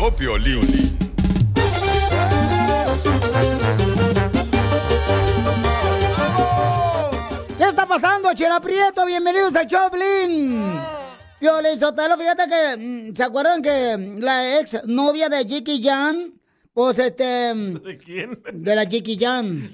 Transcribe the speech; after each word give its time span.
Vio 0.00 0.16
Piolín. 0.16 0.96
¿Qué 7.58 7.64
está 7.64 7.86
pasando, 7.86 8.32
Chela 8.32 8.60
Prieto? 8.62 9.04
Bienvenidos 9.04 9.54
al 9.56 9.66
Choplin. 9.66 10.80
Violín 11.38 11.78
Sotelo, 11.78 12.16
fíjate 12.16 12.44
que, 12.48 13.10
mm, 13.10 13.14
¿se 13.14 13.22
acuerdan 13.22 13.60
que 13.60 14.16
la 14.20 14.58
ex 14.60 14.86
novia 14.86 15.28
de 15.28 15.44
Jackie 15.44 15.82
Jan? 15.82 16.32
Pues 16.72 16.98
este... 16.98 17.52
¿De 17.54 17.98
quién? 18.02 18.42
De 18.54 18.74
la 18.74 18.84
Jackie 18.84 19.18
Jan. 19.20 19.70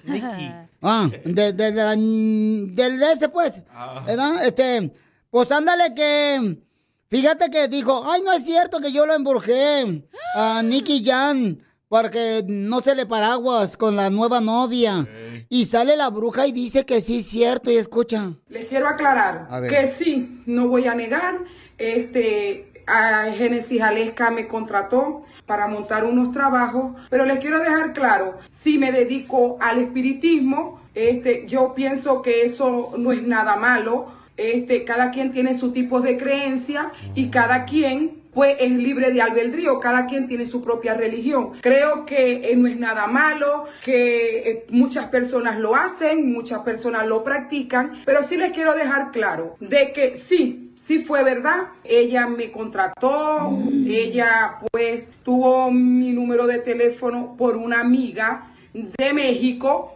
Ah, 0.82 1.08
de, 1.24 1.52
de, 1.52 1.70
de 1.70 1.84
la, 1.84 1.90
del 1.90 2.98
de 2.98 3.12
ese, 3.12 3.28
pues. 3.28 3.62
¿Verdad? 4.04 4.44
Este, 4.44 4.90
pues 5.30 5.52
ándale 5.52 5.94
que... 5.94 6.66
Fíjate 7.08 7.50
que 7.50 7.68
dijo, 7.68 8.04
ay, 8.10 8.22
no 8.22 8.32
es 8.32 8.44
cierto 8.44 8.80
que 8.80 8.92
yo 8.92 9.06
lo 9.06 9.14
embrujé 9.14 10.02
a 10.34 10.62
Nicky 10.62 11.04
Jan 11.04 11.62
porque 11.88 12.44
no 12.48 12.80
se 12.80 12.96
le 12.96 13.06
paraguas 13.06 13.76
con 13.76 13.94
la 13.94 14.10
nueva 14.10 14.40
novia. 14.40 15.06
Y 15.48 15.64
sale 15.66 15.96
la 15.96 16.10
bruja 16.10 16.46
y 16.46 16.52
dice 16.52 16.84
que 16.84 17.00
sí 17.00 17.20
es 17.20 17.26
cierto 17.26 17.70
y 17.70 17.76
escucha. 17.76 18.32
Les 18.48 18.66
quiero 18.66 18.88
aclarar 18.88 19.46
que 19.68 19.86
sí, 19.86 20.42
no 20.46 20.66
voy 20.66 20.86
a 20.86 20.94
negar, 20.94 21.44
este, 21.78 22.72
a 22.88 23.26
Génesis 23.36 23.80
Alesca 23.80 24.30
me 24.30 24.48
contrató 24.48 25.20
para 25.46 25.68
montar 25.68 26.04
unos 26.04 26.32
trabajos, 26.32 26.96
pero 27.08 27.24
les 27.24 27.38
quiero 27.38 27.60
dejar 27.60 27.92
claro, 27.92 28.38
si 28.50 28.78
me 28.78 28.90
dedico 28.90 29.56
al 29.60 29.78
espiritismo, 29.78 30.80
este, 30.92 31.46
yo 31.46 31.72
pienso 31.74 32.20
que 32.22 32.42
eso 32.42 32.94
no 32.98 33.12
es 33.12 33.22
nada 33.22 33.54
malo, 33.54 34.15
este, 34.36 34.84
cada 34.84 35.10
quien 35.10 35.32
tiene 35.32 35.54
su 35.54 35.72
tipo 35.72 36.00
de 36.00 36.16
creencia 36.16 36.92
y 37.14 37.28
cada 37.28 37.64
quien 37.64 38.26
pues 38.36 38.54
es 38.60 38.70
libre 38.70 39.12
de 39.12 39.22
albedrío, 39.22 39.80
cada 39.80 40.04
quien 40.04 40.26
tiene 40.28 40.44
su 40.44 40.62
propia 40.62 40.92
religión. 40.92 41.52
Creo 41.62 42.04
que 42.04 42.52
eh, 42.52 42.56
no 42.56 42.68
es 42.68 42.78
nada 42.78 43.06
malo, 43.06 43.64
que 43.82 44.50
eh, 44.50 44.66
muchas 44.72 45.06
personas 45.06 45.58
lo 45.58 45.74
hacen, 45.74 46.30
muchas 46.34 46.60
personas 46.60 47.06
lo 47.06 47.24
practican, 47.24 48.02
pero 48.04 48.22
sí 48.22 48.36
les 48.36 48.52
quiero 48.52 48.74
dejar 48.74 49.10
claro 49.10 49.56
de 49.58 49.90
que 49.92 50.16
sí, 50.16 50.72
sí 50.76 50.98
fue 50.98 51.24
verdad, 51.24 51.68
ella 51.82 52.26
me 52.26 52.52
contrató, 52.52 53.58
ella 53.88 54.58
pues 54.70 55.08
tuvo 55.24 55.70
mi 55.70 56.12
número 56.12 56.46
de 56.46 56.58
teléfono 56.58 57.36
por 57.38 57.56
una 57.56 57.80
amiga 57.80 58.52
de 58.74 59.14
México, 59.14 59.95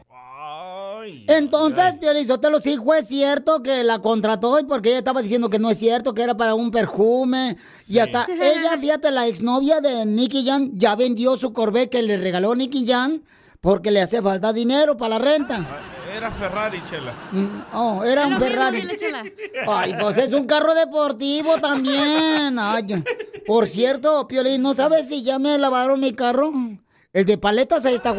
Entonces, 1.29 1.95
Piolizotelo, 2.01 2.61
sí 2.61 2.77
fue 2.77 3.03
cierto 3.03 3.63
que 3.63 3.85
la 3.85 4.01
contrató 4.01 4.59
y 4.59 4.65
porque 4.65 4.91
ella 4.91 4.99
estaba 4.99 5.23
diciendo 5.23 5.49
que 5.51 5.59
no 5.59 5.71
es 5.71 5.79
cierto, 5.79 6.15
que 6.15 6.23
era 6.23 6.37
para 6.37 6.55
un 6.55 6.71
perfume. 6.71 7.57
Y 7.89 7.99
hasta 7.99 8.27
ella, 8.31 8.77
fíjate, 8.81 9.11
la 9.11 9.27
exnovia 9.27 9.81
de 9.81 10.05
Nicky 10.07 10.45
Jan 10.47 10.73
ya 10.79 10.97
vendió 10.97 11.37
su 11.37 11.53
Corvette 11.53 11.91
que 11.91 12.03
le 12.03 12.17
regaló 12.17 12.55
Nicky 12.55 12.87
Jan 12.87 13.23
porque 13.61 13.91
le 13.91 14.01
hace 14.01 14.23
falta 14.23 14.53
dinero 14.53 14.97
para 14.97 15.19
la 15.19 15.25
renta. 15.25 15.67
Era 16.17 16.31
Ferrari, 16.33 16.83
Chela. 16.89 17.15
Mm, 17.31 17.63
Oh, 17.75 18.03
era 18.05 18.27
un 18.27 18.37
Ferrari. 18.39 18.83
Ay, 19.69 19.95
pues 20.01 20.17
es 20.17 20.33
un 20.33 20.47
carro 20.47 20.75
deportivo 20.75 21.57
también. 21.59 22.59
Ay, 22.59 23.05
por 23.47 23.69
cierto, 23.69 24.27
Piolín, 24.27 24.63
¿no 24.63 24.75
sabes 24.75 25.09
si 25.09 25.23
ya 25.23 25.39
me 25.39 25.57
lavaron 25.59 26.01
mi 26.01 26.13
carro? 26.13 26.53
El 27.13 27.25
de 27.25 27.39
paletas 27.39 27.85
ahí 27.85 27.95
está 27.95 28.13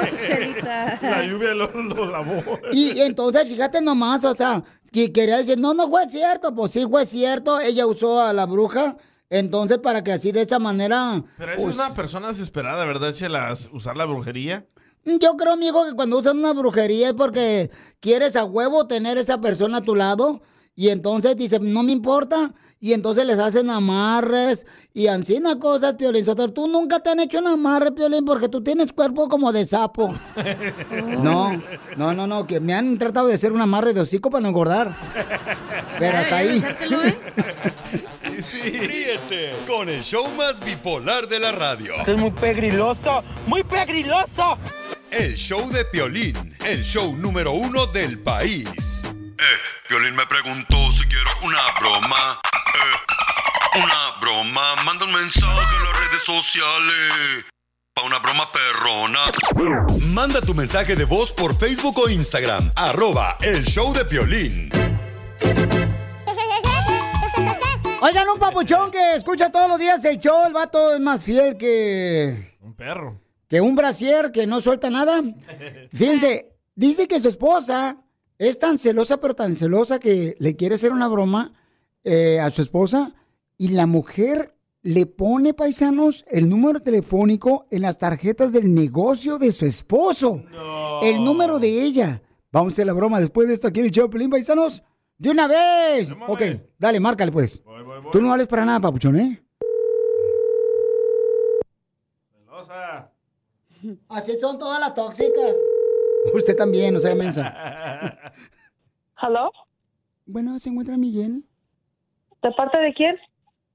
La 1.02 1.24
lluvia 1.24 1.54
lo, 1.54 1.70
lo 1.70 2.10
lavó. 2.10 2.42
Y 2.72 3.00
entonces, 3.00 3.48
fíjate 3.48 3.80
nomás, 3.80 4.24
o 4.24 4.34
sea, 4.34 4.62
que 4.92 5.12
quería 5.12 5.38
decir, 5.38 5.58
no, 5.58 5.74
no 5.74 5.88
fue 5.88 6.08
cierto, 6.08 6.54
pues 6.54 6.72
sí 6.72 6.86
fue 6.88 7.04
cierto, 7.06 7.60
ella 7.60 7.86
usó 7.86 8.20
a 8.20 8.32
la 8.32 8.46
bruja, 8.46 8.96
entonces 9.30 9.78
para 9.78 10.04
que 10.04 10.12
así 10.12 10.32
de 10.32 10.42
esa 10.42 10.58
manera... 10.58 11.22
Pero 11.36 11.52
esa 11.52 11.62
pues, 11.62 11.74
es 11.74 11.80
una 11.80 11.94
persona 11.94 12.28
desesperada, 12.28 12.84
¿verdad, 12.84 13.12
Chela? 13.12 13.56
Usar 13.72 13.96
la 13.96 14.04
brujería. 14.04 14.66
Yo 15.04 15.36
creo, 15.36 15.52
amigo, 15.52 15.84
que 15.84 15.94
cuando 15.94 16.18
usan 16.18 16.38
una 16.38 16.52
brujería 16.52 17.08
es 17.08 17.14
porque 17.14 17.70
quieres 18.00 18.36
a 18.36 18.44
huevo 18.44 18.86
tener 18.86 19.18
esa 19.18 19.40
persona 19.40 19.78
a 19.78 19.82
tu 19.82 19.94
lado 19.94 20.42
y 20.76 20.88
entonces 20.88 21.36
dice, 21.36 21.58
no 21.60 21.82
me 21.82 21.92
importa, 21.92 22.52
y 22.84 22.92
entonces 22.92 23.24
les 23.26 23.38
hacen 23.38 23.70
amarres 23.70 24.66
y 24.92 25.06
ansina 25.06 25.58
cosas, 25.58 25.94
Piolín. 25.94 26.22
Sotelo. 26.22 26.52
Tú 26.52 26.68
nunca 26.68 27.00
te 27.00 27.08
han 27.08 27.18
hecho 27.18 27.38
un 27.38 27.46
amarre, 27.46 27.92
Piolín, 27.92 28.26
porque 28.26 28.50
tú 28.50 28.62
tienes 28.62 28.92
cuerpo 28.92 29.26
como 29.30 29.52
de 29.52 29.64
sapo. 29.64 30.14
No, 31.24 31.62
no, 31.96 32.12
no, 32.12 32.26
no, 32.26 32.46
que 32.46 32.60
me 32.60 32.74
han 32.74 32.98
tratado 32.98 33.28
de 33.28 33.34
hacer 33.34 33.52
un 33.52 33.62
amarre 33.62 33.94
de 33.94 34.02
hocico 34.02 34.28
para 34.28 34.42
no 34.42 34.48
engordar. 34.48 34.94
Pero 35.98 36.18
hasta 36.18 36.36
ahí. 36.36 36.62
Ríete 38.64 39.54
con 39.66 39.88
el 39.88 40.02
show 40.02 40.26
más 40.36 40.62
bipolar 40.62 41.26
de 41.26 41.38
la 41.40 41.52
radio. 41.52 41.94
Esto 42.00 42.12
es 42.12 42.18
muy 42.18 42.32
pegriloso, 42.32 43.24
muy 43.46 43.62
pegriloso. 43.62 44.58
El 45.10 45.34
show 45.36 45.70
de 45.70 45.86
Piolín, 45.86 46.54
el 46.66 46.82
show 46.82 47.16
número 47.16 47.52
uno 47.52 47.86
del 47.86 48.18
país. 48.18 49.03
Eh, 49.44 49.58
Piolín 49.88 50.16
me 50.16 50.26
preguntó 50.26 50.76
si 50.92 51.04
quiero 51.06 51.28
una 51.42 51.60
broma. 51.78 52.40
Eh, 52.74 53.78
una 53.78 54.18
broma. 54.20 54.74
Manda 54.84 55.04
un 55.04 55.12
mensaje 55.12 55.76
a 55.76 55.82
las 55.84 55.98
redes 55.98 56.22
sociales. 56.24 57.44
Pa' 57.94 58.02
una 58.04 58.18
broma 58.20 58.50
perrona. 58.50 59.20
Manda 60.00 60.40
tu 60.40 60.54
mensaje 60.54 60.96
de 60.96 61.04
voz 61.04 61.30
por 61.32 61.56
Facebook 61.58 61.98
o 61.98 62.08
Instagram. 62.08 62.72
Arroba 62.74 63.36
el 63.42 63.64
show 63.64 63.92
de 63.92 64.04
Piolín. 64.06 64.70
Oigan, 68.00 68.28
un 68.28 68.38
papuchón 68.38 68.90
que 68.90 69.14
escucha 69.14 69.50
todos 69.50 69.68
los 69.68 69.78
días 69.78 70.04
el 70.04 70.18
show, 70.18 70.46
el 70.46 70.52
vato 70.52 70.94
es 70.94 71.00
más 71.00 71.22
fiel 71.22 71.56
que, 71.56 72.56
Un 72.60 72.74
perro. 72.74 73.20
que 73.48 73.60
un 73.60 73.74
brasier 73.76 74.30
que 74.32 74.46
no 74.46 74.60
suelta 74.60 74.90
nada. 74.90 75.22
Fíjense, 75.92 76.44
dice 76.74 77.08
que 77.08 77.18
su 77.20 77.28
esposa 77.28 77.96
es 78.38 78.58
tan 78.58 78.78
celosa, 78.78 79.18
pero 79.18 79.34
tan 79.34 79.54
celosa 79.54 79.98
que 79.98 80.36
le 80.38 80.56
quiere 80.56 80.74
hacer 80.74 80.92
una 80.92 81.08
broma 81.08 81.52
eh, 82.02 82.40
a 82.40 82.50
su 82.50 82.62
esposa 82.62 83.14
y 83.56 83.68
la 83.68 83.86
mujer 83.86 84.54
le 84.82 85.06
pone, 85.06 85.54
paisanos, 85.54 86.24
el 86.28 86.48
número 86.48 86.80
telefónico 86.80 87.66
en 87.70 87.82
las 87.82 87.96
tarjetas 87.96 88.52
del 88.52 88.74
negocio 88.74 89.38
de 89.38 89.50
su 89.50 89.64
esposo. 89.64 90.42
El 91.02 91.24
número 91.24 91.58
de 91.58 91.82
ella. 91.82 92.22
Vamos 92.52 92.72
a 92.72 92.74
hacer 92.74 92.86
la 92.86 92.92
broma 92.92 93.18
después 93.18 93.48
de 93.48 93.54
esto 93.54 93.68
aquí 93.68 93.80
en 93.80 93.86
el 93.86 93.92
show, 93.92 94.10
Pelín, 94.10 94.30
paisanos. 94.30 94.82
De 95.16 95.30
una 95.30 95.46
vez. 95.46 96.12
Ok, 96.28 96.42
dale, 96.78 97.00
márcale 97.00 97.32
pues. 97.32 97.62
Tú 98.12 98.20
no 98.20 98.28
vales 98.28 98.46
para 98.46 98.64
nada, 98.64 98.80
papuchón, 98.80 99.18
¿eh? 99.18 99.42
Así 104.08 104.38
son 104.38 104.58
todas 104.58 104.80
las 104.80 104.94
tóxicas. 104.94 105.54
Usted 106.32 106.56
también, 106.56 106.94
no 106.94 107.00
sea 107.00 107.14
mensa. 107.14 108.32
¿Aló? 109.16 109.52
Bueno, 110.26 110.58
¿se 110.58 110.70
encuentra 110.70 110.96
Miguel? 110.96 111.44
¿De 112.42 112.50
parte 112.52 112.78
de 112.78 112.94
quién? 112.94 113.16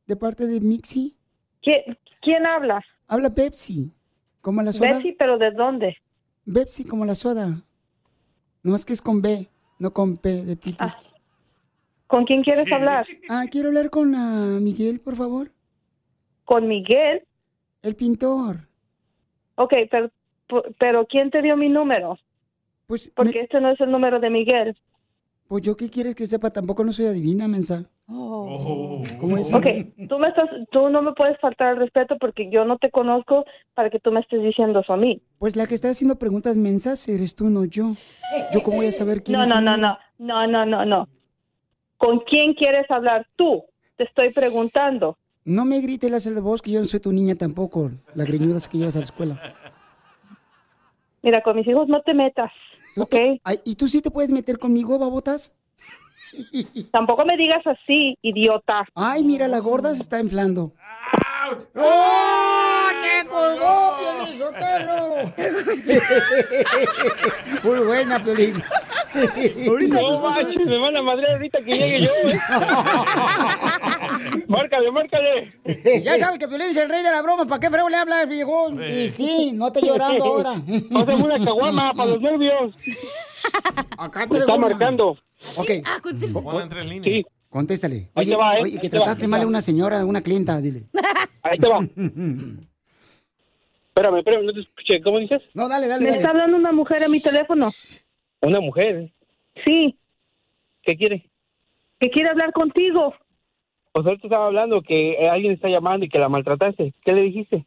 De 0.08 0.16
parte 0.16 0.48
de 0.48 0.60
Mixi. 0.62 1.16
¿Quién, 1.62 1.98
quién 2.22 2.46
habla? 2.46 2.84
Habla 3.08 3.30
Pepsi. 3.30 3.94
¿Como 4.42 4.62
la 4.62 4.72
soda? 4.72 4.94
Betsy, 4.94 5.12
pero 5.14 5.38
¿de 5.38 5.52
dónde? 5.52 5.98
Pepsi, 6.52 6.86
como 6.86 7.06
la 7.06 7.16
soda. 7.16 7.64
Nomás 8.64 8.86
que 8.86 8.94
es 8.94 9.02
con 9.02 9.22
B, 9.22 9.50
no 9.78 9.92
con 9.92 10.18
P 10.18 10.44
de 10.46 10.56
pito. 10.56 10.86
¿Con 12.08 12.26
quién 12.26 12.44
quieres 12.44 12.72
hablar? 12.72 13.06
Ah, 13.30 13.46
quiero 13.50 13.68
hablar 13.68 13.90
con 13.90 14.16
ah, 14.16 14.60
Miguel, 14.62 15.00
por 15.00 15.16
favor. 15.16 15.50
con 16.46 16.68
Miguel. 16.68 17.24
El 17.82 17.96
pintor. 17.96 18.68
Ok, 19.56 19.74
pero, 19.92 20.10
pero 20.80 21.06
¿quién 21.06 21.30
te 21.30 21.42
dio 21.42 21.56
mi 21.56 21.70
número? 21.70 22.18
Pues, 22.90 23.12
Porque 23.16 23.42
este 23.42 23.62
no 23.62 23.70
es 23.70 23.80
el 23.82 23.92
número 23.92 24.20
de 24.20 24.32
Miguel. 24.32 24.76
Pues 25.48 25.64
yo 25.64 25.78
qué 25.78 25.92
quieres 25.92 26.16
que 26.16 26.26
sepa, 26.26 26.50
tampoco 26.50 26.84
no 26.84 26.92
soy 26.92 27.06
adivina, 27.06 27.48
mensa. 27.48 27.88
¿Cómo 28.08 29.38
es? 29.38 29.54
Ok, 29.54 29.68
tú, 30.10 30.18
me 30.18 30.30
estás, 30.30 30.50
tú 30.72 30.90
no 30.90 31.04
me 31.04 31.14
puedes 31.14 31.40
faltar 31.40 31.74
el 31.74 31.80
respeto 31.82 32.18
porque 32.20 32.50
yo 32.50 32.66
no 32.66 32.80
te 32.80 32.90
conozco 32.90 33.46
para 33.76 33.92
que 33.92 34.00
tú 34.00 34.12
me 34.12 34.22
estés 34.22 34.42
diciendo 34.42 34.80
eso 34.80 34.94
a 34.94 34.98
mí. 34.98 35.22
Pues 35.38 35.56
la 35.56 35.68
que 35.68 35.76
está 35.76 35.90
haciendo 35.90 36.18
preguntas 36.18 36.58
mensas 36.58 37.08
eres 37.08 37.36
tú, 37.36 37.52
no 37.52 37.64
yo. 37.66 37.92
¿Yo 38.56 38.64
cómo 38.64 38.78
voy 38.78 38.88
a 38.88 38.92
saber 38.92 39.22
quién 39.22 39.38
No, 39.38 39.44
es 39.44 39.50
no, 39.50 39.62
no, 39.62 39.78
no, 39.78 40.00
no, 40.18 40.48
no, 40.48 40.66
no, 40.66 40.84
no. 40.84 41.08
¿Con 41.98 42.22
quién 42.22 42.56
quieres 42.56 42.90
hablar 42.90 43.28
tú? 43.36 43.66
Te 43.98 44.06
estoy 44.06 44.34
preguntando. 44.34 45.16
No 45.46 45.64
me 45.64 45.80
grites 45.80 46.10
las 46.10 46.24
de 46.24 46.42
voz 46.42 46.64
que 46.64 46.72
yo 46.72 46.80
no 46.80 46.88
soy 46.88 47.02
tu 47.02 47.12
niña 47.12 47.36
tampoco, 47.36 47.92
la 48.16 48.24
greñuda 48.24 48.58
que 48.68 48.80
llevas 48.80 48.96
a 48.96 49.00
la 49.00 49.06
escuela. 49.06 49.56
Mira, 51.22 51.44
con 51.44 51.56
mis 51.56 51.68
hijos 51.68 51.88
no 51.88 52.02
te 52.02 52.14
metas, 52.14 52.52
¿ok? 53.00 53.16
Ay, 53.44 53.60
¿Y 53.66 53.76
tú 53.76 53.88
sí 53.88 54.02
te 54.02 54.12
puedes 54.12 54.32
meter 54.32 54.60
conmigo, 54.60 54.98
babotas? 55.00 55.56
Tampoco 56.92 57.26
me 57.26 57.38
digas 57.38 57.66
así, 57.66 58.18
idiota. 58.22 58.86
Ay, 58.96 59.24
mira, 59.24 59.48
la 59.48 59.60
gorda 59.60 59.94
se 59.96 60.02
está 60.02 60.20
inflando. 60.20 60.74
¡Oh! 61.76 62.90
¡Te 63.02 63.28
colgó, 63.28 63.96
Piolín 63.98 64.38
Sotelo! 64.38 65.16
Muy 67.64 67.80
buena, 67.80 68.24
Piolín. 68.24 68.64
Ahorita 69.68 70.02
No 70.02 70.20
manches, 70.20 70.66
me 70.66 70.78
van 70.78 70.96
a 70.98 71.02
madrear 71.02 71.32
ahorita 71.34 71.60
que 71.64 71.72
llegue 71.72 72.02
yo. 72.04 72.12
¿eh? 72.12 72.40
márcale, 74.48 74.92
márcale. 74.92 75.54
Ya 76.04 76.20
sabes 76.20 76.40
que 76.40 76.48
Piolín 76.48 76.68
es 76.68 76.78
el 76.78 76.90
rey 76.90 77.04
de 77.04 77.12
la 77.12 77.22
broma. 77.22 77.46
¿Para 77.46 77.60
qué 77.60 77.70
frego 77.70 77.90
le 77.90 77.98
hablas, 77.98 78.28
viejón? 78.28 78.82
Y 78.84 79.08
sí, 79.08 79.52
no 79.54 79.72
te 79.72 79.86
llorando 79.86 80.24
ahora. 80.32 80.62
Pásame 80.92 81.24
una 81.24 81.44
caguama 81.44 81.94
para 81.94 82.12
los 82.12 82.22
nervios. 82.22 82.76
Acá 83.98 84.28
Me 84.28 84.40
está 84.40 84.58
marcando. 84.58 85.18
Ok. 85.58 85.70
En 85.70 86.90
línea. 86.90 87.04
Sí, 87.04 87.26
Contéstale. 87.50 88.10
Oye, 88.14 88.32
te 88.32 88.36
va, 88.36 88.58
¿eh? 88.58 88.62
oye, 88.62 88.74
que 88.74 88.80
te 88.82 88.90
trataste 88.90 89.22
te 89.22 89.28
mal 89.28 89.42
a 89.42 89.48
una 89.48 89.62
señora, 89.62 90.02
a 90.02 90.06
una 90.06 90.22
clienta, 90.22 90.62
dile. 90.62 90.84
ahí 91.42 91.58
te 91.58 91.68
va. 91.68 91.80
Espérame, 91.80 92.60
espérame, 94.20 94.46
no 94.46 94.54
te 94.54 94.60
escuché. 94.60 95.02
¿Cómo 95.02 95.18
dices? 95.18 95.42
No, 95.56 95.68
dale, 95.68 95.88
dale, 95.88 96.02
Me 96.04 96.10
dale. 96.12 96.18
está 96.18 96.30
hablando 96.30 96.58
una 96.58 96.72
mujer 96.72 97.04
a 97.04 97.08
mi 97.08 97.20
teléfono. 97.20 97.72
Una 98.42 98.60
mujer. 98.60 99.12
Sí, 99.66 99.98
¿Qué 100.84 100.96
quiere? 100.96 101.26
que 102.00 102.10
quiere 102.10 102.30
hablar 102.30 102.54
contigo. 102.54 103.14
Pues 103.92 104.06
ahorita 104.06 104.28
estaba 104.28 104.48
hablando 104.48 104.82
que 104.82 105.12
eh, 105.14 105.28
alguien 105.30 105.54
está 105.54 105.68
llamando 105.68 106.06
y 106.06 106.10
que 106.10 106.20
la 106.20 106.30
maltrataste. 106.30 106.94
¿Qué 107.04 107.14
le 107.14 107.24
dijiste? 107.24 107.66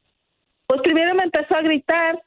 Pues 0.67 0.81
primero 0.83 1.15
me 1.15 1.25
empezó 1.25 1.57
a 1.57 1.63
gritar 1.63 2.23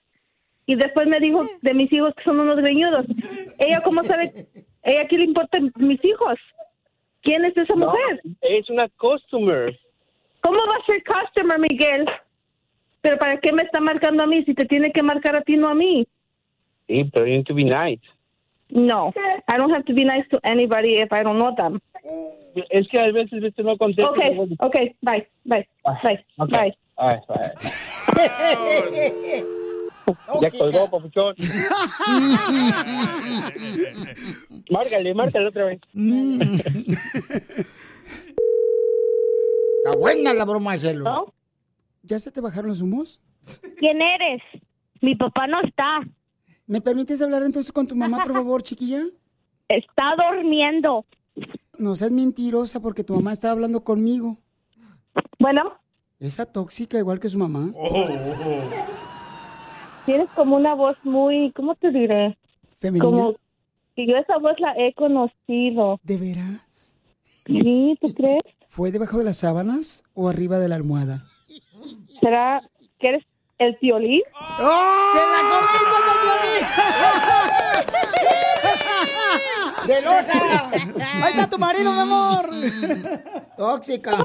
y 0.65 0.75
después 0.75 1.07
me 1.07 1.19
dijo 1.19 1.43
de 1.61 1.73
mis 1.73 1.91
hijos 1.93 2.13
que 2.15 2.23
son 2.23 2.39
unos 2.39 2.57
greñudos. 2.57 3.05
Ella, 3.57 3.81
¿cómo 3.81 4.03
sabe? 4.03 4.31
¿Ella 4.83 5.07
qué 5.07 5.17
le 5.17 5.23
importan 5.25 5.71
mis 5.77 6.03
hijos? 6.03 6.35
¿Quién 7.21 7.45
es 7.45 7.55
esa 7.57 7.75
No, 7.75 7.87
mujer? 7.87 8.21
es 8.41 8.69
una 8.69 8.87
customer. 8.97 9.77
¿Cómo 10.41 10.57
va 10.57 10.75
a 10.77 10.85
ser 10.85 11.03
customer, 11.03 11.57
Miguel? 11.59 12.05
¿Pero 13.01 13.17
para 13.17 13.37
qué 13.39 13.51
me 13.53 13.63
está 13.63 13.79
marcando 13.79 14.23
a 14.23 14.27
mí 14.27 14.43
si 14.43 14.53
te 14.53 14.65
tiene 14.65 14.91
que 14.91 15.01
marcar 15.01 15.35
a 15.37 15.41
ti, 15.41 15.57
no 15.57 15.69
a 15.69 15.75
mí? 15.75 16.07
Sí, 16.87 17.03
pero 17.11 17.25
you 17.25 17.33
need 17.33 17.45
to 17.45 17.55
be 17.55 17.63
nice. 17.63 18.01
No, 18.69 19.13
I 19.47 19.57
don't 19.57 19.69
have 19.71 19.85
to 19.85 19.93
be 19.93 20.03
nice 20.03 20.25
to 20.31 20.39
anybody 20.43 20.97
if 20.99 21.13
I 21.13 21.23
don't 21.23 21.37
know 21.37 21.53
them. 21.55 21.79
Es 22.69 22.87
que 22.87 22.99
a 22.99 23.11
veces 23.11 23.41
viste 23.41 23.63
no 23.63 23.77
contesto. 23.77 24.11
Okay, 24.11 24.37
okay, 24.59 24.95
bye, 25.01 25.27
bye, 25.45 25.67
bye, 25.83 26.25
bye. 26.37 26.73
Ay, 26.97 27.19
ay. 27.29 27.41
Ya 30.41 30.49
colgó, 30.51 30.89
papuchón. 30.89 31.35
márcale, 34.69 35.13
márcale 35.15 35.47
otra 35.47 35.65
vez. 35.65 35.79
Está 39.85 39.97
buena 39.97 40.33
la 40.33 40.45
broma, 40.45 40.77
Chelo. 40.77 41.33
¿Ya 42.03 42.19
se 42.19 42.31
te 42.31 42.39
bajaron 42.41 42.69
los 42.69 42.81
humos? 42.81 43.21
¿Quién 43.77 44.01
eres? 44.01 44.41
Mi 45.01 45.15
papá 45.15 45.47
no 45.47 45.61
está. 45.61 46.01
¿Me 46.67 46.81
permites 46.81 47.21
hablar 47.21 47.43
entonces 47.43 47.71
con 47.71 47.87
tu 47.87 47.95
mamá, 47.95 48.23
por 48.23 48.33
favor, 48.33 48.63
chiquilla? 48.63 49.03
Está 49.67 50.15
durmiendo. 50.17 51.05
No 51.77 51.95
seas 51.95 52.11
mentirosa 52.11 52.79
porque 52.79 53.03
tu 53.03 53.15
mamá 53.15 53.33
estaba 53.33 53.51
hablando 53.53 53.83
conmigo. 53.83 54.37
Bueno, 55.39 55.73
Esa 56.19 56.45
tóxica 56.45 56.97
igual 56.97 57.19
que 57.19 57.29
su 57.29 57.37
mamá. 57.37 57.71
tienes 60.05 60.29
como 60.35 60.55
una 60.55 60.73
voz 60.75 60.97
muy, 61.03 61.51
¿cómo 61.55 61.75
te 61.75 61.91
diré? 61.91 62.37
Femenina. 62.77 63.05
Como 63.05 63.33
que 63.95 64.07
yo 64.07 64.15
esa 64.17 64.37
voz 64.37 64.59
la 64.59 64.73
he 64.77 64.93
conocido. 64.93 65.99
¿De 66.03 66.17
veras? 66.17 66.97
Sí, 67.45 67.97
¿tú 68.01 68.13
crees? 68.13 68.43
¿Fue 68.67 68.91
debajo 68.91 69.17
de 69.17 69.23
las 69.25 69.37
sábanas 69.37 70.03
o 70.13 70.29
arriba 70.29 70.57
de 70.59 70.67
la 70.69 70.75
almohada? 70.75 71.25
¿Será 72.21 72.61
que 72.99 73.07
eres 73.09 73.23
el 73.57 73.77
violín? 73.81 74.21
¡Te 74.57 74.63
la 74.63 75.41
comiste, 75.51 75.95
el 76.01 76.65
¡Celosa! 79.85 80.69
¡Ahí 81.23 81.33
está 81.33 81.49
tu 81.49 81.57
marido, 81.59 81.91
mi 81.91 81.99
amor! 81.99 82.49
Tóxica. 83.57 84.17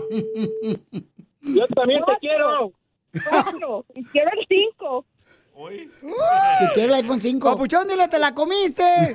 Yo 1.43 1.67
también 1.69 2.03
te 2.07 2.13
quiero. 2.21 2.73
Cuatro. 3.29 3.85
Y 3.95 4.05
quiero 4.05 4.31
el 4.39 4.47
cinco. 4.49 5.05
¿Que 5.69 6.73
quiere 6.73 6.89
el 6.89 6.95
iPhone 6.95 7.21
5? 7.21 7.51
Papuchón, 7.51 7.87
dile, 7.87 8.09
te 8.09 8.19
la 8.19 8.35
comiste. 8.35 9.15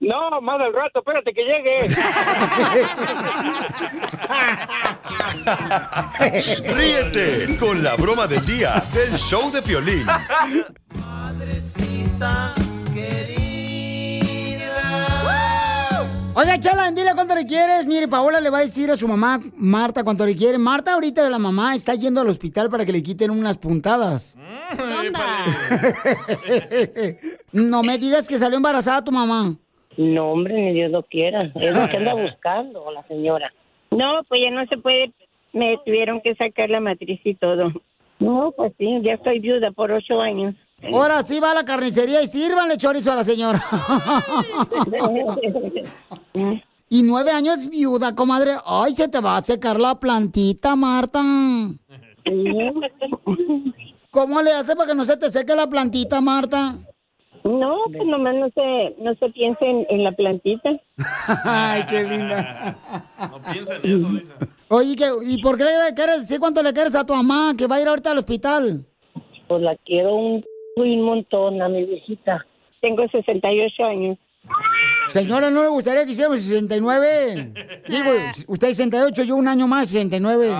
No, 0.00 0.40
más 0.40 0.60
al 0.60 0.72
rato, 0.72 1.00
espérate 1.00 1.34
que 1.34 1.42
llegue. 1.42 1.88
Ríete 6.74 7.56
con 7.58 7.82
la 7.82 7.96
broma 7.96 8.28
del 8.28 8.46
día 8.46 8.80
del 8.94 9.18
show 9.18 9.50
de 9.50 9.60
Piolín. 9.60 10.06
Oiga, 16.34 16.60
Chala, 16.60 16.92
dile 16.92 17.10
cuánto 17.14 17.34
le 17.34 17.44
quieres. 17.44 17.84
Mire, 17.84 18.06
Paola 18.06 18.38
le 18.38 18.50
va 18.50 18.58
a 18.58 18.60
decir 18.60 18.88
a 18.92 18.96
su 18.96 19.08
mamá, 19.08 19.40
Marta, 19.56 20.04
cuánto 20.04 20.24
le 20.24 20.36
quiere. 20.36 20.58
Marta, 20.58 20.92
ahorita 20.92 21.28
la 21.28 21.40
mamá 21.40 21.74
está 21.74 21.96
yendo 21.96 22.20
al 22.20 22.28
hospital 22.28 22.68
para 22.68 22.86
que 22.86 22.92
le 22.92 23.02
quiten 23.02 23.32
unas 23.32 23.58
puntadas. 23.58 24.36
no 27.52 27.82
me 27.82 27.98
digas 27.98 28.28
que 28.28 28.38
salió 28.38 28.56
embarazada 28.56 29.02
tu 29.02 29.10
mamá. 29.10 29.56
No, 29.98 30.30
hombre, 30.30 30.54
ni 30.54 30.74
Dios 30.74 30.92
lo 30.92 31.02
quiera. 31.02 31.50
Es 31.56 31.76
lo 31.76 31.88
que 31.88 31.96
anda 31.96 32.14
buscando 32.14 32.88
la 32.92 33.02
señora. 33.08 33.52
No, 33.90 34.22
pues 34.28 34.40
ya 34.40 34.50
no 34.50 34.64
se 34.66 34.78
puede. 34.78 35.12
Me 35.52 35.76
tuvieron 35.84 36.20
que 36.20 36.36
sacar 36.36 36.70
la 36.70 36.78
matriz 36.78 37.20
y 37.24 37.34
todo. 37.34 37.72
No, 38.20 38.52
pues 38.56 38.72
sí, 38.78 39.00
ya 39.02 39.14
estoy 39.14 39.40
viuda 39.40 39.72
por 39.72 39.90
ocho 39.90 40.20
años. 40.20 40.54
Ahora 40.92 41.20
sí 41.22 41.40
va 41.40 41.50
a 41.50 41.54
la 41.54 41.64
carnicería 41.64 42.22
y 42.22 42.28
sírvanle 42.28 42.76
chorizo 42.76 43.10
a 43.10 43.16
la 43.16 43.24
señora. 43.24 43.60
y 46.88 47.02
nueve 47.02 47.32
años 47.32 47.68
viuda, 47.68 48.14
comadre. 48.14 48.52
Ay, 48.64 48.94
se 48.94 49.08
te 49.08 49.20
va 49.20 49.36
a 49.36 49.40
secar 49.40 49.80
la 49.80 49.98
plantita, 49.98 50.76
Marta. 50.76 51.20
¿Cómo 54.12 54.42
le 54.42 54.52
hace 54.52 54.76
para 54.76 54.90
que 54.90 54.94
no 54.94 55.04
se 55.04 55.16
te 55.16 55.28
seque 55.30 55.56
la 55.56 55.68
plantita, 55.68 56.20
Marta? 56.20 56.76
No, 57.48 57.76
pues 57.86 58.04
nomás 58.06 58.34
no 58.34 58.48
se, 58.54 58.94
no 59.02 59.14
se 59.14 59.28
piensa 59.30 59.64
en, 59.64 59.86
en 59.88 60.04
la 60.04 60.12
plantita. 60.12 60.70
Ay, 61.44 61.82
qué 61.88 62.02
linda. 62.02 62.76
No 63.30 63.40
piensa 63.52 63.76
en 63.82 63.90
eso, 63.92 64.08
dice. 64.12 64.32
Oye, 64.68 64.96
¿qué- 64.96 65.04
¿y 65.26 65.40
por 65.40 65.56
qué 65.56 65.64
le 65.64 65.94
quieres 65.94 66.20
decir 66.20 66.38
cuánto 66.40 66.62
le 66.62 66.72
quieres 66.72 66.94
a 66.94 67.06
tu 67.06 67.14
mamá 67.14 67.52
que 67.56 67.66
va 67.66 67.76
a 67.76 67.80
ir 67.80 67.88
ahorita 67.88 68.10
al 68.10 68.18
hospital? 68.18 68.84
Pues 69.46 69.62
la 69.62 69.76
quiero 69.86 70.14
un, 70.14 70.44
un 70.76 71.02
montón 71.02 71.62
a 71.62 71.68
mi 71.68 71.84
viejita. 71.84 72.44
Tengo 72.82 73.08
68 73.08 73.84
años. 73.84 74.18
Señora, 75.08 75.50
¿no 75.50 75.62
le 75.62 75.68
gustaría 75.68 76.04
que 76.04 76.12
hiciéramos 76.12 76.40
69? 76.40 77.52
Digo, 77.88 78.10
usted 78.48 78.68
68, 78.68 79.24
yo 79.24 79.36
un 79.36 79.48
año 79.48 79.66
más, 79.66 79.88
69. 79.88 80.50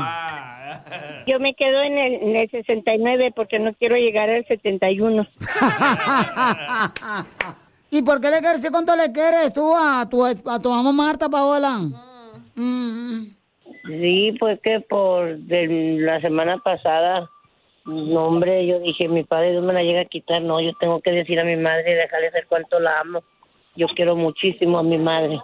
Yo 1.26 1.40
me 1.40 1.54
quedo 1.54 1.82
en 1.82 1.98
el, 1.98 2.14
en 2.14 2.36
el 2.36 2.48
69 2.50 3.32
porque 3.34 3.58
no 3.58 3.74
quiero 3.74 3.96
llegar 3.96 4.30
al 4.30 4.46
71. 4.46 5.26
¿Y 7.90 8.02
por 8.02 8.20
qué 8.20 8.30
le 8.30 8.38
quieres 8.38 8.58
decir 8.58 8.70
cuánto 8.70 8.94
le 8.96 9.12
quieres 9.12 9.54
tú 9.54 9.74
a 9.74 10.06
tu, 10.08 10.24
a 10.24 10.60
tu 10.60 10.70
mamá 10.70 10.92
Marta, 10.92 11.28
Paola? 11.28 11.78
Mm. 12.54 13.26
Sí, 13.86 14.34
pues 14.38 14.60
que 14.62 14.80
por 14.80 15.38
de 15.38 15.96
la 16.00 16.20
semana 16.20 16.58
pasada, 16.58 17.28
no, 17.86 18.26
hombre, 18.26 18.66
yo 18.66 18.78
dije, 18.80 19.08
mi 19.08 19.24
padre 19.24 19.54
no 19.54 19.62
me 19.62 19.72
la 19.72 19.82
llega 19.82 20.02
a 20.02 20.04
quitar, 20.04 20.42
no, 20.42 20.60
yo 20.60 20.72
tengo 20.78 21.00
que 21.00 21.10
decir 21.10 21.40
a 21.40 21.44
mi 21.44 21.56
madre 21.56 21.92
y 21.92 21.94
dejarle 21.94 22.30
saber 22.30 22.46
cuánto 22.48 22.78
la 22.78 23.00
amo. 23.00 23.22
Yo 23.76 23.86
quiero 23.96 24.16
muchísimo 24.16 24.78
a 24.78 24.82
mi 24.82 24.98
madre. 24.98 25.40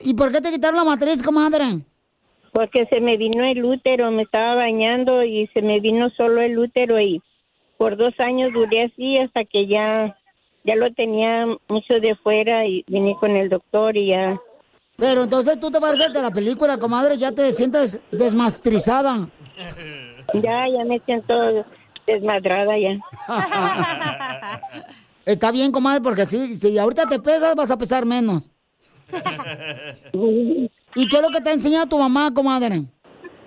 ¿Y 0.00 0.14
por 0.14 0.30
qué 0.30 0.40
te 0.40 0.50
quitaron 0.50 0.76
la 0.76 0.84
matriz, 0.84 1.22
comadre? 1.22 1.64
Porque 2.52 2.86
se 2.86 3.00
me 3.00 3.16
vino 3.16 3.44
el 3.44 3.64
útero, 3.64 4.10
me 4.10 4.22
estaba 4.22 4.54
bañando 4.54 5.22
y 5.22 5.46
se 5.48 5.62
me 5.62 5.80
vino 5.80 6.10
solo 6.10 6.40
el 6.40 6.58
útero 6.58 7.00
y 7.00 7.22
por 7.76 7.96
dos 7.96 8.12
años 8.18 8.52
duré 8.52 8.84
así 8.84 9.18
hasta 9.18 9.44
que 9.44 9.66
ya, 9.66 10.16
ya 10.64 10.74
lo 10.74 10.92
tenía 10.92 11.46
mucho 11.68 12.00
de 12.00 12.16
fuera 12.16 12.66
y 12.66 12.84
vine 12.88 13.16
con 13.20 13.36
el 13.36 13.48
doctor 13.48 13.96
y 13.96 14.08
ya. 14.08 14.40
Pero 14.96 15.22
entonces 15.22 15.60
tú 15.60 15.70
te 15.70 15.80
pareces 15.80 16.12
de 16.12 16.22
la 16.22 16.30
película, 16.30 16.76
comadre, 16.78 17.16
ya 17.16 17.30
te 17.32 17.52
sientes 17.52 18.02
desmastrizada. 18.10 19.28
Ya, 20.34 20.68
ya 20.68 20.84
me 20.84 21.00
siento 21.06 21.34
desmadrada 22.06 22.74
ya. 22.78 22.98
Está 25.24 25.50
bien, 25.50 25.72
comadre, 25.72 26.02
porque 26.02 26.26
si, 26.26 26.54
si 26.54 26.76
ahorita 26.76 27.06
te 27.06 27.18
pesas, 27.18 27.54
vas 27.54 27.70
a 27.70 27.78
pesar 27.78 28.04
menos. 28.04 28.50
¿Y 30.94 31.08
qué 31.08 31.16
es 31.16 31.22
lo 31.22 31.28
que 31.28 31.40
te 31.40 31.50
ha 31.50 31.52
enseñado 31.52 31.86
tu 31.86 31.98
mamá, 31.98 32.32
comadre? 32.34 32.82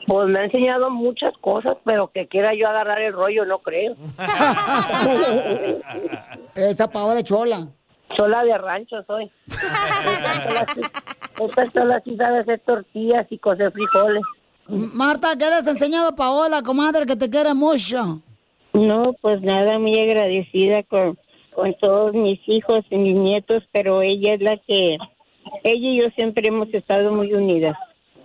Pues 0.07 0.27
me 0.29 0.39
ha 0.39 0.45
enseñado 0.45 0.89
muchas 0.89 1.33
cosas, 1.41 1.77
pero 1.85 2.11
que 2.11 2.27
quiera 2.27 2.53
yo 2.53 2.67
agarrar 2.67 3.01
el 3.01 3.13
rollo, 3.13 3.45
no 3.45 3.59
creo. 3.59 3.95
Esa 6.55 6.89
Paola 6.89 7.21
chola. 7.23 7.67
Chola 8.15 8.43
de 8.43 8.57
rancho 8.57 8.97
soy. 9.07 9.31
Esta 11.39 11.71
chola 11.71 12.01
sí 12.03 12.15
sabe 12.17 12.39
hacer 12.39 12.59
tortillas 12.65 13.25
y 13.29 13.37
cocer 13.37 13.71
frijoles. 13.71 14.23
Marta, 14.67 15.29
¿qué 15.37 15.45
le 15.45 15.55
has 15.55 15.67
enseñado 15.67 16.09
a 16.09 16.15
Paola, 16.15 16.61
comadre, 16.61 17.05
que 17.05 17.15
te 17.15 17.29
quiere 17.29 17.53
mucho? 17.53 18.21
No, 18.73 19.13
pues 19.21 19.41
nada, 19.41 19.79
muy 19.79 19.97
agradecida 19.99 20.83
con, 20.83 21.17
con 21.53 21.73
todos 21.81 22.13
mis 22.13 22.39
hijos 22.47 22.79
y 22.89 22.97
mis 22.97 23.15
nietos, 23.15 23.63
pero 23.71 24.01
ella 24.01 24.33
es 24.33 24.41
la 24.41 24.57
que, 24.65 24.97
ella 25.63 25.89
y 25.89 25.97
yo 26.01 26.09
siempre 26.15 26.47
hemos 26.47 26.73
estado 26.73 27.11
muy 27.13 27.33
unidas. 27.33 27.77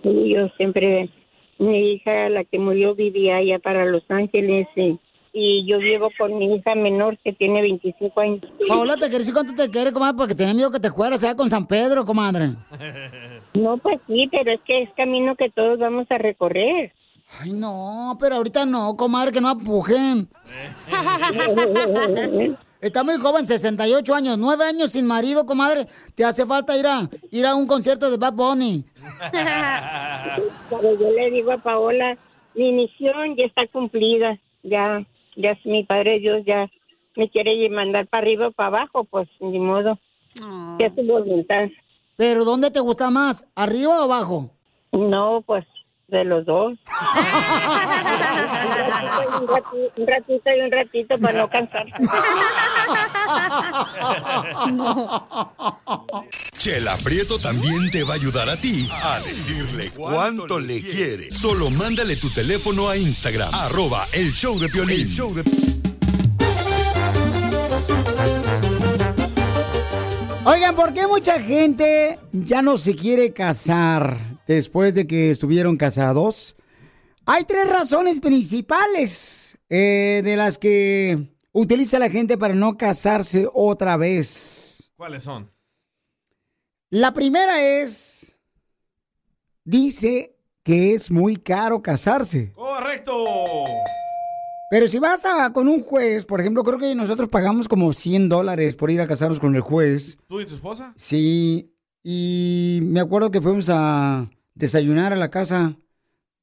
Ella 0.03 0.21
y 0.21 0.33
yo 0.33 0.47
siempre, 0.57 1.09
mi 1.57 1.93
hija, 1.93 2.29
la 2.29 2.43
que 2.43 2.59
murió, 2.59 2.95
vivía 2.95 3.37
allá 3.37 3.59
para 3.59 3.85
Los 3.85 4.03
Ángeles 4.09 4.67
y, 4.75 4.99
y 5.33 5.65
yo 5.67 5.79
vivo 5.79 6.09
con 6.17 6.37
mi 6.37 6.55
hija 6.55 6.75
menor 6.75 7.17
que 7.23 7.33
tiene 7.33 7.61
25 7.61 8.19
años. 8.19 8.41
Paola, 8.67 8.93
te 8.95 9.01
quiere 9.01 9.19
decir 9.19 9.33
cuánto 9.33 9.53
te 9.53 9.69
quiere, 9.69 9.91
comadre, 9.91 10.17
porque 10.17 10.35
tenía 10.35 10.53
miedo 10.53 10.71
que 10.71 10.79
te 10.79 10.91
fueras 10.91 11.23
allá 11.23 11.35
con 11.35 11.49
San 11.49 11.67
Pedro, 11.67 12.05
comadre. 12.05 12.55
No, 13.53 13.77
pues 13.77 13.99
sí, 14.07 14.27
pero 14.31 14.51
es 14.51 14.61
que 14.65 14.83
es 14.83 14.89
camino 14.95 15.35
que 15.35 15.49
todos 15.49 15.79
vamos 15.79 16.07
a 16.09 16.17
recorrer. 16.17 16.93
Ay, 17.41 17.51
no, 17.53 18.17
pero 18.19 18.35
ahorita 18.35 18.65
no, 18.65 18.95
comadre, 18.95 19.31
que 19.31 19.41
no 19.41 19.49
apujen. 19.49 20.29
Está 22.79 23.03
muy 23.03 23.15
joven, 23.17 23.45
68 23.45 24.13
años, 24.13 24.37
9 24.37 24.63
años 24.63 24.91
sin 24.91 25.07
marido, 25.07 25.45
comadre. 25.45 25.87
Te 26.15 26.23
hace 26.23 26.45
falta 26.45 26.77
ir 26.77 26.85
a, 26.85 27.09
ir 27.31 27.45
a 27.45 27.55
un 27.55 27.65
concierto 27.65 28.11
de 28.11 28.17
Bad 28.17 28.33
Bunny. 28.33 28.85
Pero 30.69 30.99
yo 30.99 31.09
le 31.09 31.31
digo 31.31 31.51
a 31.51 31.57
Paola, 31.57 32.17
mi 32.53 32.71
misión 32.71 33.35
ya 33.35 33.45
está 33.45 33.67
cumplida. 33.67 34.37
Ya, 34.63 35.05
ya 35.35 35.51
es 35.51 35.65
mi 35.65 35.83
Padre 35.83 36.19
Dios 36.19 36.43
ya 36.45 36.69
me 37.15 37.29
quiere 37.29 37.67
mandar 37.69 38.07
para 38.07 38.21
arriba 38.21 38.47
o 38.47 38.51
para 38.51 38.67
abajo, 38.67 39.03
pues 39.05 39.27
ni 39.39 39.59
modo. 39.59 39.97
Ya 40.79 40.85
es 40.85 40.93
su 40.93 41.01
voluntad. 41.01 41.69
¿Pero 42.15 42.45
dónde 42.45 42.69
te 42.69 42.79
gusta 42.79 43.09
más, 43.09 43.47
arriba 43.55 44.01
o 44.01 44.03
abajo? 44.03 44.51
No, 44.91 45.43
pues 45.45 45.65
de 46.07 46.23
los 46.23 46.45
dos. 46.45 46.73
un, 49.41 49.47
ratito, 49.47 49.93
un 49.97 50.07
ratito 50.07 50.49
y 50.55 50.61
un 50.61 50.71
ratito 50.71 51.17
para 51.19 51.37
no 51.37 51.49
cansar. 51.49 51.85
Chela 56.57 56.95
Prieto 57.03 57.39
también 57.39 57.91
te 57.91 58.03
va 58.03 58.13
a 58.13 58.15
ayudar 58.15 58.49
a 58.49 58.55
ti 58.55 58.87
a 59.03 59.19
decirle 59.19 59.91
cuánto 59.91 60.59
le 60.59 60.81
quiere. 60.81 61.31
Solo 61.31 61.69
mándale 61.69 62.15
tu 62.15 62.29
teléfono 62.29 62.89
a 62.89 62.95
Instagram, 62.95 63.53
arroba 63.53 64.07
el 64.13 64.31
show 64.31 64.57
de 64.57 64.69
Piolín. 64.69 65.13
Oigan, 70.45 70.75
¿por 70.75 70.93
qué 70.93 71.05
mucha 71.07 71.41
gente 71.41 72.17
ya 72.31 72.61
no 72.61 72.77
se 72.77 72.95
quiere 72.95 73.33
casar 73.33 74.36
después 74.47 74.95
de 74.95 75.07
que 75.07 75.29
estuvieron 75.29 75.77
casados? 75.77 76.55
Hay 77.25 77.43
tres 77.43 77.69
razones 77.69 78.19
principales 78.19 79.57
eh, 79.69 80.21
de 80.23 80.35
las 80.37 80.57
que 80.57 81.27
utiliza 81.51 81.99
la 81.99 82.09
gente 82.09 82.37
para 82.37 82.53
no 82.53 82.77
casarse 82.77 83.47
otra 83.53 83.97
vez. 83.97 84.91
¿Cuáles 84.95 85.23
son? 85.23 85.49
La 86.89 87.13
primera 87.13 87.61
es, 87.61 88.37
dice 89.65 90.37
que 90.63 90.93
es 90.93 91.11
muy 91.11 91.35
caro 91.35 91.81
casarse. 91.81 92.53
¡Correcto! 92.53 93.13
Pero 94.69 94.87
si 94.87 94.99
vas 94.99 95.25
a, 95.25 95.51
con 95.51 95.67
un 95.67 95.81
juez, 95.81 96.25
por 96.25 96.39
ejemplo, 96.39 96.63
creo 96.63 96.77
que 96.77 96.93
nosotros 96.95 97.29
pagamos 97.29 97.67
como 97.67 97.91
100 97.91 98.29
dólares 98.29 98.75
por 98.75 98.91
ir 98.91 99.01
a 99.01 99.07
casarnos 99.07 99.39
con 99.39 99.55
el 99.55 99.61
juez. 99.61 100.17
¿Tú 100.27 100.39
y 100.39 100.45
tu 100.45 100.55
esposa? 100.55 100.93
Sí, 100.95 101.73
y 102.03 102.79
me 102.83 102.99
acuerdo 102.99 103.31
que 103.31 103.41
fuimos 103.41 103.69
a 103.69 104.29
desayunar 104.57 105.13
a 105.13 105.17
la 105.17 105.29
casa 105.29 105.75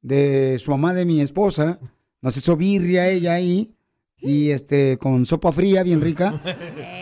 de 0.02 0.58
su 0.58 0.70
mamá 0.70 0.94
de 0.94 1.04
mi 1.04 1.20
esposa. 1.20 1.78
Nos 2.20 2.36
hizo 2.36 2.56
birria 2.56 3.08
ella 3.08 3.34
ahí. 3.34 3.70
Y 4.18 4.50
este, 4.50 4.96
con 4.96 5.26
sopa 5.26 5.52
fría 5.52 5.82
bien 5.82 6.00
rica. 6.00 6.40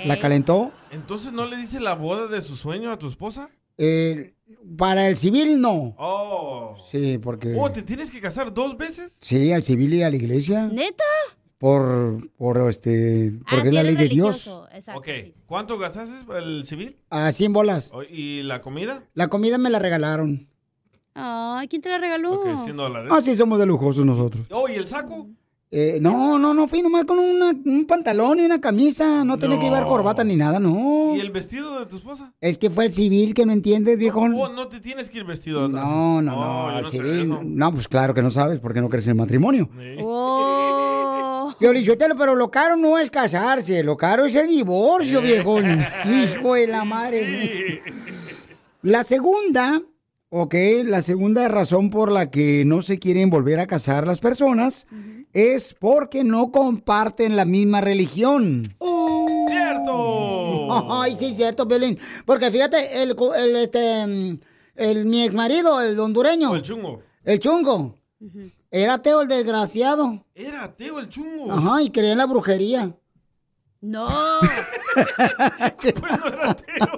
La 0.06 0.18
calentó. 0.18 0.72
¿Entonces 0.90 1.32
no 1.32 1.46
le 1.46 1.56
dice 1.56 1.78
la 1.78 1.94
boda 1.94 2.26
de 2.26 2.42
su 2.42 2.56
sueño 2.56 2.90
a 2.90 2.98
tu 2.98 3.06
esposa? 3.06 3.48
Eh, 3.78 4.34
para 4.76 5.08
el 5.08 5.16
civil 5.16 5.60
no. 5.60 5.94
Oh. 5.98 6.76
Sí, 6.90 7.18
porque... 7.18 7.54
Oh, 7.56 7.70
¿te 7.70 7.82
tienes 7.82 8.10
que 8.10 8.20
casar 8.20 8.52
dos 8.52 8.76
veces? 8.76 9.18
Sí, 9.20 9.52
al 9.52 9.62
civil 9.62 9.94
y 9.94 10.02
a 10.02 10.10
la 10.10 10.16
iglesia. 10.16 10.66
¿Neta? 10.66 11.04
Por, 11.58 12.28
por 12.32 12.68
este, 12.68 13.34
porque 13.48 13.54
Ah, 13.56 13.62
es 13.62 13.68
sí, 13.68 13.74
la 13.76 13.82
ley 13.84 13.92
es 13.94 14.00
de 14.00 14.08
Dios. 14.08 14.60
Exacto. 14.74 14.98
Ok. 15.00 15.08
¿Cuánto 15.46 15.78
gastaste 15.78 16.24
para 16.26 16.40
el 16.40 16.66
civil? 16.66 16.96
A 17.08 17.30
100 17.30 17.52
bolas. 17.52 17.90
Oh, 17.94 18.02
¿Y 18.02 18.42
la 18.42 18.60
comida? 18.60 19.04
La 19.14 19.28
comida 19.28 19.58
me 19.58 19.70
la 19.70 19.78
regalaron. 19.78 20.48
Ay, 21.14 21.68
¿quién 21.68 21.82
te 21.82 21.88
la 21.90 21.98
regaló? 21.98 22.34
Ok, 22.40 22.64
100 22.64 22.76
dólares. 22.76 23.10
Ah, 23.14 23.20
sí, 23.20 23.36
somos 23.36 23.58
de 23.58 23.66
lujosos 23.66 24.04
nosotros. 24.06 24.44
Oh, 24.50 24.68
¿y 24.68 24.74
el 24.76 24.86
saco? 24.86 25.28
Eh, 25.74 25.98
no, 26.02 26.38
no, 26.38 26.52
no, 26.52 26.68
fui 26.68 26.82
nomás 26.82 27.06
con 27.06 27.18
una- 27.18 27.50
un 27.64 27.86
pantalón 27.86 28.38
y 28.40 28.42
una 28.42 28.60
camisa. 28.60 29.24
No 29.24 29.38
tenía 29.38 29.58
que 29.58 29.64
llevar 29.64 29.84
No. 29.84 29.88
corbata 29.88 30.22
ni 30.22 30.36
nada, 30.36 30.58
no. 30.60 31.14
¿Y 31.16 31.20
el 31.20 31.30
vestido 31.30 31.80
de 31.80 31.86
tu 31.86 31.96
esposa? 31.96 32.30
Es 32.42 32.58
que 32.58 32.68
fue 32.68 32.84
el 32.86 32.92
civil 32.92 33.32
que 33.32 33.46
no 33.46 33.52
entiendes, 33.52 33.96
viejón. 33.98 34.34
Oh, 34.36 34.50
no 34.50 34.68
te 34.68 34.80
tienes 34.80 35.08
que 35.08 35.18
ir 35.18 35.24
vestido. 35.24 35.68
No, 35.68 36.20
no, 36.20 36.34
no, 36.36 36.76
el 36.76 36.82
no 36.82 36.88
sé 36.88 36.96
civil. 36.98 37.34
No, 37.56 37.72
pues 37.72 37.88
claro 37.88 38.12
que 38.12 38.20
no 38.20 38.30
sabes 38.30 38.60
porque 38.60 38.82
no 38.82 38.90
crees 38.90 39.06
en 39.06 39.12
el 39.12 39.16
matrimonio. 39.18 39.68
Oh. 40.04 41.54
Piolichotelo, 41.58 42.16
pero 42.16 42.34
lo 42.34 42.50
caro 42.50 42.76
no 42.76 42.98
es 42.98 43.10
casarse, 43.10 43.82
lo 43.82 43.96
caro 43.96 44.24
es 44.24 44.34
el 44.36 44.48
divorcio, 44.48 45.20
viejón. 45.20 45.64
Hijo 46.06 46.54
de 46.54 46.66
la 46.66 46.84
madre. 46.84 47.82
La 48.82 49.02
segunda, 49.02 49.80
ok, 50.34 50.54
la 50.84 51.02
segunda 51.02 51.46
razón 51.48 51.90
por 51.90 52.10
la 52.10 52.30
que 52.30 52.64
no 52.64 52.80
se 52.80 52.98
quieren 52.98 53.28
volver 53.28 53.60
a 53.60 53.66
casar 53.66 54.06
las 54.06 54.18
personas 54.20 54.86
es 55.34 55.74
porque 55.78 56.24
no 56.24 56.50
comparten 56.50 57.36
la 57.36 57.44
misma 57.44 57.82
religión. 57.82 58.74
¡Cierto! 59.48 60.90
Ay, 61.02 61.16
sí, 61.18 61.34
cierto, 61.34 61.68
Piolín. 61.68 61.98
Porque 62.24 62.50
fíjate, 62.50 63.02
el, 63.02 63.14
cu- 63.14 63.34
el, 63.34 63.56
este, 63.56 64.02
el, 64.76 65.04
mi 65.06 65.22
ex 65.22 65.34
marido, 65.34 65.80
el 65.82 65.98
hondureño. 66.00 66.54
el 66.54 66.62
chungo. 66.62 67.02
El 67.24 67.38
chungo. 67.38 67.98
Era 68.70 68.94
ateo 68.94 69.20
el 69.22 69.28
desgraciado. 69.28 70.24
Era 70.34 70.64
ateo 70.64 70.98
el 70.98 71.08
chungo. 71.10 71.52
Ajá, 71.52 71.82
y 71.82 71.90
creía 71.90 72.12
en 72.12 72.18
la 72.18 72.26
brujería. 72.26 72.96
No. 73.82 74.08
¿Era 75.82 76.92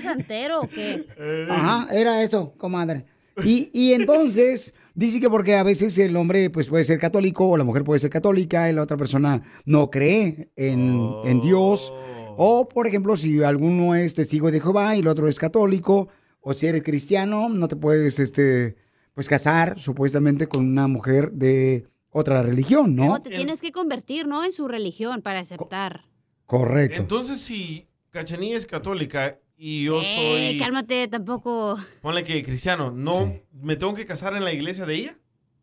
santero 0.00 0.62
o 0.62 0.68
qué? 0.68 1.06
Ajá, 1.48 1.88
era 1.92 2.22
eso, 2.22 2.54
comadre. 2.56 3.04
Y, 3.44 3.70
y 3.72 3.94
entonces, 3.94 4.74
dice 4.94 5.20
que 5.20 5.30
porque 5.30 5.56
a 5.56 5.62
veces 5.62 5.98
el 5.98 6.16
hombre 6.16 6.50
pues 6.50 6.68
puede 6.68 6.84
ser 6.84 6.98
católico 6.98 7.48
o 7.48 7.56
la 7.56 7.64
mujer 7.64 7.82
puede 7.84 8.00
ser 8.00 8.10
católica 8.10 8.70
y 8.70 8.74
la 8.74 8.82
otra 8.82 8.96
persona 8.96 9.42
no 9.64 9.90
cree 9.90 10.50
en, 10.56 11.14
en 11.24 11.40
Dios. 11.40 11.92
O, 12.36 12.68
por 12.68 12.86
ejemplo, 12.86 13.16
si 13.16 13.42
alguno 13.42 13.94
es 13.94 14.14
testigo 14.14 14.50
de 14.50 14.60
Jehová 14.60 14.96
y 14.96 15.00
el 15.00 15.08
otro 15.08 15.28
es 15.28 15.38
católico, 15.38 16.08
o 16.40 16.54
si 16.54 16.66
eres 16.66 16.82
cristiano, 16.82 17.48
no 17.48 17.68
te 17.68 17.76
puedes, 17.76 18.18
este, 18.18 18.76
pues 19.14 19.28
casar 19.28 19.78
supuestamente 19.78 20.48
con 20.48 20.66
una 20.66 20.88
mujer 20.88 21.32
de 21.32 21.86
otra 22.10 22.42
religión, 22.42 22.94
¿no? 22.94 23.06
No, 23.06 23.22
te 23.22 23.30
tienes 23.30 23.60
que 23.60 23.72
convertir, 23.72 24.26
¿no? 24.26 24.44
En 24.44 24.52
su 24.52 24.68
religión 24.68 25.22
para 25.22 25.40
aceptar. 25.40 26.04
Correcto. 26.46 27.00
Entonces, 27.00 27.40
si 27.40 27.88
Cachanilla 28.10 28.56
es 28.56 28.66
católica 28.66 29.38
y 29.64 29.84
yo 29.84 30.00
Ey, 30.00 30.50
soy... 30.50 30.58
cálmate, 30.58 31.06
tampoco. 31.06 31.78
Ponle 32.00 32.24
que 32.24 32.42
cristiano, 32.42 32.90
¿no 32.90 33.32
me 33.52 33.76
tengo 33.76 33.94
que 33.94 34.04
casar 34.04 34.34
en 34.34 34.42
la 34.42 34.52
iglesia 34.52 34.86
de 34.86 34.94
ella? 34.96 35.18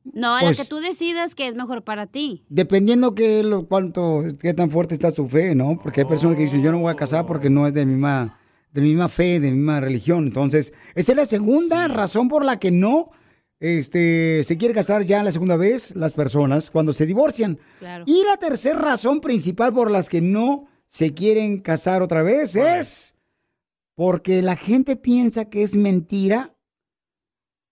No, 0.05 0.37
Pues- 0.39 0.57
la 0.57 0.63
que 0.63 0.69
tú 0.69 0.77
decidas 0.77 1.35
que 1.35 1.49
es 1.49 1.55
mejor 1.55 1.83
para 1.83 2.07
ti. 2.07 2.45
Dependiendo 2.47 3.13
que 3.13 3.43
lo, 3.43 3.67
cuánto, 3.67 4.23
qué 4.41 4.53
tan 4.53 4.71
fuerte 4.71 4.93
está 4.93 5.11
su 5.11 5.27
fe, 5.27 5.53
¿no? 5.53 5.77
Porque 5.83 5.99
hay 6.01 6.07
personas 6.07 6.37
que 6.37 6.43
dicen, 6.43 6.63
yo 6.63 6.71
no 6.71 6.79
voy 6.79 6.93
a 6.93 6.95
casar 6.95 7.25
porque 7.25 7.49
no 7.49 7.67
es 7.67 7.73
de 7.73 7.85
mi 7.85 7.91
misma 7.91 8.39
de 8.71 8.81
misma 8.81 9.09
fe, 9.09 9.41
de 9.41 9.51
misma 9.51 9.81
religión. 9.81 10.27
Entonces, 10.27 10.73
esa 10.95 11.11
es 11.11 11.17
la 11.17 11.25
segunda 11.25 11.89
razón 11.89 12.29
por 12.29 12.45
la 12.45 12.57
que 12.57 12.71
no 12.71 13.11
este, 13.59 14.45
se 14.45 14.57
quiere 14.57 14.73
casar 14.73 15.03
ya 15.03 15.21
la 15.23 15.31
segunda 15.33 15.57
vez 15.57 15.93
las 15.97 16.13
personas 16.13 16.71
cuando 16.71 16.93
se 16.93 17.05
divorcian. 17.05 17.59
Claro. 17.79 18.05
Y 18.07 18.23
la 18.23 18.37
tercera 18.37 18.79
razón 18.79 19.19
principal 19.19 19.73
por 19.73 19.91
las 19.91 20.07
que 20.07 20.21
no 20.21 20.67
se 20.87 21.13
quieren 21.13 21.59
casar 21.59 22.01
otra 22.01 22.23
vez 22.23 22.55
es 22.55 23.15
porque 23.99 24.41
la 24.41 24.55
gente 24.55 24.95
piensa 24.95 25.49
que 25.49 25.61
es 25.61 25.75
mentira 25.75 26.55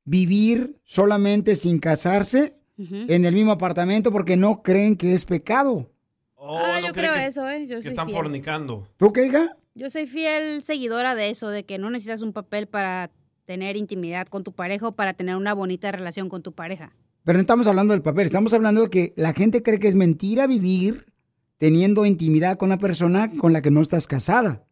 vivir 0.04 0.78
solamente 0.84 1.56
sin 1.56 1.80
casarse 1.80 2.58
en 2.78 3.24
el 3.24 3.34
mismo 3.34 3.54
apartamento 3.54 4.12
porque 4.12 4.36
no 4.36 4.62
creen 4.62 4.98
que 4.98 5.14
es 5.14 5.24
pecado. 5.24 5.90
ah, 6.38 6.82
yo 6.86 6.92
creo 6.92 7.16
eso, 7.16 7.48
¿eh? 7.48 7.66
Yo 7.66 7.78
Que 7.78 7.84
soy 7.84 7.90
están 7.92 8.08
fiel. 8.08 8.18
fornicando. 8.18 8.90
¿Tú 8.98 9.14
qué, 9.14 9.28
hija? 9.28 9.56
Yo 9.74 9.90
soy 9.90 10.06
fiel 10.06 10.62
seguidora 10.64 11.16
de 11.16 11.30
eso, 11.30 11.48
de 11.48 11.64
que 11.64 11.78
no 11.78 11.90
necesitas 11.90 12.22
un 12.22 12.34
papel 12.34 12.68
para 12.68 13.10
tener 13.46 13.78
intimidad 13.78 14.28
con 14.28 14.44
tu 14.44 14.52
pareja 14.52 14.90
o 14.90 14.96
para 14.98 15.14
tener 15.14 15.38
una 15.38 15.54
bonita 15.54 15.94
relación 15.94 16.28
con 16.28 16.44
tu 16.44 16.52
pareja. 16.52 16.94
Pero 17.24 17.38
no 17.38 17.40
estamos 17.40 17.68
hablando 17.68 17.94
del 17.94 18.02
papel, 18.02 18.26
estamos 18.26 18.52
hablando 18.52 18.82
de 18.82 18.90
que 18.90 19.14
la 19.16 19.32
gente 19.32 19.64
cree 19.64 19.80
que 19.80 19.88
es 19.88 19.96
mentira 19.96 20.46
vivir 20.46 21.06
teniendo 21.56 22.06
intimidad 22.06 22.58
con 22.58 22.68
una 22.68 22.78
persona 22.78 23.32
con 23.38 23.54
la 23.54 23.62
que 23.62 23.72
no 23.72 23.80
estás 23.80 24.08
casada, 24.08 24.67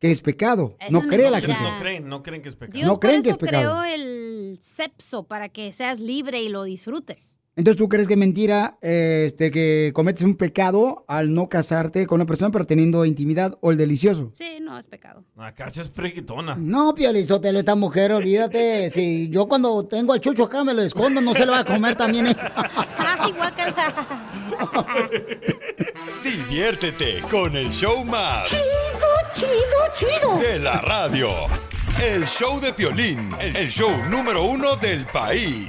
que 0.00 0.10
es 0.10 0.22
pecado. 0.22 0.76
Eso 0.80 1.00
no 1.00 1.06
cree 1.06 1.30
la 1.30 1.40
gente. 1.40 1.62
No 1.62 1.78
creen, 1.78 2.08
no 2.08 2.22
creen 2.22 2.42
que 2.42 2.48
es 2.48 2.56
pecado. 2.56 2.74
Dios 2.76 2.86
No 2.86 2.94
por 2.94 3.00
creen 3.00 3.22
que 3.22 3.30
es 3.30 3.36
pecado. 3.38 3.80
creó 3.80 3.94
el 3.94 4.58
sexo 4.60 5.24
para 5.24 5.48
que 5.50 5.72
seas 5.72 6.00
libre 6.00 6.42
y 6.42 6.48
lo 6.48 6.64
disfrutes. 6.64 7.36
Entonces, 7.56 7.76
¿tú 7.78 7.88
crees 7.88 8.06
que 8.06 8.14
es 8.14 8.18
mentira 8.18 8.78
este, 8.80 9.50
que 9.50 9.90
cometes 9.92 10.22
un 10.22 10.36
pecado 10.36 11.04
al 11.08 11.34
no 11.34 11.48
casarte 11.48 12.06
con 12.06 12.16
una 12.16 12.24
persona 12.26 12.50
pero 12.50 12.64
teniendo 12.64 13.04
intimidad 13.04 13.58
o 13.60 13.70
el 13.72 13.76
delicioso? 13.76 14.30
Sí, 14.32 14.58
no 14.62 14.78
es 14.78 14.86
pecado. 14.86 15.24
La 15.36 15.54
cacha 15.54 15.82
es 15.82 15.88
preguitona. 15.88 16.54
No, 16.54 16.94
Piolizotelo, 16.94 17.58
esta 17.58 17.74
mujer, 17.74 18.12
olvídate. 18.12 18.88
Si 18.88 19.28
yo 19.28 19.46
cuando 19.46 19.84
tengo 19.84 20.14
al 20.14 20.20
chucho 20.20 20.44
acá 20.44 20.64
me 20.64 20.72
lo 20.72 20.80
escondo, 20.80 21.20
no 21.20 21.34
se 21.34 21.44
lo 21.44 21.52
va 21.52 21.58
a 21.60 21.64
comer 21.64 21.96
también. 21.96 22.28
Ay, 22.96 23.32
guácala. 23.32 24.39
Diviértete 26.22 27.22
con 27.30 27.56
el 27.56 27.70
show 27.70 28.04
más. 28.04 28.48
Chido, 28.48 29.10
chido, 29.34 29.58
chido. 29.94 30.36
De 30.38 30.58
la 30.60 30.80
radio. 30.80 31.28
El 32.02 32.26
show 32.26 32.60
de 32.60 32.72
Piolín, 32.72 33.34
el 33.40 33.68
show 33.68 33.90
número 34.08 34.44
uno 34.44 34.76
del 34.76 35.04
país. 35.06 35.68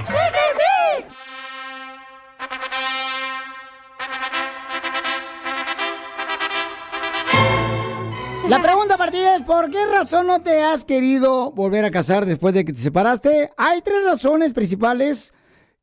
La 8.47 8.61
pregunta 8.61 8.97
partida 8.97 9.35
es, 9.35 9.43
¿por 9.43 9.69
qué 9.71 9.85
razón 9.85 10.27
no 10.27 10.41
te 10.41 10.61
has 10.61 10.83
querido 10.83 11.51
volver 11.51 11.85
a 11.85 11.91
casar 11.91 12.25
después 12.25 12.53
de 12.53 12.65
que 12.65 12.73
te 12.73 12.79
separaste? 12.79 13.49
Hay 13.55 13.81
tres 13.81 14.03
razones 14.03 14.51
principales 14.51 15.33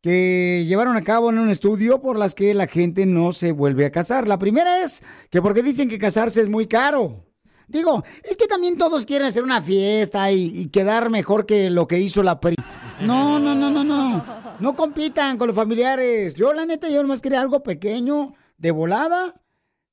que 0.01 0.65
llevaron 0.67 0.97
a 0.97 1.03
cabo 1.03 1.31
en 1.31 1.39
un 1.39 1.51
estudio 1.51 2.01
por 2.01 2.19
las 2.19 2.35
que 2.35 2.55
la 2.55 2.67
gente 2.67 3.07
no 3.07 3.33
se 3.33 3.53
vuelve 3.53 3.87
a 3.87 3.93
casar. 3.93 4.29
La 4.29 4.39
primera 4.39 4.83
es 4.83 5.03
que 5.31 5.43
porque 5.43 5.63
dicen 5.63 5.89
que 5.89 5.99
casarse 5.99 6.41
es 6.41 6.49
muy 6.49 6.67
caro. 6.67 7.25
Digo, 7.67 8.03
es 8.25 8.37
que 8.37 8.47
también 8.47 8.79
todos 8.79 9.05
quieren 9.05 9.29
hacer 9.29 9.43
una 9.43 9.61
fiesta 9.61 10.33
y, 10.33 10.51
y 10.55 10.67
quedar 10.69 11.11
mejor 11.11 11.45
que 11.45 11.69
lo 11.69 11.87
que 11.87 11.99
hizo 11.99 12.23
la 12.23 12.41
pri. 12.41 12.55
No, 13.01 13.39
no, 13.39 13.55
no, 13.55 13.71
no, 13.71 13.85
no. 13.85 14.25
No 14.59 14.75
compitan 14.75 15.37
con 15.37 15.47
los 15.49 15.57
familiares. 15.57 16.35
Yo, 16.35 16.53
la 16.53 16.65
neta, 16.65 16.89
yo 16.89 17.03
nomás 17.03 17.21
quería 17.21 17.41
algo 17.41 17.63
pequeño, 17.63 18.35
de 18.57 18.71
volada, 18.71 19.35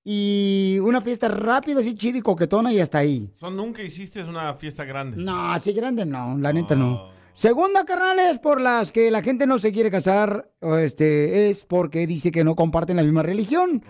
y 0.04 0.78
una 0.82 1.02
fiesta 1.02 1.28
rápida, 1.28 1.80
así 1.80 1.96
chida 1.96 2.20
y 2.20 2.22
coquetona, 2.22 2.72
y 2.72 2.80
hasta 2.80 3.00
ahí. 3.00 3.32
So, 3.40 3.52
nunca 3.52 3.82
hiciste 3.82 4.24
una 4.24 4.54
fiesta 4.54 4.86
grande. 4.86 5.22
No, 5.22 5.52
así 5.52 5.74
grande 5.74 6.06
no, 6.06 6.38
la 6.38 6.54
neta 6.54 6.76
no. 6.76 7.10
Segunda, 7.36 7.84
carnales, 7.84 8.39
por 8.39 8.62
las 8.62 8.94
que 8.94 9.12
la 9.12 9.22
gente 9.22 9.46
no 9.46 9.60
se 9.60 9.74
quiere 9.74 9.92
casar, 9.92 10.50
este, 10.80 11.50
es 11.50 11.65
porque 11.65 12.08
dice 12.08 12.32
que 12.32 12.46
no 12.46 12.56
comparten 12.56 12.96
la 12.96 13.04
misma 13.04 13.24
religión. 13.24 13.84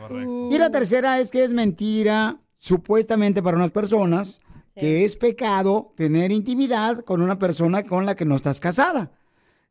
Y 0.49 0.57
la 0.57 0.71
tercera 0.71 1.19
es 1.19 1.29
que 1.29 1.43
es 1.43 1.51
mentira, 1.51 2.39
supuestamente 2.57 3.43
para 3.43 3.57
unas 3.57 3.69
personas, 3.69 4.41
que 4.75 5.05
es 5.05 5.15
pecado 5.15 5.93
tener 5.95 6.31
intimidad 6.31 6.97
con 7.01 7.21
una 7.21 7.37
persona 7.37 7.83
con 7.83 8.07
la 8.07 8.15
que 8.15 8.25
no 8.25 8.35
estás 8.35 8.59
casada. 8.59 9.11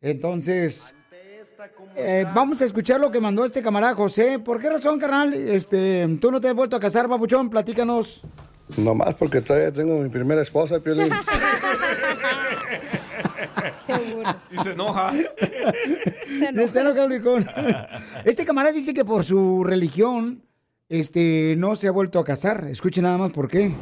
Entonces, 0.00 0.94
eh, 1.96 2.26
vamos 2.32 2.62
a 2.62 2.66
escuchar 2.66 3.00
lo 3.00 3.10
que 3.10 3.20
mandó 3.20 3.44
este 3.44 3.60
camarada 3.60 3.96
José. 3.96 4.38
¿Por 4.38 4.60
qué 4.60 4.70
razón, 4.70 5.00
carnal? 5.00 5.34
Este, 5.34 6.06
tú 6.20 6.30
no 6.30 6.40
te 6.40 6.46
has 6.46 6.54
vuelto 6.54 6.76
a 6.76 6.80
casar, 6.80 7.08
papuchón, 7.08 7.50
platícanos. 7.50 8.22
Nomás 8.76 9.14
porque 9.14 9.40
todavía 9.40 9.72
tengo 9.72 9.98
mi 9.98 10.10
primera 10.10 10.42
esposa, 10.42 10.78
Piolín. 10.78 11.10
Y 14.50 14.58
se 14.58 14.72
enoja. 14.72 15.12
Está 16.56 16.80
enojado. 16.80 17.08
Este 18.24 18.44
camarada 18.44 18.74
dice 18.74 18.94
que 18.94 19.04
por 19.04 19.24
su 19.24 19.64
religión 19.64 20.42
este, 20.88 21.54
no 21.58 21.76
se 21.76 21.88
ha 21.88 21.92
vuelto 21.92 22.18
a 22.18 22.24
casar. 22.24 22.66
Escuche 22.68 23.02
nada 23.02 23.18
más 23.18 23.32
por 23.32 23.48
qué. 23.48 23.74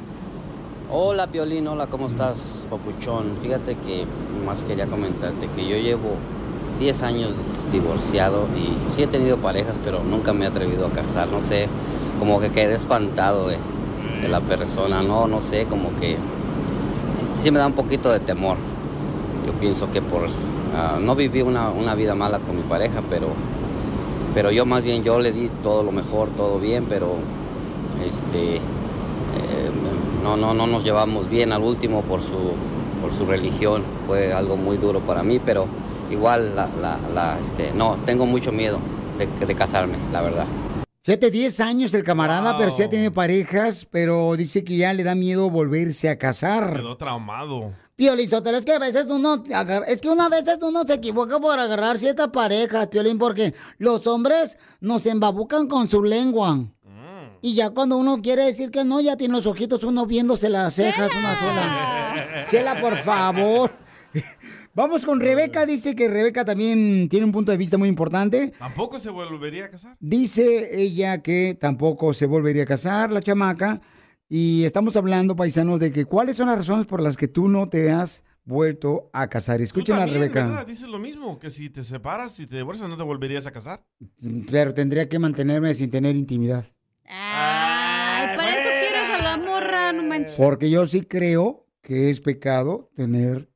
Hola 0.90 1.26
Piolín, 1.26 1.66
hola, 1.68 1.86
¿cómo 1.86 2.06
estás, 2.06 2.66
papuchón? 2.68 3.38
Fíjate 3.40 3.76
que 3.76 4.04
más 4.44 4.62
quería 4.62 4.86
comentarte 4.86 5.48
que 5.48 5.66
yo 5.66 5.76
llevo 5.76 6.16
10 6.78 7.02
años 7.02 7.34
divorciado 7.72 8.46
y 8.56 8.92
sí 8.92 9.02
he 9.02 9.06
tenido 9.06 9.38
parejas, 9.38 9.80
pero 9.82 10.02
nunca 10.04 10.34
me 10.34 10.44
he 10.44 10.48
atrevido 10.48 10.86
a 10.86 10.90
casar. 10.90 11.28
No 11.28 11.40
sé, 11.40 11.68
como 12.18 12.40
que 12.40 12.50
quedé 12.50 12.74
espantado 12.74 13.48
de, 13.48 13.56
de 14.20 14.28
la 14.28 14.40
persona, 14.40 15.02
no, 15.02 15.28
no 15.28 15.40
sé, 15.40 15.64
como 15.64 15.96
que 15.98 16.16
sí, 17.14 17.26
sí 17.34 17.50
me 17.50 17.58
da 17.58 17.66
un 17.66 17.72
poquito 17.72 18.10
de 18.12 18.20
temor. 18.20 18.58
Yo 19.46 19.52
pienso 19.54 19.90
que 19.90 20.00
por 20.00 20.28
ah, 20.74 20.98
no 21.00 21.14
viví 21.14 21.42
una, 21.42 21.70
una 21.70 21.94
vida 21.94 22.14
mala 22.14 22.38
con 22.38 22.56
mi 22.56 22.62
pareja, 22.62 23.02
pero, 23.08 23.28
pero 24.34 24.50
yo 24.50 24.64
más 24.66 24.82
bien 24.82 25.02
yo 25.02 25.18
le 25.20 25.32
di 25.32 25.48
todo 25.62 25.82
lo 25.82 25.92
mejor, 25.92 26.30
todo 26.30 26.58
bien, 26.58 26.86
pero 26.88 27.16
este 28.04 28.56
eh, 28.56 28.60
no, 30.22 30.36
no, 30.36 30.54
no 30.54 30.66
nos 30.66 30.84
llevamos 30.84 31.28
bien 31.28 31.52
al 31.52 31.62
último 31.62 32.02
por 32.02 32.20
su, 32.20 32.52
por 33.00 33.12
su 33.12 33.26
religión. 33.26 33.82
Fue 34.06 34.32
algo 34.32 34.56
muy 34.56 34.76
duro 34.76 35.00
para 35.00 35.22
mí, 35.22 35.38
pero 35.38 35.66
igual 36.10 36.54
la, 36.54 36.68
la, 36.80 36.98
la, 37.12 37.38
este, 37.40 37.72
no, 37.72 37.96
tengo 38.04 38.26
mucho 38.26 38.52
miedo 38.52 38.78
de, 39.18 39.46
de 39.46 39.54
casarme, 39.54 39.96
la 40.12 40.20
verdad. 40.22 40.46
Fíjate, 41.04 41.32
10 41.32 41.60
años 41.62 41.94
el 41.94 42.04
camarada, 42.04 42.56
pero 42.56 42.70
sí 42.70 42.84
ha 42.84 42.88
tenido 42.88 43.10
parejas, 43.10 43.88
pero 43.90 44.36
dice 44.36 44.62
que 44.62 44.76
ya 44.76 44.92
le 44.92 45.02
da 45.02 45.16
miedo 45.16 45.50
volverse 45.50 46.08
a 46.08 46.16
casar. 46.16 46.74
Quedó 46.74 46.96
traumado. 46.96 47.72
Piolín 47.94 48.28
Sotelo, 48.28 48.56
es 48.56 48.64
que 48.64 48.72
a 48.72 48.78
veces 48.78 49.06
uno 49.06 49.42
es 49.86 50.00
que 50.00 50.08
una 50.08 50.28
veces 50.28 50.58
uno 50.62 50.82
se 50.84 50.94
equivoca 50.94 51.38
por 51.38 51.58
agarrar 51.58 51.98
ciertas 51.98 52.28
parejas, 52.28 52.88
Piolín, 52.88 53.18
porque 53.18 53.54
los 53.78 54.06
hombres 54.06 54.58
nos 54.80 55.04
embabucan 55.06 55.68
con 55.68 55.88
su 55.88 56.02
lengua. 56.02 56.58
Y 57.42 57.54
ya 57.54 57.70
cuando 57.70 57.96
uno 57.96 58.22
quiere 58.22 58.44
decir 58.44 58.70
que 58.70 58.84
no, 58.84 59.00
ya 59.00 59.16
tiene 59.16 59.34
los 59.34 59.46
ojitos 59.46 59.82
uno 59.82 60.06
viéndose 60.06 60.48
las 60.48 60.74
cejas 60.74 61.10
una 61.12 61.36
sola. 61.36 62.46
Chela, 62.48 62.80
por 62.80 62.96
favor. 62.96 63.70
Vamos 64.74 65.04
con 65.04 65.20
Rebeca, 65.20 65.66
dice 65.66 65.94
que 65.94 66.08
Rebeca 66.08 66.44
también 66.46 67.08
tiene 67.10 67.26
un 67.26 67.32
punto 67.32 67.52
de 67.52 67.58
vista 67.58 67.76
muy 67.76 67.90
importante. 67.90 68.54
¿Tampoco 68.58 68.98
se 68.98 69.10
volvería 69.10 69.66
a 69.66 69.70
casar? 69.70 69.96
Dice 70.00 70.80
ella 70.80 71.20
que 71.20 71.58
tampoco 71.60 72.14
se 72.14 72.26
volvería 72.26 72.62
a 72.62 72.66
casar, 72.66 73.12
la 73.12 73.20
chamaca. 73.20 73.82
Y 74.28 74.64
estamos 74.64 74.96
hablando, 74.96 75.36
paisanos, 75.36 75.80
de 75.80 75.92
que 75.92 76.04
cuáles 76.04 76.36
son 76.36 76.48
las 76.48 76.58
razones 76.58 76.86
por 76.86 77.02
las 77.02 77.16
que 77.16 77.28
tú 77.28 77.48
no 77.48 77.68
te 77.68 77.90
has 77.90 78.24
vuelto 78.44 79.10
a 79.12 79.28
casar. 79.28 79.60
Escuchen 79.60 79.96
a 79.96 80.06
Rebeca. 80.06 80.46
¿verdad? 80.46 80.66
Dices 80.66 80.88
lo 80.88 80.98
mismo, 80.98 81.38
que 81.38 81.50
si 81.50 81.70
te 81.70 81.84
separas, 81.84 82.32
si 82.32 82.46
te 82.46 82.56
divorcias, 82.56 82.88
no 82.88 82.96
te 82.96 83.02
volverías 83.02 83.46
a 83.46 83.52
casar. 83.52 83.84
Pero 84.50 84.74
tendría 84.74 85.08
que 85.08 85.18
mantenerme 85.18 85.74
sin 85.74 85.90
tener 85.90 86.16
intimidad. 86.16 86.64
Ay, 87.04 88.36
para 88.36 88.50
eso 88.50 88.68
quieres 88.88 89.20
a 89.20 89.22
la 89.22 89.36
morra, 89.36 89.92
no 89.92 90.02
manches. 90.02 90.36
Porque 90.36 90.70
yo 90.70 90.86
sí 90.86 91.02
creo 91.02 91.66
que 91.82 92.10
es 92.10 92.20
pecado 92.20 92.90
tener 92.94 93.50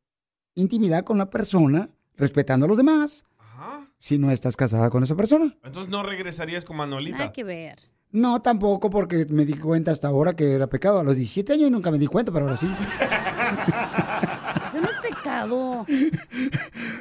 intimidad 0.54 1.04
con 1.04 1.16
una 1.16 1.30
persona, 1.30 1.90
respetando 2.16 2.66
a 2.66 2.68
los 2.68 2.76
demás, 2.76 3.24
si 3.98 4.18
no 4.18 4.30
estás 4.30 4.56
casada 4.56 4.90
con 4.90 5.02
esa 5.02 5.16
persona. 5.16 5.56
Entonces 5.64 5.90
no 5.90 6.02
regresarías 6.02 6.64
con 6.64 6.76
Manuelita. 6.76 7.24
Hay 7.24 7.32
que 7.32 7.44
ver. 7.44 7.78
No, 8.12 8.40
tampoco, 8.40 8.88
porque 8.88 9.26
me 9.28 9.44
di 9.44 9.54
cuenta 9.54 9.90
hasta 9.90 10.08
ahora 10.08 10.34
que 10.34 10.54
era 10.54 10.68
pecado. 10.68 11.00
A 11.00 11.04
los 11.04 11.16
17 11.16 11.52
años 11.52 11.70
nunca 11.70 11.90
me 11.90 11.98
di 11.98 12.06
cuenta, 12.06 12.32
pero 12.32 12.46
ahora 12.46 12.56
sí. 12.56 12.72
Eso 14.68 14.80
no 14.80 14.88
es 14.88 14.98
pecado. 14.98 15.86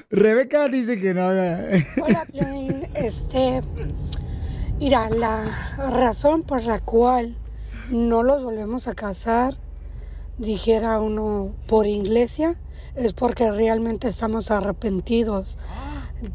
Rebeca 0.09 0.67
dice 0.67 0.99
que 0.99 1.13
no. 1.13 1.27
Hola, 1.27 2.25
Piolín. 2.31 2.87
Este, 2.95 3.61
mira, 4.79 5.09
la 5.09 5.45
razón 5.77 6.43
por 6.43 6.63
la 6.63 6.79
cual 6.79 7.37
no 7.89 8.23
los 8.23 8.43
volvemos 8.43 8.87
a 8.87 8.95
casar, 8.95 9.55
dijera 10.37 10.99
uno 10.99 11.55
por 11.67 11.85
iglesia, 11.85 12.59
es 12.95 13.13
porque 13.13 13.51
realmente 13.51 14.07
estamos 14.07 14.51
arrepentidos 14.51 15.57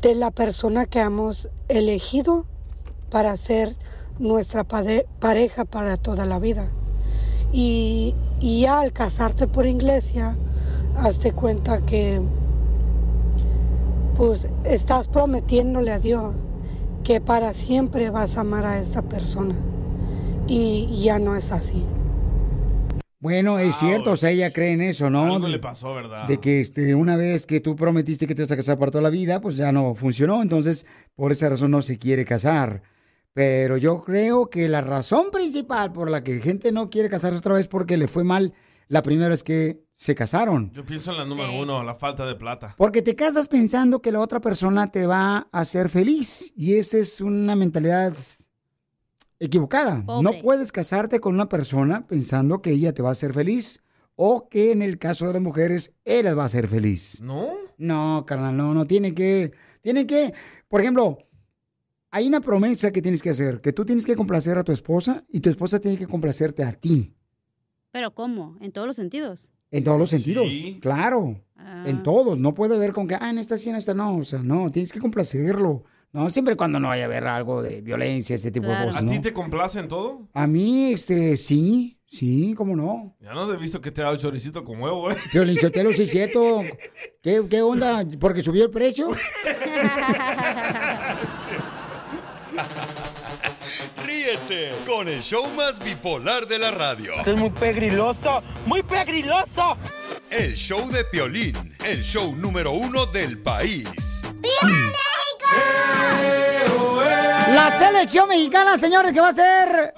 de 0.01 0.15
la 0.15 0.31
persona 0.31 0.87
que 0.87 1.01
hemos 1.01 1.49
elegido 1.69 2.47
para 3.11 3.37
ser 3.37 3.77
nuestra 4.19 4.65
pareja 4.65 5.65
para 5.65 5.97
toda 5.97 6.27
la 6.27 6.39
vida. 6.39 6.69
Y, 7.53 8.15
y 8.41 8.63
ya 8.63 8.81
al 8.81 8.93
casarte 8.93 9.47
por 9.47 9.67
iglesia, 9.67 10.37
hazte 10.97 11.33
cuenta 11.33 11.85
que 11.85 12.21
pues 14.17 14.49
estás 14.65 15.09
prometiéndole 15.09 15.93
a 15.93 15.99
Dios 15.99 16.35
que 17.05 17.21
para 17.21 17.55
siempre 17.55 18.11
vas 18.11 18.37
a 18.37 18.41
amar 18.43 18.67
a 18.67 18.79
esta 18.79 19.03
persona. 19.03 19.55
Y 20.47 21.03
ya 21.03 21.19
no 21.19 21.37
es 21.37 21.53
así. 21.53 21.85
Bueno, 23.21 23.59
es 23.59 23.75
cierto, 23.75 24.13
o 24.13 24.17
sea, 24.17 24.31
ella 24.31 24.51
cree 24.51 24.73
en 24.73 24.81
eso, 24.81 25.11
¿no? 25.11 25.25
Algo 25.25 25.41
de, 25.41 25.49
le 25.51 25.59
pasó, 25.59 25.95
¿verdad? 25.95 26.27
de 26.27 26.39
que 26.39 26.61
este, 26.61 26.95
una 26.95 27.17
vez 27.17 27.45
que 27.45 27.61
tú 27.61 27.77
prometiste 27.77 28.27
que 28.27 28.35
te 28.35 28.43
vas 28.43 28.51
a 28.51 28.57
casar 28.57 28.79
para 28.79 28.91
toda 28.91 29.03
la 29.03 29.11
vida, 29.11 29.43
pues 29.43 29.57
ya 29.57 29.73
no 29.73 29.95
funcionó, 29.95 30.41
entonces 30.41 30.87
por 31.17 31.31
esa 31.31 31.51
razón 31.51 31.71
no 31.71 31.83
se 31.83 31.99
quiere 31.99 32.25
casar. 32.25 32.83
Pero 33.33 33.77
yo 33.77 34.03
creo 34.03 34.51
que 34.51 34.69
la 34.69 34.81
razón 34.81 35.31
principal 35.31 35.93
por 35.93 36.11
la 36.11 36.25
que 36.25 36.41
gente 36.41 36.73
no 36.73 36.91
quiere 36.91 37.09
casarse 37.09 37.39
otra 37.39 37.55
vez 37.55 37.63
es 37.63 37.69
porque 37.69 37.97
le 37.97 38.09
fue 38.09 38.25
mal 38.25 38.53
la 38.89 39.03
primera 39.03 39.29
vez 39.29 39.43
que 39.43 39.85
se 39.95 40.15
casaron. 40.15 40.73
Yo 40.73 40.85
pienso 40.85 41.13
en 41.13 41.19
la 41.19 41.25
número 41.25 41.53
uno, 41.53 41.85
la 41.85 41.95
falta 41.95 42.27
de 42.27 42.35
plata. 42.35 42.75
Porque 42.77 43.03
te 43.03 43.15
casas 43.15 43.49
pensando 43.49 44.03
que 44.03 44.11
la 44.11 44.21
otra 44.21 44.41
persona 44.41 44.91
te 44.91 45.07
va 45.07 45.37
a 45.37 45.47
hacer 45.53 45.89
feliz 45.89 46.53
y 46.57 46.75
esa 46.75 46.99
es 46.99 47.21
una 47.21 47.55
mentalidad 47.55 48.15
equivocada. 49.39 50.05
Pobre. 50.05 50.23
No 50.23 50.43
puedes 50.43 50.73
casarte 50.73 51.21
con 51.21 51.35
una 51.35 51.49
persona 51.49 52.07
pensando 52.07 52.63
que 52.63 52.71
ella 52.71 52.93
te 52.93 53.03
va 53.03 53.11
a 53.11 53.13
hacer 53.13 53.33
feliz 53.33 53.83
o 54.17 54.49
que 54.49 54.73
en 54.73 54.83
el 54.83 54.99
caso 54.99 55.27
de 55.27 55.35
las 55.35 55.43
mujeres 55.43 55.95
él 56.05 56.25
las 56.25 56.37
va 56.37 56.43
a 56.43 56.47
hacer 56.47 56.67
feliz. 56.67 57.21
¿No? 57.21 57.51
No, 57.79 58.25
carnal, 58.27 58.57
no, 58.57 58.75
no 58.75 58.87
tiene 58.87 59.15
que, 59.15 59.53
tiene 59.81 60.07
que, 60.07 60.35
por 60.69 60.81
ejemplo, 60.81 61.19
hay 62.11 62.27
una 62.27 62.41
promesa 62.41 62.91
que 62.91 63.03
tienes 63.03 63.23
que 63.23 63.31
hacer, 63.31 63.61
que 63.61 63.73
tú 63.73 63.85
tienes 63.85 64.05
que 64.05 64.17
complacer 64.17 64.59
a 64.59 64.65
tu 64.65 64.73
esposa 64.73 65.25
y 65.29 65.41
tu 65.41 65.51
esposa 65.51 65.79
tiene 65.79 65.97
que 65.97 66.07
complacerte 66.07 66.65
a 66.65 66.73
ti. 66.73 67.15
Pero 67.93 68.13
¿cómo? 68.15 68.57
En 68.61 68.73
todos 68.73 68.87
los 68.87 68.97
sentidos. 68.97 69.53
En 69.71 69.85
todos 69.85 69.99
los 69.99 70.11
sentidos, 70.11 70.49
claro. 70.81 71.41
Ah. 71.57 71.85
En 71.87 72.03
todos. 72.03 72.39
No 72.39 72.55
puede 72.55 72.77
ver 72.79 72.93
con 72.93 73.07
que, 73.07 73.15
ah, 73.15 73.31
en 73.31 73.39
esta 73.39 73.57
sí, 73.57 73.71
en 73.71 73.77
esta 73.77 73.95
no. 73.95 74.17
O 74.17 74.25
sea, 74.25 74.41
no, 74.41 74.71
tienes 74.71 74.93
que 74.93 74.99
complacerlo. 74.99 75.85
No, 76.13 76.29
siempre 76.29 76.55
y 76.55 76.57
cuando 76.57 76.81
no 76.81 76.89
vaya 76.89 77.05
a 77.05 77.07
haber 77.07 77.25
algo 77.29 77.63
de 77.63 77.81
violencia, 77.83 78.35
este 78.35 78.51
tipo 78.51 78.67
de 78.67 78.75
¿A 78.75 78.85
cosas, 78.85 79.07
ti 79.07 79.15
¿no? 79.15 79.21
te 79.21 79.33
complace 79.33 79.79
en 79.79 79.87
todo? 79.87 80.29
A 80.33 80.49
mí, 80.49 80.93
este, 80.93 81.37
sí, 81.37 82.01
sí, 82.05 82.53
cómo 82.57 82.75
no. 82.75 83.17
Ya 83.21 83.33
no 83.33 83.53
he 83.53 83.57
visto 83.57 83.81
que 83.81 83.93
te 83.93 84.03
da 84.03 84.11
el 84.11 84.19
choricito 84.19 84.65
con 84.65 84.83
huevo, 84.83 85.13
¿eh? 85.13 85.17
Sí 85.31 85.39
es 86.03 86.11
cierto. 86.11 86.65
¿Qué, 87.23 87.45
¿Qué 87.49 87.63
onda? 87.63 88.05
¿Porque 88.19 88.43
subió 88.43 88.65
el 88.65 88.71
precio? 88.71 89.11
Con 94.87 95.09
el 95.09 95.21
show 95.23 95.47
más 95.57 95.79
bipolar 95.83 96.47
de 96.47 96.59
la 96.59 96.71
radio. 96.71 97.15
Esto 97.19 97.31
es 97.33 97.37
muy 97.37 97.51
pegriloso, 97.51 98.43
muy 98.67 98.83
pegriloso. 98.83 99.77
El 100.31 100.55
show 100.55 100.91
de 100.91 101.05
Piolín, 101.05 101.77
el 101.87 102.03
show 102.03 102.35
número 102.37 102.73
uno 102.73 103.07
del 103.07 103.39
país. 103.39 103.89
La 107.55 107.79
selección 107.79 108.29
mexicana, 108.29 108.77
señores, 108.77 109.13
que 109.13 109.21
va 109.21 109.29
a 109.29 109.33
ser 109.33 109.95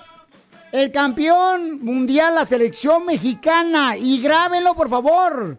el 0.72 0.90
campeón 0.90 1.82
mundial, 1.84 2.34
la 2.34 2.44
selección 2.44 3.04
mexicana. 3.06 3.96
Y 3.96 4.20
grábenlo, 4.22 4.74
por 4.74 4.88
favor. 4.88 5.58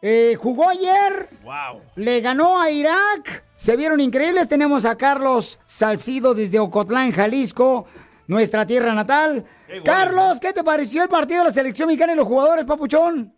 Eh, 0.00 0.36
jugó 0.38 0.68
ayer, 0.68 1.28
Wow. 1.44 1.80
le 1.96 2.20
ganó 2.20 2.60
a 2.60 2.70
Irak. 2.70 3.44
Se 3.54 3.76
vieron 3.76 4.00
increíbles. 4.00 4.48
Tenemos 4.48 4.84
a 4.84 4.96
Carlos 4.96 5.58
Salcido 5.64 6.34
desde 6.34 6.58
Ocotlán, 6.58 7.12
Jalisco, 7.12 7.86
nuestra 8.26 8.66
tierra 8.66 8.94
natal. 8.94 9.44
Carlos, 9.84 10.40
¿qué 10.40 10.52
te 10.52 10.64
pareció 10.64 11.02
el 11.02 11.08
partido 11.08 11.40
de 11.40 11.46
la 11.46 11.50
selección 11.50 11.86
mexicana 11.86 12.12
y 12.12 12.16
los 12.16 12.26
jugadores, 12.26 12.64
papuchón? 12.64 13.34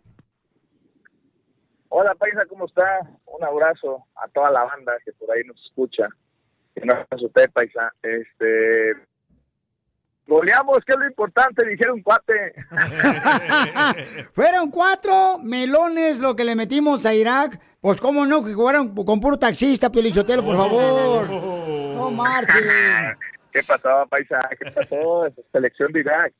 Hola 1.89 2.13
Paisa, 2.15 2.41
¿cómo 2.49 2.65
está? 2.65 2.83
Un 3.25 3.43
abrazo 3.43 4.05
a 4.15 4.27
toda 4.27 4.51
la 4.51 4.63
banda 4.63 4.93
que 5.05 5.13
por 5.13 5.31
ahí 5.31 5.43
nos 5.45 5.55
escucha. 5.65 6.09
Que 6.73 6.85
no 6.85 6.93
es 6.93 7.23
usted, 7.23 7.49
Paisa. 7.51 7.93
Este. 8.01 8.91
Goleamos, 10.27 10.79
que 10.85 10.93
es 10.93 10.99
lo 10.99 11.07
importante, 11.07 11.65
dijeron 11.65 12.01
cuate. 12.01 12.55
Fueron 14.33 14.71
cuatro 14.71 15.37
melones 15.41 16.19
lo 16.19 16.35
que 16.35 16.43
le 16.43 16.55
metimos 16.55 17.05
a 17.05 17.13
Irak. 17.13 17.61
Pues 17.79 18.01
cómo 18.01 18.25
no, 18.25 18.43
que 18.43 18.53
jugaron 18.53 18.93
con 18.93 19.21
puro 19.21 19.37
taxista, 19.37 19.91
Pielichotelo, 19.91 20.43
por 20.43 20.57
favor. 20.57 21.29
No 21.95 22.11
marchen. 22.11 22.61
¿Qué 23.55 23.61
pasó, 23.65 24.05
Paisa? 24.09 24.37
¿Qué 24.59 24.69
pasó? 24.71 25.27
Selección 25.53 25.91
de 25.93 26.01
Irak. 26.01 26.33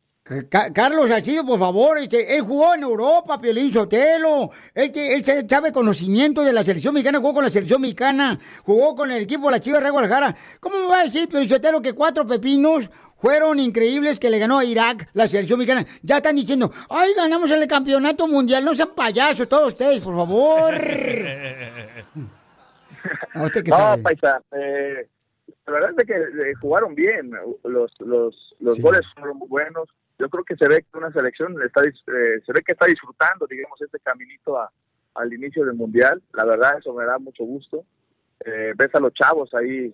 Ca- 0.50 0.74
Carlos 0.74 1.08
Salcido, 1.08 1.46
por 1.46 1.60
favor, 1.60 1.98
este, 2.00 2.36
él 2.36 2.42
jugó 2.42 2.74
en 2.74 2.82
Europa, 2.82 3.40
Piolín 3.40 3.72
Sotelo. 3.72 4.52
Él, 4.74 4.92
que- 4.92 5.14
él 5.14 5.24
sabe 5.48 5.72
conocimiento 5.72 6.44
de 6.44 6.52
la 6.52 6.64
selección 6.64 6.94
mexicana, 6.94 7.20
jugó 7.20 7.36
con 7.36 7.44
la 7.46 7.50
selección 7.50 7.80
mexicana, 7.80 8.38
jugó 8.64 8.96
con 8.96 9.12
el 9.12 9.22
equipo 9.22 9.46
de 9.46 9.52
la 9.52 9.60
Chivas 9.62 9.82
de 9.84 9.90
Guadalajara. 9.92 10.36
¿Cómo 10.60 10.78
me 10.80 10.88
va 10.88 11.00
a 11.00 11.04
decir, 11.04 11.30
Piolín 11.30 11.48
Sotelo, 11.48 11.82
que 11.82 11.94
cuatro 11.94 12.28
pepinos 12.28 12.90
fueron 13.18 13.60
increíbles 13.60 14.20
que 14.20 14.30
le 14.30 14.40
ganó 14.40 14.58
a 14.60 14.66
Irak 14.66 15.08
la 15.14 15.26
selección 15.28 15.60
mexicana? 15.60 15.86
Ya 16.02 16.18
están 16.18 16.36
diciendo, 16.36 16.70
ay, 16.90 17.14
ganamos 17.16 17.50
el 17.52 17.66
campeonato 17.68 18.28
mundial, 18.28 18.66
no 18.66 18.74
sean 18.74 18.90
payasos 18.96 19.48
todos 19.48 19.68
ustedes, 19.68 20.00
por 20.02 20.16
favor. 20.18 20.74
¿A 23.36 23.44
usted 23.44 23.64
qué 23.64 23.70
no? 23.72 23.96
Paisa, 24.02 24.42
eh, 24.58 25.08
la 25.68 25.74
verdad 25.74 25.92
es 25.98 26.06
que 26.06 26.14
eh, 26.16 26.54
jugaron 26.62 26.94
bien. 26.96 27.32
Los, 27.64 27.92
los, 28.00 28.56
los 28.60 28.80
goles 28.82 29.02
fueron 29.16 29.38
muy 29.38 29.48
buenos. 29.48 29.90
Yo 30.20 30.30
creo 30.30 30.44
que 30.44 30.56
se 30.56 30.68
ve 30.70 30.84
que 30.90 30.98
una 30.98 31.12
selección 31.12 31.56
está, 31.64 31.82
eh, 31.84 32.40
se 32.46 32.54
ve 32.54 32.62
que 32.66 32.72
está 32.74 32.86
disfrutando, 32.86 33.46
digamos, 33.48 33.82
este 33.82 34.00
caminito 34.00 34.58
a- 34.60 34.72
al 35.16 35.34
inicio 35.34 35.66
del 35.66 35.76
mundial. 35.76 36.22
La 36.34 36.46
verdad, 36.46 36.78
eso 36.80 36.94
me 36.94 37.06
da 37.06 37.18
mucho 37.18 37.44
gusto. 37.44 37.84
Eh, 38.46 38.74
ves 38.78 38.94
a 38.94 39.00
los 39.00 39.14
chavos 39.14 39.54
ahí 39.54 39.94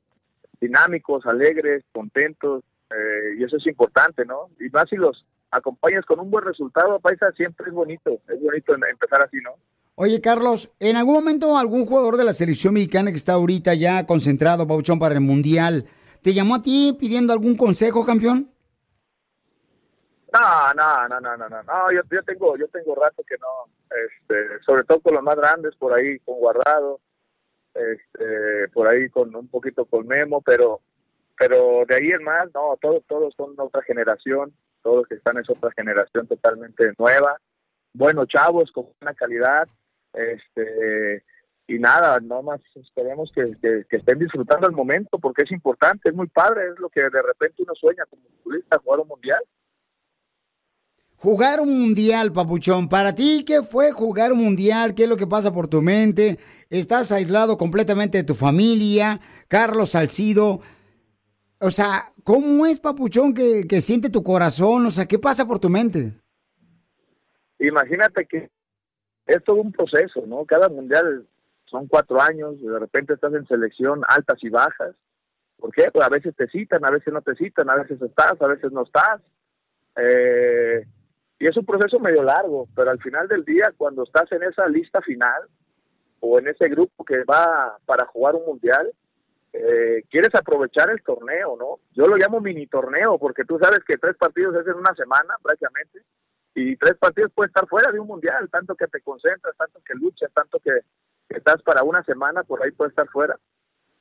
dinámicos, 0.60 1.26
alegres, 1.26 1.84
contentos, 1.92 2.64
eh, 2.90 3.36
y 3.38 3.44
eso 3.44 3.58
es 3.58 3.66
importante, 3.68 4.26
¿no? 4.26 4.50
Y 4.60 4.70
más 4.70 4.90
si 4.90 4.96
los 4.96 5.26
acompañas 5.50 6.06
con 6.06 6.20
un 6.20 6.30
buen 6.30 6.46
resultado, 6.46 7.00
Paisa, 7.00 7.32
siempre 7.32 7.68
es 7.68 7.74
bonito. 7.74 8.20
Es 8.28 8.40
bonito 8.42 8.74
em- 8.76 8.84
empezar 8.90 9.24
así, 9.24 9.38
¿no? 9.42 9.52
Oye, 10.04 10.20
Carlos, 10.20 10.74
¿en 10.80 10.96
algún 10.96 11.14
momento 11.14 11.56
algún 11.56 11.86
jugador 11.86 12.18
de 12.18 12.24
la 12.24 12.34
selección 12.34 12.74
mexicana 12.74 13.12
que 13.12 13.18
está 13.18 13.34
ahorita 13.34 13.76
ya 13.76 14.08
concentrado, 14.08 14.68
Pauchón, 14.68 14.98
para 14.98 15.14
el 15.14 15.22
Mundial, 15.22 15.86
te 16.24 16.34
llamó 16.34 16.56
a 16.56 16.62
ti 16.64 16.98
pidiendo 17.00 17.34
algún 17.34 17.56
consejo, 17.56 18.04
campeón? 18.04 18.50
No, 20.34 20.74
no, 20.74 21.08
no, 21.08 21.20
no, 21.22 21.38
no, 21.38 21.50
no, 21.50 21.92
yo, 21.92 22.02
yo 22.10 22.24
tengo, 22.24 22.58
yo 22.58 22.68
tengo 22.70 22.96
rato 22.96 23.22
que 23.30 23.36
no, 23.38 23.70
este, 23.92 24.64
sobre 24.66 24.86
todo 24.86 25.02
con 25.02 25.14
los 25.14 25.24
más 25.24 25.36
grandes, 25.36 25.76
por 25.76 25.94
ahí 25.94 26.18
con 26.22 26.40
Guardado, 26.40 27.00
este, 27.76 28.70
por 28.74 28.88
ahí 28.88 29.08
con 29.08 29.36
un 29.36 29.50
poquito 29.50 29.86
con 29.86 30.08
Memo, 30.08 30.42
pero, 30.42 30.82
pero 31.38 31.84
de 31.88 31.94
ahí 31.94 32.10
en 32.10 32.24
más, 32.24 32.50
no, 32.56 32.76
todos, 32.82 33.04
todos 33.08 33.36
son 33.38 33.54
otra 33.56 33.84
generación, 33.84 34.52
todos 34.82 35.06
que 35.06 35.14
están 35.14 35.38
es 35.38 35.48
otra 35.48 35.70
generación 35.76 36.26
totalmente 36.26 36.92
nueva, 36.98 37.40
buenos 37.94 38.28
chavos, 38.30 38.72
con 38.72 38.88
buena 39.00 39.14
calidad, 39.14 39.68
este, 40.13 41.24
y 41.67 41.80
nada, 41.80 42.19
no 42.19 42.43
más 42.43 42.60
esperemos 42.76 43.32
que, 43.34 43.43
que, 43.62 43.86
que 43.89 43.97
estén 43.97 44.19
disfrutando 44.19 44.67
el 44.67 44.76
momento, 44.76 45.19
porque 45.19 45.43
es 45.43 45.52
importante, 45.52 46.10
es 46.10 46.15
muy 46.15 46.28
padre, 46.28 46.69
es 46.74 46.80
lo 46.80 46.89
que 46.89 47.02
de 47.02 47.21
repente 47.21 47.63
uno 47.63 47.74
sueña 47.76 48.04
como 48.10 48.24
futbolista, 48.43 48.80
jugar 48.84 49.00
un 49.00 49.08
mundial. 49.08 49.43
Jugar 51.15 51.60
un 51.60 51.80
mundial, 51.80 52.32
papuchón. 52.34 52.89
Para 52.89 53.13
ti, 53.13 53.43
¿qué 53.45 53.62
fue 53.62 53.91
jugar 53.91 54.34
un 54.34 54.39
mundial? 54.39 54.95
¿Qué 54.95 55.04
es 55.04 55.10
lo 55.10 55.17
que 55.17 55.28
pasa 55.28 55.54
por 55.54 55.67
tu 55.67 55.82
mente? 55.82 56.38
¿Estás 56.71 57.12
aislado 57.12 57.58
completamente 57.58 58.17
de 58.17 58.24
tu 58.24 58.34
familia? 58.34 59.19
Carlos 59.47 59.91
Salcido. 59.91 60.62
O 61.60 61.69
sea, 61.69 62.06
¿cómo 62.24 62.65
es, 62.65 62.80
papuchón, 62.80 63.36
que, 63.36 63.67
que 63.69 63.82
siente 63.82 64.10
tu 64.10 64.24
corazón? 64.24 64.88
O 64.88 64.89
sea, 64.89 65.06
¿qué 65.06 65.19
pasa 65.19 65.47
por 65.47 65.60
tu 65.60 65.69
mente? 65.69 66.13
imagínate 67.60 68.26
que 68.26 68.50
es 69.26 69.44
todo 69.44 69.58
un 69.58 69.72
proceso, 69.72 70.24
¿no? 70.26 70.46
Cada 70.46 70.70
mundial 70.70 71.26
son 71.66 71.88
cuatro 71.88 72.22
años, 72.22 72.62
de 72.62 72.80
repente 72.80 73.14
estás 73.14 73.34
en 73.34 73.48
selección 73.48 74.02
altas 74.08 74.44
y 74.44 74.50
bajas. 74.50 74.96
¿Por 75.58 75.72
qué? 75.72 75.90
Pues 75.92 76.06
a 76.06 76.10
veces 76.10 76.36
te 76.36 76.48
citan, 76.48 76.84
a 76.86 76.92
veces 76.92 77.14
no 77.14 77.22
te 77.22 77.36
citan, 77.36 77.70
a 77.70 77.76
veces 77.76 78.02
estás, 78.02 78.34
a 78.42 78.48
veces 78.48 78.72
no 78.72 78.84
estás. 78.84 79.22
Eh, 79.96 80.86
y 81.40 81.46
es 81.48 81.56
un 81.56 81.66
proceso 81.66 82.00
medio 82.00 82.24
largo, 82.24 82.68
pero 82.76 82.92
al 82.92 83.00
final 83.00 83.28
del 83.28 83.46
día, 83.46 83.74
cuando 83.78 84.04
estás 84.04 84.32
en 84.32 84.44
esa 84.44 84.68
lista 84.68 85.02
final 85.02 85.44
o 86.20 86.40
en 86.40 86.48
ese 86.48 86.68
grupo 86.68 87.04
que 87.04 87.24
va 87.24 87.78
para 87.86 88.06
jugar 88.06 88.36
un 88.36 88.46
mundial, 88.46 88.92
eh, 89.54 90.04
quieres 90.10 90.34
aprovechar 90.34 90.90
el 90.90 91.02
torneo, 91.04 91.58
¿no? 91.58 91.80
Yo 91.94 92.06
lo 92.06 92.16
llamo 92.16 92.40
mini 92.40 92.68
torneo 92.68 93.18
porque 93.18 93.44
tú 93.44 93.58
sabes 93.60 93.80
que 93.86 93.98
tres 93.98 94.16
partidos 94.18 94.56
es 94.56 94.68
en 94.68 94.76
una 94.76 94.94
semana 94.96 95.36
prácticamente 95.42 96.02
y 96.54 96.76
tres 96.78 96.98
partidos 96.98 97.32
puedes 97.34 97.50
estar 97.50 97.68
fuera 97.68 97.92
de 97.92 98.00
un 98.00 98.08
mundial, 98.08 98.50
tanto 98.50 98.76
que 98.76 98.88
te 98.88 99.02
concentras, 99.02 99.56
tanto 99.58 99.80
que 99.86 99.94
luchas, 99.96 100.32
tanto 100.34 100.60
que, 100.60 100.72
estás 101.30 101.62
para 101.64 101.84
una 101.84 102.04
semana, 102.04 102.44
por 102.44 102.62
ahí 102.62 102.72
puedes 102.72 102.92
estar 102.92 103.08
fuera. 103.08 103.38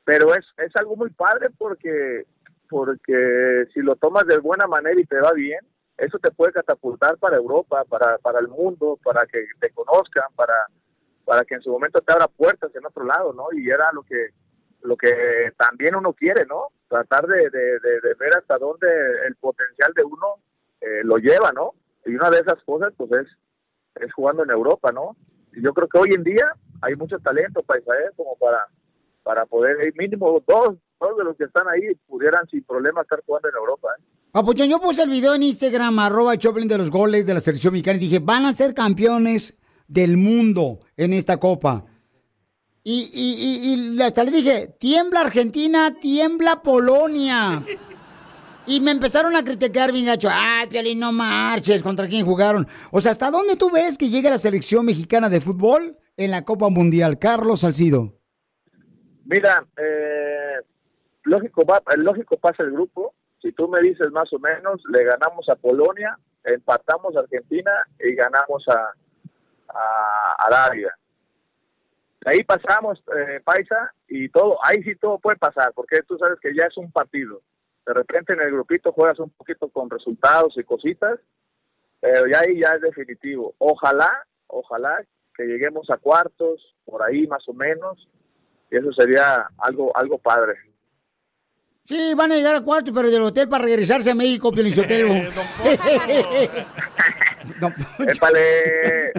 Pero 0.05 0.35
es, 0.35 0.45
es 0.57 0.75
algo 0.77 0.97
muy 0.97 1.11
padre 1.11 1.49
porque, 1.57 2.25
porque 2.69 3.67
si 3.73 3.81
lo 3.81 3.95
tomas 3.97 4.27
de 4.27 4.39
buena 4.39 4.67
manera 4.67 5.01
y 5.01 5.05
te 5.05 5.21
va 5.21 5.33
bien, 5.33 5.61
eso 5.97 6.19
te 6.19 6.31
puede 6.33 6.53
catapultar 6.53 7.19
para 7.19 7.37
Europa, 7.37 7.85
para, 7.85 8.19
para 8.19 8.41
el 8.41 8.49
mundo, 8.49 8.99
para 9.05 9.27
que 9.27 9.45
te 9.61 9.71
conozcan, 9.71 10.25
para, 10.35 10.55
para 11.25 11.45
que 11.45 11.55
en 11.55 11.63
su 11.63 11.71
momento 11.71 12.01
te 12.01 12.13
abra 12.13 12.27
puertas 12.27 12.75
en 12.75 12.87
otro 12.87 13.05
lado, 13.05 13.33
¿no? 13.33 13.47
Y 13.53 13.69
era 13.71 13.93
lo 13.93 14.03
que 14.03 14.31
lo 14.83 14.97
que 14.97 15.53
también 15.59 15.95
uno 15.95 16.15
quiere, 16.15 16.47
¿no? 16.47 16.69
Tratar 16.89 17.27
de, 17.27 17.51
de, 17.51 17.79
de- 17.81 18.01
de 18.01 18.15
ver 18.19 18.35
hasta 18.39 18.57
dónde 18.57 18.89
el 19.27 19.37
potencial 19.37 19.93
de 19.95 20.03
uno 20.03 20.37
eh, 20.81 21.03
lo 21.05 21.19
lleva, 21.19 21.53
¿no? 21.53 21.75
Y 22.07 22.15
una 22.15 22.31
de 22.31 22.39
esas 22.39 22.63
cosas, 22.65 22.93
pues 22.97 23.11
es, 23.13 23.27
es 24.03 24.13
jugando 24.13 24.43
en 24.45 24.51
Europa, 24.51 24.91
¿no? 24.93 25.17
Y 25.53 25.63
yo 25.63 25.73
creo 25.73 25.89
que 25.89 25.99
hoy 25.99 26.11
en 26.15 26.25
día 26.25 26.47
hay 26.81 26.95
mucho 26.97 27.19
talento 27.19 27.63
para 27.63 27.81
Israel 27.81 28.11
como 28.17 28.37
para, 28.37 28.59
para 29.23 29.47
poder, 29.47 29.77
mínimo 29.97 30.43
dos, 30.47 30.77
dos 31.01 31.17
de 31.19 31.25
los 31.25 31.37
que 31.37 31.45
están 31.45 31.69
ahí 31.69 31.95
pudieran 32.07 32.47
sin 32.49 32.63
problema 32.65 33.03
estar 33.03 33.23
jugando 33.27 33.49
en 33.49 33.57
Europa, 33.57 33.89
¿eh? 33.99 34.03
Papuchón, 34.33 34.69
yo 34.69 34.79
puse 34.79 35.03
el 35.03 35.11
video 35.11 35.35
en 35.35 35.43
Instagram, 35.43 35.99
arroba 35.99 36.37
Choplin 36.37 36.69
de 36.69 36.79
los 36.79 36.89
goles 36.89 37.27
de 37.27 37.35
la 37.35 37.41
selección 37.41 37.73
mexicana 37.73 37.97
y 37.97 38.01
dije, 38.01 38.21
van 38.21 38.47
a 38.47 38.53
ser 38.53 38.75
campeones 38.75 39.59
del 39.89 40.17
mundo 40.17 40.79
en 40.97 41.13
esta 41.15 41.41
copa. 41.41 41.85
Y, 42.85 43.11
y, 43.13 43.93
y, 43.93 43.97
y 43.97 44.03
hasta 44.03 44.23
le 44.23 44.31
dije, 44.31 44.69
tiembla 44.79 45.23
Argentina, 45.23 45.97
tiembla 46.01 46.63
Polonia. 46.63 47.65
Y 48.66 48.81
me 48.81 48.90
empezaron 48.90 49.35
a 49.35 49.44
criticar 49.44 49.90
bien 49.92 50.07
gacho. 50.07 50.29
Ah, 50.31 50.64
Piolín, 50.68 51.01
no 51.01 51.12
marches, 51.12 51.83
¿contra 51.83 52.07
quién 52.07 52.25
jugaron? 52.25 52.66
O 52.92 53.01
sea, 53.01 53.12
¿hasta 53.12 53.31
dónde 53.31 53.57
tú 53.57 53.70
ves 53.70 53.99
que 53.99 54.09
llega 54.09 54.31
la 54.31 54.38
selección 54.38 54.85
mexicana 54.87 55.29
de 55.29 55.40
fútbol 55.40 55.96
en 56.16 56.31
la 56.31 56.44
Copa 56.44 56.68
Mundial? 56.68 57.18
Carlos 57.18 57.61
Salcido. 57.61 58.14
Mira, 59.25 59.64
eh, 59.77 60.57
lógico, 61.25 61.64
va, 61.64 61.83
lógico 61.96 62.37
pasa 62.37 62.62
el 62.62 62.73
grupo. 62.73 63.14
Si 63.42 63.53
tú 63.53 63.68
me 63.68 63.81
dices 63.81 64.11
más 64.12 64.33
o 64.33 64.38
menos, 64.38 64.81
le 64.90 65.05
ganamos 65.05 65.49
a 65.49 65.57
Polonia, 65.57 66.18
empatamos 66.44 67.16
a 67.16 67.20
Argentina 67.20 67.73
y 67.99 68.14
ganamos 68.14 68.62
a, 68.68 68.92
a 69.68 70.46
Arabia. 70.46 70.94
Ahí 72.27 72.44
pasamos, 72.44 73.03
eh, 73.16 73.40
Paisa, 73.42 73.94
y 74.07 74.29
todo, 74.29 74.59
ahí 74.62 74.83
sí 74.83 74.94
todo 74.96 75.18
puede 75.18 75.38
pasar, 75.38 75.73
porque 75.75 76.03
tú 76.07 76.18
sabes 76.18 76.38
que 76.40 76.55
ya 76.55 76.64
es 76.64 76.77
un 76.77 76.92
partido. 76.92 77.40
De 77.90 77.94
repente 77.94 78.35
en 78.35 78.40
el 78.40 78.53
grupito 78.53 78.92
juegas 78.92 79.18
un 79.18 79.31
poquito 79.31 79.68
con 79.68 79.90
resultados 79.90 80.57
y 80.57 80.62
cositas, 80.62 81.18
pero 81.98 82.29
ya 82.29 82.38
ahí 82.38 82.61
ya 82.61 82.68
es 82.76 82.83
definitivo. 82.83 83.53
Ojalá, 83.59 84.29
ojalá 84.46 85.05
que 85.35 85.42
lleguemos 85.42 85.90
a 85.90 85.96
cuartos, 85.96 86.76
por 86.85 87.03
ahí 87.03 87.26
más 87.26 87.42
o 87.48 87.53
menos, 87.53 88.07
y 88.70 88.76
eso 88.76 88.92
sería 88.92 89.48
algo 89.59 89.90
algo 89.96 90.18
padre. 90.18 90.55
Sí, 91.85 92.14
van 92.16 92.31
a 92.31 92.37
llegar 92.37 92.55
a 92.55 92.61
cuarto, 92.61 92.92
pero 92.94 93.11
del 93.11 93.22
hotel 93.22 93.48
para 93.48 93.64
regresarse 93.64 94.12
a 94.12 94.14
México, 94.14 94.53
Piolichotelo. 94.53 95.09
Don 97.61 97.72
Poncho. 97.74 98.11
¡Épale! 98.11 99.12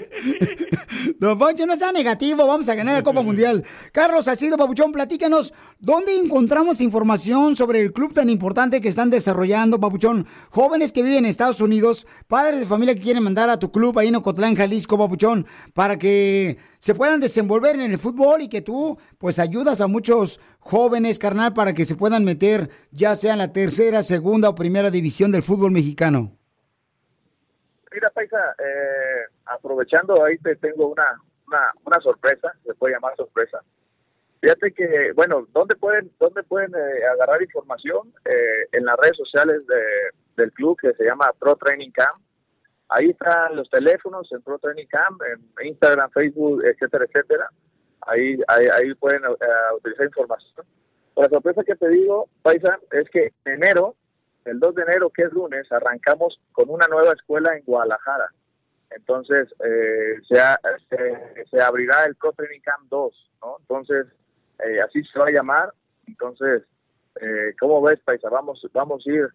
Don 1.19 1.37
Poncho, 1.37 1.65
no 1.65 1.75
sea 1.75 1.91
negativo, 1.91 2.45
vamos 2.45 2.69
a 2.69 2.75
ganar 2.75 2.95
la 2.95 3.03
Copa 3.03 3.21
Mundial. 3.21 3.63
Carlos 3.91 4.25
Salcido 4.25 4.57
Papuchón, 4.57 4.91
platícanos, 4.91 5.53
¿dónde 5.79 6.17
encontramos 6.17 6.81
información 6.81 7.55
sobre 7.55 7.81
el 7.81 7.93
club 7.93 8.13
tan 8.13 8.29
importante 8.29 8.81
que 8.81 8.89
están 8.89 9.09
desarrollando, 9.09 9.79
Papuchón? 9.79 10.27
Jóvenes 10.49 10.91
que 10.91 11.01
viven 11.01 11.19
en 11.19 11.25
Estados 11.25 11.61
Unidos, 11.61 12.05
padres 12.27 12.59
de 12.59 12.65
familia 12.65 12.93
que 12.93 13.01
quieren 13.01 13.23
mandar 13.23 13.49
a 13.49 13.57
tu 13.57 13.71
club 13.71 13.97
ahí 13.97 14.09
en 14.09 14.15
Ocotlán, 14.15 14.55
Jalisco, 14.55 14.97
Papuchón, 14.97 15.47
para 15.73 15.97
que 15.97 16.57
se 16.79 16.95
puedan 16.95 17.19
desenvolver 17.19 17.75
en 17.75 17.91
el 17.91 17.97
fútbol 17.97 18.41
y 18.41 18.47
que 18.47 18.61
tú, 18.61 18.97
pues, 19.17 19.39
ayudas 19.39 19.81
a 19.81 19.87
muchos 19.87 20.39
jóvenes, 20.59 21.19
carnal, 21.19 21.53
para 21.53 21.73
que 21.73 21.85
se 21.85 21.95
puedan 21.95 22.23
meter 22.23 22.69
ya 22.91 23.15
sea 23.15 23.33
en 23.33 23.39
la 23.39 23.53
tercera, 23.53 24.03
segunda 24.03 24.49
o 24.49 24.55
primera 24.55 24.91
división 24.91 25.31
del 25.31 25.43
fútbol 25.43 25.71
mexicano. 25.71 26.40
Mira, 27.91 28.09
Paisa, 28.09 28.55
eh, 28.57 29.25
aprovechando 29.45 30.23
ahí 30.23 30.37
te 30.37 30.55
tengo 30.55 30.87
una, 30.87 31.21
una, 31.47 31.71
una 31.85 31.99
sorpresa, 31.99 32.53
se 32.65 32.73
puede 32.73 32.93
llamar 32.93 33.15
sorpresa. 33.15 33.61
Fíjate 34.39 34.71
que, 34.71 35.11
bueno, 35.13 35.45
¿dónde 35.51 35.75
pueden, 35.75 36.11
dónde 36.19 36.41
pueden 36.43 36.73
eh, 36.73 37.05
agarrar 37.13 37.41
información? 37.41 38.11
Eh, 38.25 38.67
en 38.71 38.85
las 38.85 38.97
redes 38.97 39.17
sociales 39.17 39.65
de, 39.67 39.83
del 40.35 40.51
club 40.53 40.79
que 40.81 40.93
se 40.93 41.03
llama 41.03 41.31
Pro 41.37 41.55
Training 41.57 41.91
Camp. 41.91 42.23
Ahí 42.89 43.11
están 43.11 43.55
los 43.55 43.69
teléfonos 43.69 44.31
en 44.31 44.41
Pro 44.41 44.57
Training 44.57 44.87
Camp, 44.87 45.21
en 45.59 45.67
Instagram, 45.67 46.09
Facebook, 46.11 46.63
etcétera, 46.65 47.05
etcétera. 47.05 47.49
Ahí, 48.07 48.39
ahí, 48.47 48.65
ahí 48.73 48.93
pueden 48.95 49.23
eh, 49.25 49.75
utilizar 49.77 50.07
información. 50.07 50.65
La 51.15 51.29
sorpresa 51.29 51.63
que 51.63 51.75
te 51.75 51.89
digo, 51.89 52.27
Paisa, 52.41 52.79
es 52.91 53.09
que 53.09 53.31
en 53.45 53.53
enero, 53.63 53.95
el 54.45 54.59
2 54.59 54.75
de 54.75 54.83
enero, 54.83 55.09
que 55.09 55.23
es 55.23 55.33
lunes, 55.33 55.71
arrancamos 55.71 56.39
con 56.51 56.69
una 56.69 56.87
nueva 56.87 57.13
escuela 57.13 57.55
en 57.55 57.63
Guadalajara. 57.65 58.31
Entonces, 58.89 59.47
eh, 59.63 60.15
se, 60.27 60.37
se, 61.49 61.61
abrirá 61.61 62.03
el 62.05 62.17
Training 62.17 62.59
Camp 62.61 62.89
2, 62.89 63.31
¿no? 63.41 63.57
Entonces, 63.61 64.07
eh, 64.59 64.81
así 64.81 65.03
se 65.05 65.19
va 65.19 65.27
a 65.27 65.31
llamar. 65.31 65.73
Entonces, 66.07 66.63
eh, 67.21 67.53
¿cómo 67.59 67.81
ves, 67.81 67.99
Paisa? 68.01 68.29
Vamos, 68.29 68.65
vamos 68.73 69.05
a 69.07 69.11
ir 69.11 69.29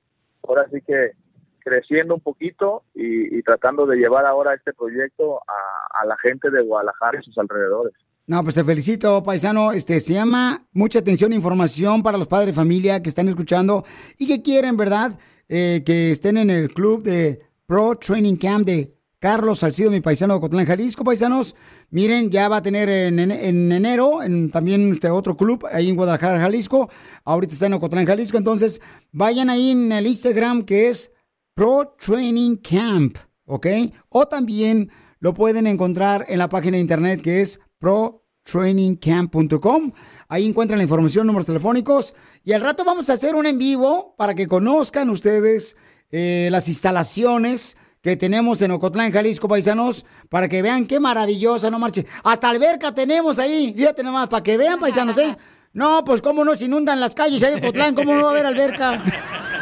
ahora 0.47 0.69
sí 0.71 0.81
que 0.83 1.13
creciendo 1.61 2.15
un 2.15 2.21
poquito 2.21 2.85
y, 2.95 3.39
y 3.39 3.43
tratando 3.43 3.87
de 3.87 3.97
llevar 3.97 4.27
ahora 4.27 4.55
este 4.55 4.73
proyecto 4.73 5.41
a, 5.49 6.01
a 6.03 6.07
la 6.07 6.17
gente 6.19 6.51
de 6.51 6.63
Guadalajara 6.63 7.19
y 7.19 7.25
sus 7.25 7.37
alrededores. 7.39 7.95
No, 8.29 8.43
pues 8.43 8.57
te 8.57 8.65
felicito, 8.65 9.23
paisano. 9.23 9.73
Este 9.73 10.01
se 10.01 10.15
llama 10.15 10.61
Mucha 10.73 10.99
atención 10.99 11.33
e 11.33 11.37
información 11.37 12.03
para 12.03 12.19
los 12.19 12.27
padres 12.27 12.49
de 12.49 12.53
familia 12.53 13.01
que 13.01 13.09
están 13.09 13.29
escuchando 13.29 13.85
y 14.19 14.27
que 14.27 14.43
quieren, 14.43 14.77
¿verdad? 14.77 15.17
Eh, 15.49 15.83
que 15.87 16.11
estén 16.11 16.37
en 16.37 16.51
el 16.51 16.73
club 16.73 17.05
de 17.05 17.41
Pro 17.67 17.95
Training 17.97 18.35
Camp 18.37 18.67
de 18.67 18.97
Carlos 19.21 19.61
Salcido, 19.61 19.91
mi 19.93 20.01
paisano 20.01 20.35
de 20.35 20.41
Cotlán, 20.41 20.67
Jalisco, 20.67 21.05
paisanos. 21.05 21.55
Miren, 21.91 22.31
ya 22.31 22.49
va 22.49 22.57
a 22.59 22.63
tener 22.63 22.89
en, 22.89 23.19
en- 23.21 23.31
en 23.31 23.73
enero 23.73 24.23
en, 24.25 24.51
también 24.51 24.91
este 24.93 25.09
otro 25.09 25.37
club 25.37 25.65
ahí 25.73 25.89
en 25.89 25.95
Guadalajara, 25.97 26.41
Jalisco. 26.41 26.91
Ahorita 27.25 27.55
está 27.55 27.67
en 27.67 27.75
Ocotlán, 27.75 28.07
Jalisco. 28.07 28.39
Entonces, 28.39 28.81
vayan 29.13 29.51
ahí 29.51 29.71
en 29.71 29.93
el 29.93 30.07
Instagram 30.07 30.63
que 30.65 30.89
es 30.89 31.13
Pro 31.55 31.95
Training 31.99 32.57
Camp, 32.57 33.17
¿ok? 33.47 33.67
O 34.09 34.27
también 34.27 34.91
lo 35.21 35.33
pueden 35.33 35.67
encontrar 35.69 36.27
en 36.29 36.39
la 36.39 36.49
página 36.49 36.73
de 36.77 36.83
internet 36.83 37.23
que 37.23 37.41
es 37.41 37.61
protrainingcamp.com. 37.79 39.93
Ahí 40.29 40.47
encuentran 40.47 40.79
la 40.79 40.85
información, 40.85 41.27
números 41.27 41.47
telefónicos. 41.47 42.15
Y 42.45 42.53
al 42.53 42.61
rato 42.61 42.85
vamos 42.85 43.11
a 43.11 43.15
hacer 43.15 43.35
un 43.35 43.47
en 43.47 43.59
vivo 43.59 44.15
para 44.17 44.35
que 44.35 44.47
conozcan 44.47 45.11
ustedes 45.11 45.77
eh, 46.11 46.49
las 46.51 46.69
instalaciones 46.69 47.77
que 48.01 48.17
tenemos 48.17 48.63
en 48.63 48.71
Ocotlán, 48.71 49.11
Jalisco, 49.11 49.49
paisanos, 49.49 50.07
para 50.29 50.49
que 50.49 50.63
vean 50.63 50.87
qué 50.87 51.01
maravillosa, 51.01 51.71
no 51.71 51.81
marche. 51.81 52.07
Hasta 52.23 52.49
alberca 52.49 52.95
tenemos 52.95 53.41
ahí, 53.41 53.75
fíjate 53.77 54.05
nomás, 54.05 54.29
para 54.29 54.45
que 54.45 54.57
vean, 54.57 54.79
paisanos, 54.79 55.19
¿eh? 55.19 55.37
No, 55.73 56.05
pues 56.05 56.23
cómo 56.23 56.43
no 56.43 56.57
se 56.57 56.65
inundan 56.65 57.01
las 57.01 57.15
calles 57.15 57.43
ahí 57.43 57.55
de 57.55 57.59
Ocotlán, 57.59 57.95
cómo 57.95 58.15
no 58.15 58.23
va 58.23 58.29
a 58.29 58.31
haber 58.31 58.47
alberca. 58.47 59.05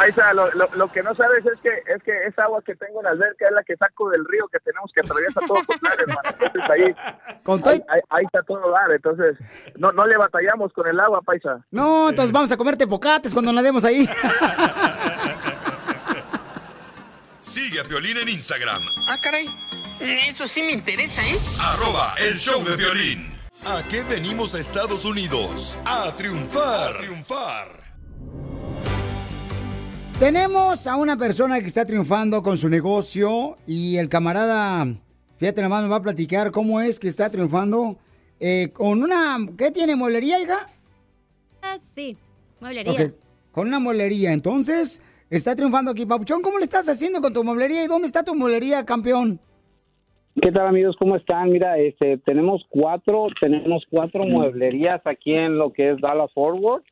Paisa, 0.00 0.32
lo, 0.32 0.50
lo, 0.52 0.66
lo 0.76 0.90
que 0.92 1.02
no 1.02 1.14
sabes 1.14 1.44
es 1.44 1.60
que 1.60 1.68
es 1.92 2.02
que 2.02 2.12
esa 2.26 2.44
agua 2.44 2.62
que 2.64 2.74
tengo 2.74 3.00
en 3.00 3.04
la 3.04 3.10
alberca 3.10 3.44
es 3.48 3.52
la 3.52 3.62
que 3.62 3.76
saco 3.76 4.08
del 4.08 4.24
río 4.24 4.48
que 4.48 4.58
tenemos 4.60 4.90
que 4.94 5.00
atravesar 5.00 5.42
todo 5.46 5.58
Cotlán, 5.66 5.96
hermano. 6.00 6.22
Entonces 6.40 6.70
ahí, 6.70 6.94
ahí, 7.68 7.82
ahí- 7.88 8.00
ahí 8.08 8.24
está 8.24 8.42
todo 8.44 8.70
dar. 8.70 8.90
Entonces, 8.92 9.36
no, 9.76 9.92
no 9.92 10.06
le 10.06 10.16
batallamos 10.16 10.72
con 10.72 10.86
el 10.88 10.98
agua, 10.98 11.20
Paisa. 11.20 11.60
No, 11.70 12.08
entonces 12.08 12.32
vamos 12.32 12.50
a 12.50 12.56
comer 12.56 12.76
tepocates 12.78 13.34
cuando 13.34 13.52
nademos 13.52 13.84
ahí. 13.84 14.08
Sigue 17.40 17.80
a 17.80 17.84
Piolín 17.84 18.16
en 18.16 18.28
Instagram, 18.30 18.80
Ah, 19.06 19.16
caray. 19.22 19.48
Eso 20.00 20.46
sí 20.46 20.62
me 20.62 20.72
interesa, 20.72 21.20
¿eh? 21.26 21.36
arroba 21.74 22.14
el 22.26 22.38
show 22.38 22.64
de 22.64 22.74
violín. 22.76 23.38
¿A 23.66 23.82
qué 23.88 24.02
venimos 24.04 24.54
a 24.54 24.60
Estados 24.60 25.04
Unidos? 25.04 25.76
A 25.84 26.10
triunfar. 26.16 26.94
A 26.94 26.98
triunfar. 26.98 27.68
Tenemos 30.20 30.86
a 30.86 30.96
una 30.96 31.16
persona 31.16 31.60
que 31.60 31.66
está 31.66 31.86
triunfando 31.86 32.42
con 32.42 32.58
su 32.58 32.68
negocio 32.68 33.56
y 33.66 33.96
el 33.96 34.10
camarada, 34.10 34.84
fíjate 35.38 35.62
nomás, 35.62 35.80
nos 35.80 35.90
va 35.90 35.96
a 35.96 36.02
platicar 36.02 36.50
cómo 36.50 36.78
es 36.82 37.00
que 37.00 37.08
está 37.08 37.30
triunfando 37.30 37.96
eh, 38.38 38.68
con 38.70 39.02
una, 39.02 39.38
¿qué 39.56 39.70
tiene, 39.70 39.96
mueblería, 39.96 40.38
hija? 40.38 40.66
Ah, 41.62 41.78
sí, 41.78 42.18
mueblería. 42.60 43.14
Con 43.50 43.68
una 43.68 43.78
mueblería. 43.78 44.34
Entonces, 44.34 45.02
está 45.30 45.54
triunfando 45.54 45.90
aquí. 45.90 46.04
Papuchón, 46.04 46.42
¿cómo 46.42 46.58
le 46.58 46.64
estás 46.64 46.86
haciendo 46.90 47.22
con 47.22 47.32
tu 47.32 47.42
mueblería 47.42 47.82
y 47.82 47.88
dónde 47.88 48.06
está 48.06 48.22
tu 48.22 48.34
mueblería, 48.34 48.84
campeón? 48.84 49.40
¿Qué 50.42 50.52
tal 50.52 50.66
amigos? 50.66 50.96
¿Cómo 50.98 51.16
están? 51.16 51.50
Mira, 51.50 51.78
este, 51.78 52.18
tenemos 52.18 52.62
cuatro, 52.68 53.28
tenemos 53.40 53.84
cuatro 53.90 54.26
mueblerías 54.26 55.00
aquí 55.06 55.32
en 55.32 55.56
lo 55.56 55.72
que 55.72 55.92
es 55.92 56.00
Dallas 56.02 56.30
Forward. 56.34 56.82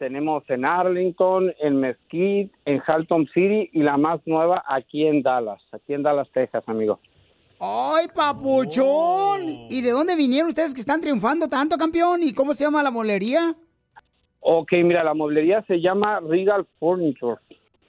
Tenemos 0.00 0.42
en 0.48 0.64
Arlington, 0.64 1.52
en 1.60 1.78
Mesquite, 1.78 2.50
en 2.64 2.80
Halton 2.86 3.28
City 3.34 3.68
y 3.74 3.82
la 3.82 3.98
más 3.98 4.18
nueva 4.24 4.64
aquí 4.66 5.06
en 5.06 5.20
Dallas, 5.20 5.60
aquí 5.72 5.92
en 5.92 6.02
Dallas, 6.02 6.26
Texas, 6.32 6.64
amigo. 6.68 6.98
¡Ay, 7.60 8.06
papuchón! 8.14 9.42
¿Y 9.68 9.82
de 9.82 9.90
dónde 9.90 10.16
vinieron 10.16 10.48
ustedes 10.48 10.72
que 10.72 10.80
están 10.80 11.02
triunfando 11.02 11.48
tanto, 11.48 11.76
campeón? 11.76 12.22
¿Y 12.22 12.32
cómo 12.32 12.54
se 12.54 12.64
llama 12.64 12.82
la 12.82 12.90
mueblería? 12.90 13.54
Ok, 14.40 14.72
mira, 14.84 15.04
la 15.04 15.12
mueblería 15.12 15.62
se 15.68 15.82
llama 15.82 16.20
Regal 16.20 16.66
Furniture. 16.78 17.36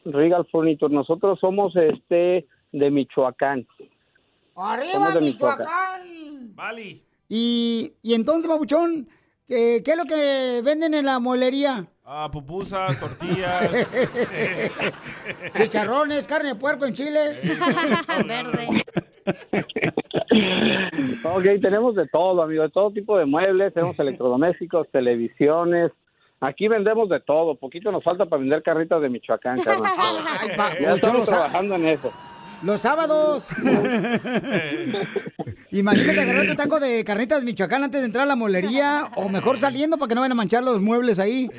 Regal 0.03 0.45
Furniture. 0.51 0.93
Nosotros 0.93 1.39
somos 1.39 1.73
este 1.77 2.45
de 2.73 2.91
Michoacán. 2.91 3.65
¡Arriba, 4.57 4.91
Somos 4.91 5.13
de 5.13 5.21
Michoacán! 5.21 6.55
Bali. 6.55 7.01
Y, 7.29 7.93
y 8.03 8.15
entonces, 8.15 8.51
Papuchón, 8.51 9.07
¿qué, 9.47 9.81
¿qué 9.85 9.91
es 9.91 9.97
lo 9.97 10.03
que 10.03 10.61
venden 10.61 10.93
en 10.93 11.05
la 11.05 11.17
molería? 11.19 11.87
Ah, 12.13 12.29
pupusas, 12.29 12.99
tortillas. 12.99 13.71
Chicharrones, 15.53 16.27
carne 16.27 16.49
de 16.49 16.55
puerco 16.55 16.85
en 16.85 16.93
Chile. 16.93 17.39
Verde. 18.27 18.67
Ok, 21.23 21.43
tenemos 21.61 21.95
de 21.95 22.07
todo, 22.07 22.41
amigo, 22.41 22.63
de 22.63 22.69
todo 22.69 22.91
tipo 22.91 23.17
de 23.17 23.25
muebles, 23.25 23.73
tenemos 23.73 23.97
electrodomésticos, 23.99 24.89
televisiones. 24.91 25.91
Aquí 26.41 26.67
vendemos 26.67 27.07
de 27.09 27.19
todo. 27.21 27.55
Poquito 27.55 27.91
nos 27.91 28.03
falta 28.03 28.25
para 28.25 28.39
vender 28.41 28.63
carritas 28.63 29.01
de 29.01 29.09
Michoacán, 29.09 29.61
carnal. 29.61 29.91
Ay, 29.95 30.49
pa- 30.57 30.69
Ya 30.71 30.73
Papuchón, 30.73 30.93
estamos 30.95 31.29
trabajando 31.29 31.75
en 31.75 31.85
eso. 31.87 32.11
Los 32.63 32.81
sábados. 32.81 33.49
Imagínate 35.71 36.21
agarrar 36.21 36.45
tu 36.45 36.55
taco 36.55 36.79
de 36.79 37.03
carnitas 37.03 37.43
Michoacán 37.43 37.83
antes 37.83 38.01
de 38.01 38.05
entrar 38.05 38.23
a 38.23 38.27
la 38.27 38.35
molería 38.35 39.05
o 39.15 39.29
mejor 39.29 39.57
saliendo 39.57 39.97
para 39.97 40.09
que 40.09 40.15
no 40.15 40.21
vayan 40.21 40.33
a 40.33 40.35
manchar 40.35 40.63
los 40.63 40.81
muebles 40.81 41.19
ahí. 41.19 41.49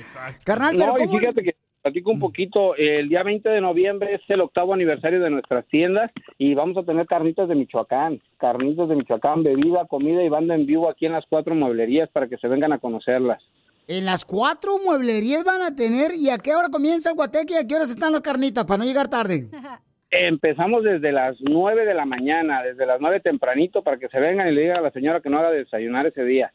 Carnal, 0.45 0.75
pero 0.77 0.95
No, 0.97 1.03
y 1.03 1.07
¿cómo? 1.07 1.19
fíjate 1.19 1.43
que 1.43 1.57
platico 1.83 2.11
un 2.11 2.21
poquito. 2.21 2.77
El 2.77 3.09
día 3.09 3.23
20 3.23 3.49
de 3.49 3.61
noviembre 3.61 4.15
es 4.15 4.21
el 4.29 4.41
octavo 4.41 4.75
aniversario 4.75 5.21
de 5.21 5.31
nuestras 5.31 5.67
tiendas 5.69 6.11
y 6.39 6.55
vamos 6.55 6.77
a 6.77 6.85
tener 6.85 7.07
carnitas 7.07 7.49
de 7.49 7.55
Michoacán. 7.55 8.21
Carnitas 8.39 8.89
de 8.89 8.97
Michoacán, 8.97 9.43
bebida, 9.43 9.87
comida 9.89 10.23
y 10.23 10.29
banda 10.29 10.55
en 10.55 10.67
vivo 10.67 10.89
aquí 10.91 11.07
en 11.07 11.13
las 11.13 11.25
cuatro 11.29 11.55
mueblerías 11.55 12.09
para 12.11 12.29
que 12.29 12.37
se 12.39 12.49
vengan 12.49 12.73
a 12.73 12.79
conocerlas. 12.79 13.43
En 13.89 14.05
las 14.05 14.25
cuatro 14.25 14.79
mueblerías 14.79 15.43
van 15.43 15.63
a 15.63 15.75
tener 15.75 16.13
y 16.15 16.31
a 16.31 16.39
qué 16.39 16.55
hora 16.55 16.69
comienza 16.69 17.11
el 17.11 17.17
guateque 17.17 17.55
y 17.55 17.57
a 17.57 17.67
qué 17.67 17.75
horas 17.75 17.91
están 17.91 18.13
las 18.13 18.21
carnitas 18.21 18.65
para 18.65 18.79
no 18.79 18.85
llegar 18.85 19.09
tarde. 19.09 19.49
Empezamos 20.15 20.85
desde 20.85 21.11
las 21.11 21.37
9 21.41 21.87
de 21.87 21.95
la 21.95 22.05
mañana, 22.05 22.63
desde 22.63 22.85
las 22.85 23.01
9 23.01 23.21
tempranito, 23.21 23.83
para 23.83 23.97
que 23.97 24.09
se 24.09 24.21
vengan 24.21 24.47
y 24.47 24.53
le 24.53 24.61
digan 24.61 24.77
a 24.77 24.83
la 24.83 24.91
señora 24.91 25.23
que 25.23 25.31
no 25.31 25.39
haga 25.39 25.51
desayunar 25.51 26.07
ese 26.07 26.23
día. 26.23 26.53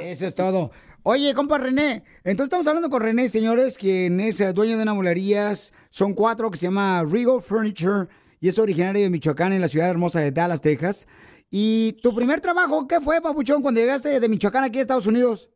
Eso 0.00 0.24
es 0.24 0.34
todo. 0.36 0.70
Oye, 1.02 1.34
compa 1.34 1.58
René, 1.58 2.04
entonces 2.18 2.44
estamos 2.44 2.68
hablando 2.68 2.88
con 2.88 3.02
René, 3.02 3.26
señores, 3.26 3.76
quien 3.76 4.20
es 4.20 4.54
dueño 4.54 4.76
de 4.76 4.84
una 4.84 4.94
mueblerías. 4.94 5.72
Son 5.90 6.14
cuatro 6.14 6.48
que 6.48 6.58
se 6.58 6.68
llama 6.68 7.02
Regal 7.10 7.40
Furniture 7.40 8.06
y 8.40 8.46
es 8.46 8.58
originario 8.60 9.02
de 9.02 9.10
Michoacán, 9.10 9.52
en 9.52 9.62
la 9.62 9.68
ciudad 9.68 9.90
hermosa 9.90 10.20
de 10.20 10.30
Dallas, 10.30 10.62
Texas. 10.62 11.08
¿Y 11.50 11.94
tu 12.02 12.14
primer 12.14 12.40
trabajo 12.40 12.86
qué 12.86 13.00
fue, 13.00 13.20
papuchón, 13.20 13.62
cuando 13.62 13.80
llegaste 13.80 14.20
de 14.20 14.28
Michoacán 14.28 14.62
aquí 14.62 14.78
a 14.78 14.82
Estados 14.82 15.08
Unidos? 15.08 15.50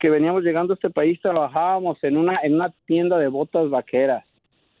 Que 0.00 0.10
veníamos 0.10 0.42
llegando 0.42 0.72
a 0.72 0.74
este 0.74 0.90
país, 0.90 1.20
trabajábamos 1.22 2.02
en 2.02 2.16
una, 2.16 2.40
en 2.42 2.56
una 2.56 2.74
tienda 2.86 3.18
de 3.18 3.28
botas 3.28 3.70
vaqueras. 3.70 4.24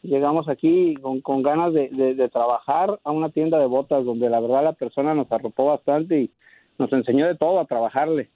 Llegamos 0.02 0.48
aquí 0.48 0.94
con, 0.94 1.20
con 1.20 1.42
ganas 1.42 1.72
de, 1.72 1.88
de- 1.90 2.14
de 2.14 2.28
trabajar 2.28 2.98
a 3.04 3.10
una 3.12 3.30
tienda 3.30 3.58
de 3.58 3.66
botas 3.66 4.04
donde 4.04 4.28
la 4.28 4.40
verdad 4.40 4.64
la 4.64 4.72
persona 4.72 5.14
nos 5.14 5.30
arropó 5.30 5.66
bastante 5.66 6.22
y 6.22 6.30
nos 6.78 6.92
enseñó 6.92 7.26
de 7.26 7.36
todo 7.36 7.60
a 7.60 7.66
trabajarle. 7.66 8.28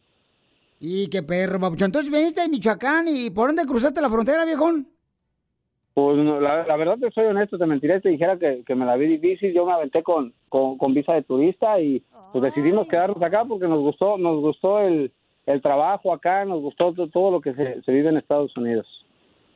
Y 0.79 1.09
qué 1.09 1.23
perro, 1.23 1.59
papuchón. 1.59 1.87
Entonces 1.87 2.13
viniste 2.13 2.43
de 2.43 2.49
Michoacán 2.49 3.07
y 3.09 3.31
¿por 3.31 3.49
dónde 3.49 3.65
cruzaste 3.67 4.01
la 4.01 4.11
frontera, 4.11 4.45
viejón? 4.45 4.87
Pues 5.95 6.19
no, 6.19 6.39
la, 6.41 6.67
la 6.67 6.77
verdad 6.77 6.99
te 7.01 7.11
soy 7.11 7.25
honesto, 7.25 7.57
te 7.57 7.65
mentiría 7.67 7.99
te 8.01 8.11
dijera 8.11 8.39
que, 8.39 8.63
que 8.67 8.75
me 8.75 8.85
la 8.85 8.97
vi 8.97 9.07
difícil. 9.07 9.55
Yo 9.55 9.65
me 9.65 9.73
aventé 9.73 10.03
con, 10.03 10.35
con, 10.51 10.77
con 10.77 10.93
visa 10.93 11.15
de 11.15 11.23
turista 11.23 11.81
y 11.81 12.03
pues 12.33 12.45
decidimos 12.45 12.87
quedarnos 12.87 13.21
acá 13.23 13.45
porque 13.47 13.67
nos 13.67 13.81
gustó, 13.81 14.19
nos 14.19 14.41
gustó 14.43 14.81
el, 14.81 15.11
el 15.47 15.63
trabajo 15.63 16.13
acá, 16.13 16.45
nos 16.45 16.61
gustó 16.61 16.93
to- 16.93 17.09
todo 17.09 17.31
lo 17.31 17.41
que 17.41 17.55
se, 17.55 17.81
se 17.83 17.93
vive 17.93 18.11
en 18.11 18.19
Estados 18.19 18.55
Unidos. 18.59 18.87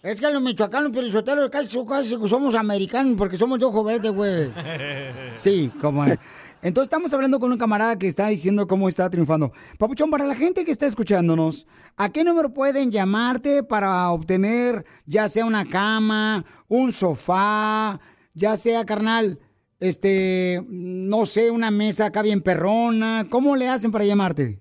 Es 0.03 0.19
que 0.19 0.31
los 0.33 0.41
michoacanos, 0.43 0.93
pero 0.95 1.51
casi, 1.51 1.79
casi 1.87 2.17
somos 2.27 2.55
americanos 2.55 3.17
porque 3.19 3.37
somos 3.37 3.59
de 3.59 3.67
ojo 3.67 3.85
verde, 3.85 4.09
güey. 4.09 4.51
Sí, 5.35 5.71
como 5.81 6.05
es. 6.05 6.19
Entonces 6.63 6.85
estamos 6.85 7.13
hablando 7.15 7.39
con 7.39 7.53
un 7.53 7.59
camarada 7.59 7.99
que 7.99 8.07
está 8.07 8.29
diciendo 8.29 8.67
cómo 8.67 8.89
está 8.89 9.09
triunfando. 9.11 9.53
Papuchón, 9.79 10.11
para 10.11 10.25
la 10.25 10.35
gente 10.35 10.65
que 10.65 10.71
está 10.71 10.87
escuchándonos, 10.87 11.67
¿a 11.97 12.11
qué 12.11 12.25
número 12.25 12.53
pueden 12.53 12.91
llamarte 12.91 13.63
para 13.63 14.11
obtener 14.11 14.85
ya 15.07 15.29
sea 15.29 15.45
una 15.45 15.65
cama, 15.67 16.45
un 16.69 16.93
sofá, 16.93 18.01
ya 18.35 18.57
sea, 18.57 18.85
carnal, 18.87 19.39
este, 19.81 20.63
no 20.69 21.27
sé, 21.27 21.51
una 21.51 21.71
mesa 21.71 22.07
acá 22.07 22.23
bien 22.23 22.41
perrona? 22.41 23.25
¿Cómo 23.31 23.55
le 23.55 23.69
hacen 23.69 23.91
para 23.91 24.05
llamarte? 24.05 24.59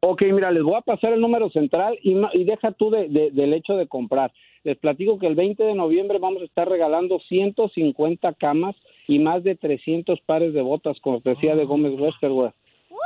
Ok, 0.00 0.22
mira, 0.32 0.50
les 0.50 0.62
voy 0.62 0.74
a 0.76 0.82
pasar 0.82 1.12
el 1.12 1.20
número 1.20 1.50
central 1.50 1.96
y, 2.02 2.14
ma- 2.14 2.30
y 2.34 2.44
deja 2.44 2.72
tú 2.72 2.90
de, 2.90 3.08
de- 3.08 3.30
del 3.32 3.54
hecho 3.54 3.74
de 3.74 3.88
comprar. 3.88 4.32
Les 4.66 4.76
platico 4.76 5.16
que 5.20 5.28
el 5.28 5.36
20 5.36 5.62
de 5.62 5.74
noviembre 5.74 6.18
vamos 6.18 6.42
a 6.42 6.44
estar 6.44 6.68
regalando 6.68 7.20
150 7.20 8.32
camas 8.32 8.74
y 9.06 9.20
más 9.20 9.44
de 9.44 9.54
300 9.54 10.20
pares 10.22 10.52
de 10.54 10.60
botas, 10.60 10.98
cortesía 10.98 11.54
de 11.54 11.64
Gómez 11.64 11.92
Westerware. 11.96 12.52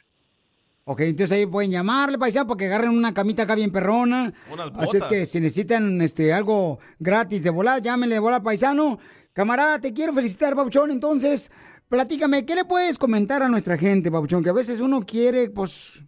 Ok, 0.86 1.00
entonces 1.00 1.38
ahí 1.38 1.46
pueden 1.46 1.72
llamarle, 1.72 2.18
paisano, 2.18 2.46
para 2.46 2.58
que 2.58 2.66
agarren 2.66 2.90
una 2.90 3.14
camita 3.14 3.44
acá 3.44 3.56
bien 3.56 3.72
perrona. 3.72 4.34
Así 4.76 4.98
es 4.98 5.08
que 5.08 5.24
si 5.24 5.40
necesitan 5.40 6.02
este 6.02 6.34
algo 6.34 6.78
gratis 7.00 7.42
de 7.42 7.52
volada, 7.52 7.80
llámenle 7.80 8.16
de 8.16 8.20
volada, 8.20 8.44
paisano. 8.44 9.00
Camarada, 9.34 9.80
te 9.80 9.94
quiero 9.94 10.14
felicitar, 10.14 10.56
Pabuchón. 10.56 10.92
Entonces, 10.92 11.52
platícame, 11.90 12.46
¿qué 12.46 12.56
le 12.56 12.66
puedes 12.66 13.00
comentar 13.00 13.42
a 13.42 13.50
nuestra 13.50 13.78
gente, 13.78 14.12
Pabuchón? 14.12 14.44
Que 14.44 14.50
a 14.50 14.54
veces 14.54 14.80
uno 14.80 15.02
quiere, 15.02 15.50
pues, 15.50 16.06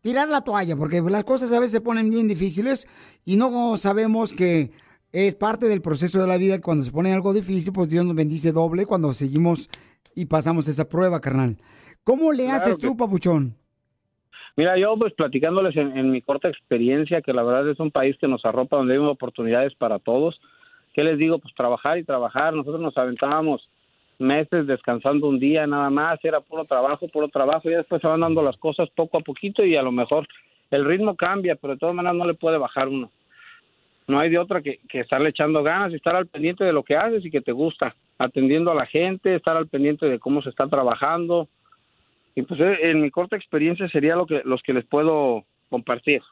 tirar 0.00 0.28
la 0.28 0.40
toalla, 0.42 0.76
porque 0.76 1.00
las 1.02 1.24
cosas 1.24 1.52
a 1.52 1.58
veces 1.58 1.72
se 1.72 1.80
ponen 1.80 2.08
bien 2.10 2.28
difíciles 2.28 2.88
y 3.24 3.36
no 3.36 3.76
sabemos 3.76 4.32
que 4.32 4.70
es 5.12 5.34
parte 5.34 5.66
del 5.66 5.82
proceso 5.82 6.20
de 6.20 6.28
la 6.28 6.38
vida. 6.38 6.60
Cuando 6.60 6.84
se 6.84 6.92
pone 6.92 7.12
algo 7.12 7.32
difícil, 7.34 7.72
pues 7.72 7.88
Dios 7.90 8.04
nos 8.04 8.14
bendice 8.14 8.52
doble 8.52 8.86
cuando 8.86 9.12
seguimos 9.12 9.68
y 10.14 10.26
pasamos 10.26 10.68
esa 10.68 10.88
prueba, 10.88 11.20
carnal. 11.20 11.56
¿Cómo 12.04 12.32
le 12.32 12.44
Claro 12.44 12.56
haces 12.56 12.76
que- 12.76 12.86
tú, 12.86 12.96
Pabuchón? 12.96 13.56
Mira, 14.56 14.78
yo 14.78 14.94
pues 14.98 15.12
platicándoles 15.14 15.76
en, 15.76 15.96
en 15.96 16.10
mi 16.10 16.22
corta 16.22 16.48
experiencia, 16.48 17.22
que 17.22 17.32
la 17.32 17.42
verdad 17.42 17.70
es 17.70 17.78
un 17.80 17.90
país 17.90 18.16
que 18.20 18.28
nos 18.28 18.44
arropa, 18.44 18.76
donde 18.76 18.94
hay 18.94 18.98
oportunidades 18.98 19.74
para 19.76 19.98
todos. 19.98 20.38
¿Qué 20.92 21.04
les 21.04 21.18
digo? 21.18 21.38
Pues 21.38 21.54
trabajar 21.54 21.98
y 21.98 22.04
trabajar. 22.04 22.52
Nosotros 22.54 22.80
nos 22.80 22.96
aventábamos 22.96 23.68
meses 24.20 24.66
descansando 24.66 25.28
un 25.28 25.40
día 25.40 25.66
nada 25.66 25.90
más, 25.90 26.22
era 26.22 26.40
puro 26.40 26.64
trabajo, 26.64 27.06
puro 27.12 27.28
trabajo, 27.28 27.68
y 27.70 27.74
después 27.74 28.00
se 28.00 28.06
van 28.06 28.20
dando 28.20 28.42
las 28.42 28.56
cosas 28.58 28.88
poco 28.90 29.18
a 29.18 29.22
poquito 29.22 29.64
y 29.64 29.76
a 29.76 29.82
lo 29.82 29.92
mejor 29.92 30.28
el 30.70 30.84
ritmo 30.84 31.16
cambia, 31.16 31.56
pero 31.56 31.72
de 31.72 31.78
todas 31.78 31.94
maneras 31.94 32.16
no 32.16 32.26
le 32.26 32.34
puede 32.34 32.58
bajar 32.58 32.88
uno. 32.88 33.10
No 34.06 34.18
hay 34.18 34.30
de 34.30 34.38
otra 34.38 34.60
que, 34.60 34.80
que 34.88 35.00
estarle 35.00 35.30
echando 35.30 35.62
ganas 35.62 35.92
y 35.92 35.96
estar 35.96 36.14
al 36.16 36.26
pendiente 36.26 36.64
de 36.64 36.72
lo 36.72 36.82
que 36.82 36.96
haces 36.96 37.24
y 37.24 37.30
que 37.30 37.40
te 37.40 37.52
gusta, 37.52 37.94
atendiendo 38.18 38.70
a 38.70 38.74
la 38.74 38.86
gente, 38.86 39.34
estar 39.34 39.56
al 39.56 39.68
pendiente 39.68 40.06
de 40.06 40.18
cómo 40.18 40.42
se 40.42 40.50
está 40.50 40.68
trabajando. 40.68 41.48
Y 42.34 42.42
pues 42.42 42.60
eh, 42.60 42.90
en 42.90 43.00
mi 43.00 43.10
corta 43.10 43.36
experiencia 43.36 43.88
sería 43.88 44.16
lo 44.16 44.26
que 44.26 44.42
los 44.44 44.62
que 44.62 44.72
les 44.72 44.84
puedo 44.84 45.44
compartir. 45.68 46.22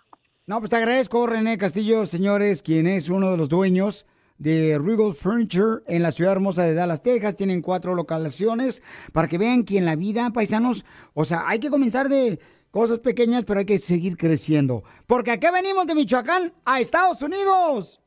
No, 0.47 0.59
pues 0.59 0.71
te 0.71 0.77
agradezco, 0.77 1.27
René 1.27 1.57
Castillo, 1.57 2.05
señores, 2.07 2.63
quien 2.63 2.87
es 2.87 3.11
uno 3.11 3.31
de 3.31 3.37
los 3.37 3.49
dueños 3.49 4.07
de 4.39 4.79
Regal 4.79 5.15
Furniture 5.15 5.83
en 5.87 6.03
la 6.03 6.11
ciudad 6.11 6.33
hermosa 6.33 6.63
de 6.63 6.75
Dallas, 6.75 7.03
Texas. 7.03 7.37
Tienen 7.37 7.61
cuatro 7.61 7.95
localizaciones 7.95 8.83
para 9.13 9.29
que 9.29 9.39
vean 9.39 9.65
que 9.65 9.79
en 9.79 9.85
la 9.85 9.97
vida, 9.97 10.31
paisanos, 10.31 10.85
o 11.15 11.25
sea, 11.25 11.45
hay 11.47 11.59
que 11.59 11.71
comenzar 11.71 12.09
de 12.09 12.39
cosas 12.71 13.01
pequeñas, 13.01 13.45
pero 13.45 13.61
hay 13.61 13.67
que 13.67 13.79
seguir 13.79 14.17
creciendo. 14.17 14.85
Porque 15.07 15.33
aquí 15.33 15.47
venimos 15.53 15.87
de 15.87 15.95
Michoacán 15.95 16.53
a 16.65 16.81
Estados 16.81 17.23
Unidos. 17.23 18.01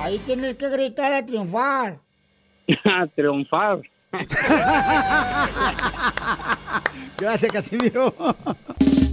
Ahí 0.00 0.18
tienes 0.20 0.54
que 0.54 0.68
gritar 0.68 1.12
a 1.12 1.24
triunfar. 1.24 2.00
Triunfar. 3.16 3.82
Gracias, 7.18 7.52
Casimiro. 7.52 8.14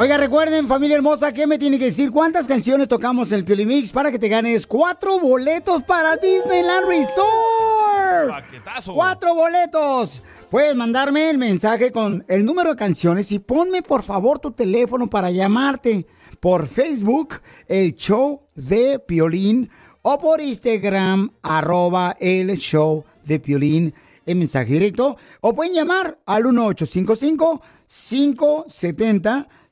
Oiga, 0.00 0.16
recuerden, 0.16 0.68
familia 0.68 0.94
hermosa, 0.94 1.32
que 1.32 1.48
me 1.48 1.58
tiene 1.58 1.76
que 1.76 1.86
decir 1.86 2.12
cuántas 2.12 2.46
canciones 2.46 2.86
tocamos 2.86 3.32
en 3.32 3.38
el 3.40 3.44
Pioli 3.44 3.66
Mix 3.66 3.90
para 3.90 4.12
que 4.12 4.18
te 4.20 4.28
ganes 4.28 4.64
cuatro 4.64 5.18
boletos 5.18 5.82
para 5.82 6.16
Disneyland 6.16 6.86
Resort. 6.86 8.28
Paquetazo. 8.28 8.94
Cuatro 8.94 9.34
boletos. 9.34 10.22
Puedes 10.52 10.76
mandarme 10.76 11.28
el 11.30 11.38
mensaje 11.38 11.90
con 11.90 12.24
el 12.28 12.44
número 12.44 12.70
de 12.70 12.76
canciones 12.76 13.32
y 13.32 13.40
ponme 13.40 13.82
por 13.82 14.04
favor 14.04 14.38
tu 14.38 14.52
teléfono 14.52 15.10
para 15.10 15.32
llamarte 15.32 16.06
por 16.38 16.68
Facebook, 16.68 17.34
el 17.66 17.96
show 17.96 18.40
de 18.54 19.00
Piolín, 19.00 19.68
o 20.02 20.16
por 20.16 20.40
Instagram, 20.40 21.28
arroba 21.42 22.16
el 22.20 22.56
show 22.56 23.04
de 23.24 23.40
Piolín, 23.40 23.92
en 24.26 24.38
mensaje 24.38 24.74
directo, 24.74 25.16
o 25.40 25.52
pueden 25.56 25.74
llamar 25.74 26.20
al 26.24 26.46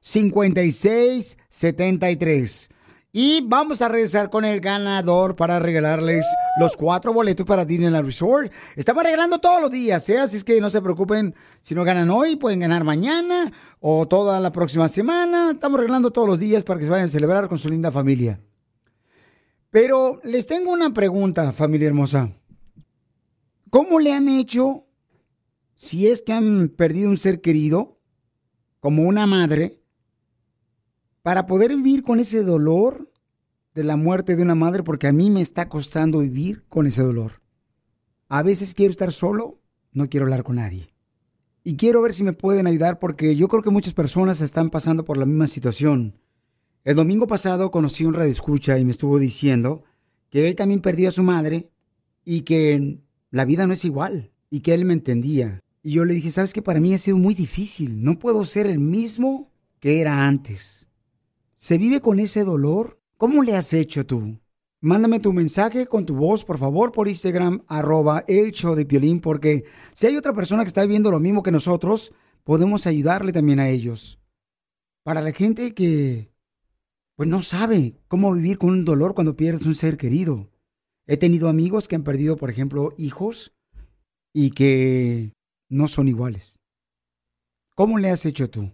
1855-570-5673. 0.07 2.71
Y 3.13 3.43
vamos 3.47 3.81
a 3.81 3.89
regresar 3.89 4.29
con 4.29 4.45
el 4.45 4.61
ganador 4.61 5.37
para 5.37 5.59
regalarles 5.59 6.27
los 6.61 6.77
cuatro 6.77 7.15
boletos 7.15 7.47
para 7.47 7.65
Disneyland 7.65 8.05
Resort. 8.05 8.53
Estamos 8.77 9.05
regalando 9.05 9.39
todos 9.39 9.63
los 9.63 9.71
días, 9.71 10.07
¿eh? 10.11 10.19
así 10.19 10.37
es 10.37 10.45
que 10.45 10.61
no 10.61 10.69
se 10.69 10.83
preocupen 10.83 11.35
si 11.63 11.75
no 11.75 11.83
ganan 11.83 12.11
hoy, 12.11 12.37
pueden 12.37 12.61
ganar 12.61 12.85
mañana 12.85 13.51
o 13.81 14.07
toda 14.07 14.39
la 14.39 14.53
próxima 14.53 14.89
semana. 14.89 15.53
Estamos 15.53 15.81
regalando 15.81 16.11
todos 16.11 16.29
los 16.29 16.39
días 16.39 16.63
para 16.63 16.79
que 16.79 16.85
se 16.85 16.91
vayan 16.91 17.07
a 17.07 17.09
celebrar 17.09 17.49
con 17.49 17.57
su 17.57 17.71
linda 17.71 17.91
familia. 17.91 18.39
Pero 19.71 20.21
les 20.23 20.47
tengo 20.47 20.71
una 20.71 20.93
pregunta, 20.93 21.53
familia 21.53 21.89
hermosa. 21.89 22.37
¿Cómo 23.71 23.99
le 23.99 24.13
han 24.13 24.29
hecho 24.29 24.85
si 25.75 26.09
es 26.09 26.21
que 26.21 26.35
han 26.35 26.69
perdido 26.69 27.09
un 27.09 27.17
ser 27.17 27.41
querido, 27.41 27.99
como 28.81 29.05
una 29.05 29.27
madre, 29.27 29.81
para 31.27 31.45
poder 31.45 31.75
vivir 31.75 32.05
con 32.05 32.21
ese 32.21 32.45
dolor 32.45 33.11
de 33.75 33.83
la 33.83 33.97
muerte 33.97 34.37
de 34.37 34.43
una 34.43 34.55
madre? 34.55 34.85
Porque 34.85 35.09
a 35.09 35.13
mí 35.13 35.29
me 35.29 35.41
está 35.41 35.69
costando 35.69 36.21
vivir 36.21 36.63
con 36.69 36.87
ese 36.87 37.03
dolor. 37.03 37.43
A 38.29 38.45
veces 38.45 38.75
quiero 38.75 38.93
estar 38.93 39.11
solo, 39.11 39.61
no 39.91 40.09
quiero 40.09 40.27
hablar 40.27 40.45
con 40.45 40.55
nadie. 40.55 40.95
Y 41.65 41.75
quiero 41.75 42.01
ver 42.01 42.15
si 42.15 42.23
me 42.23 42.33
pueden 42.33 42.69
ayudar 42.69 43.01
porque 43.01 43.35
yo 43.35 43.49
creo 43.49 43.65
que 43.65 43.71
muchas 43.71 43.93
personas 43.93 44.41
están 44.41 44.71
pasando 44.71 45.03
por 45.05 45.17
la 45.17 45.27
misma 45.27 45.49
situación. 45.49 46.17
El 46.85 46.95
domingo 46.95 47.27
pasado 47.27 47.73
conocí 47.73 48.05
un 48.05 48.15
radioescucha 48.15 48.79
y 48.79 48.85
me 48.85 48.93
estuvo 48.93 49.19
diciendo 49.19 49.83
que 50.31 50.47
él 50.47 50.55
también 50.55 50.79
perdió 50.79 51.09
a 51.09 51.11
su 51.11 51.25
madre 51.25 51.73
y 52.25 52.43
que 52.43 53.01
la 53.33 53.45
vida 53.45 53.67
no 53.67 53.73
es 53.73 53.85
igual 53.85 54.31
y 54.49 54.61
que 54.61 54.75
él 54.75 54.85
me 54.85 54.93
entendía. 54.93 55.59
Y 55.83 55.91
yo 55.91 56.05
le 56.05 56.15
dije, 56.15 56.31
sabes 56.31 56.53
que 56.53 56.63
para 56.63 56.79
mí 56.79 56.95
ha 56.95 56.99
sido 56.99 57.19
muy 57.19 57.35
difícil, 57.35 58.05
no 58.05 58.17
puedo 58.17 58.45
ser 58.45 58.69
el 58.69 58.79
mismo 58.79 59.51
que 59.81 60.01
era 60.01 60.29
antes. 60.29 60.86
¿Se 61.67 61.79
vive 61.79 62.01
con 62.01 62.21
ese 62.21 62.45
dolor? 62.45 63.03
¿Cómo 63.17 63.43
le 63.43 63.57
has 63.57 63.73
hecho 63.73 64.07
tú? 64.07 64.39
Mándame 64.81 65.19
tu 65.19 65.33
mensaje 65.33 65.89
con 65.89 66.07
tu 66.07 66.15
voz, 66.15 66.45
por 66.45 66.59
favor, 66.59 66.93
por 66.93 67.09
Instagram, 67.09 67.65
arroba 67.67 68.23
el 68.29 68.53
show 68.53 68.77
de 68.77 68.87
Piolín, 68.87 69.19
porque 69.19 69.65
si 69.93 70.07
hay 70.07 70.17
otra 70.17 70.33
persona 70.33 70.63
que 70.63 70.69
está 70.69 70.83
viviendo 70.83 71.11
lo 71.11 71.19
mismo 71.19 71.43
que 71.43 71.51
nosotros, 71.51 72.15
podemos 72.45 72.87
ayudarle 72.87 73.33
también 73.33 73.59
a 73.59 73.69
ellos. 73.69 74.21
Para 75.03 75.21
la 75.21 75.33
gente 75.33 75.75
que 75.75 76.31
pues 77.17 77.29
no 77.29 77.43
sabe 77.43 77.99
cómo 78.07 78.33
vivir 78.33 78.59
con 78.59 78.71
un 78.71 78.85
dolor 78.85 79.17
cuando 79.17 79.35
pierdes 79.35 79.67
un 79.67 79.75
ser 79.75 79.97
querido. 79.97 80.53
He 81.09 81.17
tenido 81.17 81.49
amigos 81.49 81.89
que 81.89 81.97
han 81.97 82.05
perdido, 82.05 82.37
por 82.37 82.49
ejemplo, 82.49 82.95
hijos 82.97 83.57
y 84.33 84.51
que 84.51 85.33
no 85.69 85.89
son 85.89 86.07
iguales. 86.07 86.61
¿Cómo 87.75 87.99
le 87.99 88.11
has 88.11 88.25
hecho 88.25 88.49
tú? 88.49 88.71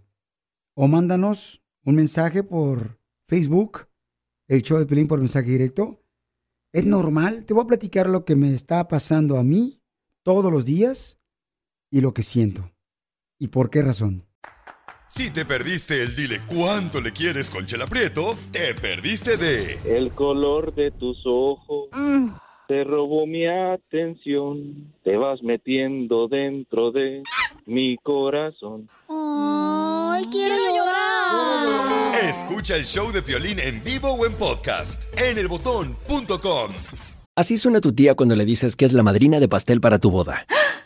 O 0.75 0.89
mándanos 0.89 1.62
un 1.85 1.97
mensaje 1.97 2.43
por 2.43 2.99
Facebook, 3.27 3.89
el 4.49 4.63
show 4.63 4.79
de 4.79 4.87
Pelín 4.87 5.09
por 5.09 5.19
mensaje 5.19 5.51
directo. 5.51 6.01
¿Es 6.73 6.87
normal? 6.87 7.45
Te 7.45 7.55
voy 7.55 7.65
a 7.65 7.67
platicar 7.67 8.09
lo 8.09 8.25
que 8.25 8.37
me 8.37 8.55
está 8.55 8.89
pasando 8.89 9.39
a 9.39 9.43
mí 9.43 9.83
todos 10.23 10.53
los 10.53 10.65
días 10.65 11.21
y 11.91 12.01
lo 12.01 12.15
que 12.15 12.23
siento. 12.23 12.71
¿Y 13.39 13.49
por 13.49 13.71
qué 13.71 13.83
razón? 13.83 14.25
Si 15.09 15.31
te 15.31 15.45
perdiste 15.45 16.03
el 16.03 16.17
dile 16.17 16.41
cuánto 16.47 17.01
le 17.01 17.13
quieres 17.13 17.51
con 17.51 17.67
Chela 17.67 17.87
Prieto, 17.87 18.39
te 18.51 18.75
perdiste 18.75 19.37
de 19.37 19.79
El 19.85 20.15
color 20.15 20.75
de 20.75 20.91
tus 20.93 21.19
ojos 21.27 21.91
te 22.73 22.85
robó 22.85 23.27
mi 23.27 23.47
atención. 23.47 24.95
Te 25.05 25.17
vas 25.19 25.43
metiendo 25.43 26.27
dentro 26.27 26.91
de 26.91 27.23
mi 27.67 27.99
corazón. 27.99 28.89
¡Ay, 30.23 30.29
quiero 30.31 30.55
llorar! 30.55 32.15
Escucha 32.23 32.77
el 32.77 32.85
show 32.85 33.11
de 33.11 33.23
Piolín 33.23 33.59
en 33.59 33.83
vivo 33.83 34.13
o 34.13 34.25
en 34.25 34.33
podcast 34.35 35.03
en 35.19 35.37
elbotón.com. 35.37 36.71
Así 37.35 37.57
suena 37.57 37.81
tu 37.81 37.93
tía 37.93 38.15
cuando 38.15 38.37
le 38.37 38.45
dices 38.45 38.77
que 38.77 38.85
es 38.85 38.93
la 38.93 39.03
madrina 39.03 39.41
de 39.41 39.49
pastel 39.49 39.81
para 39.81 39.99
tu 39.99 40.11
boda. 40.13 40.47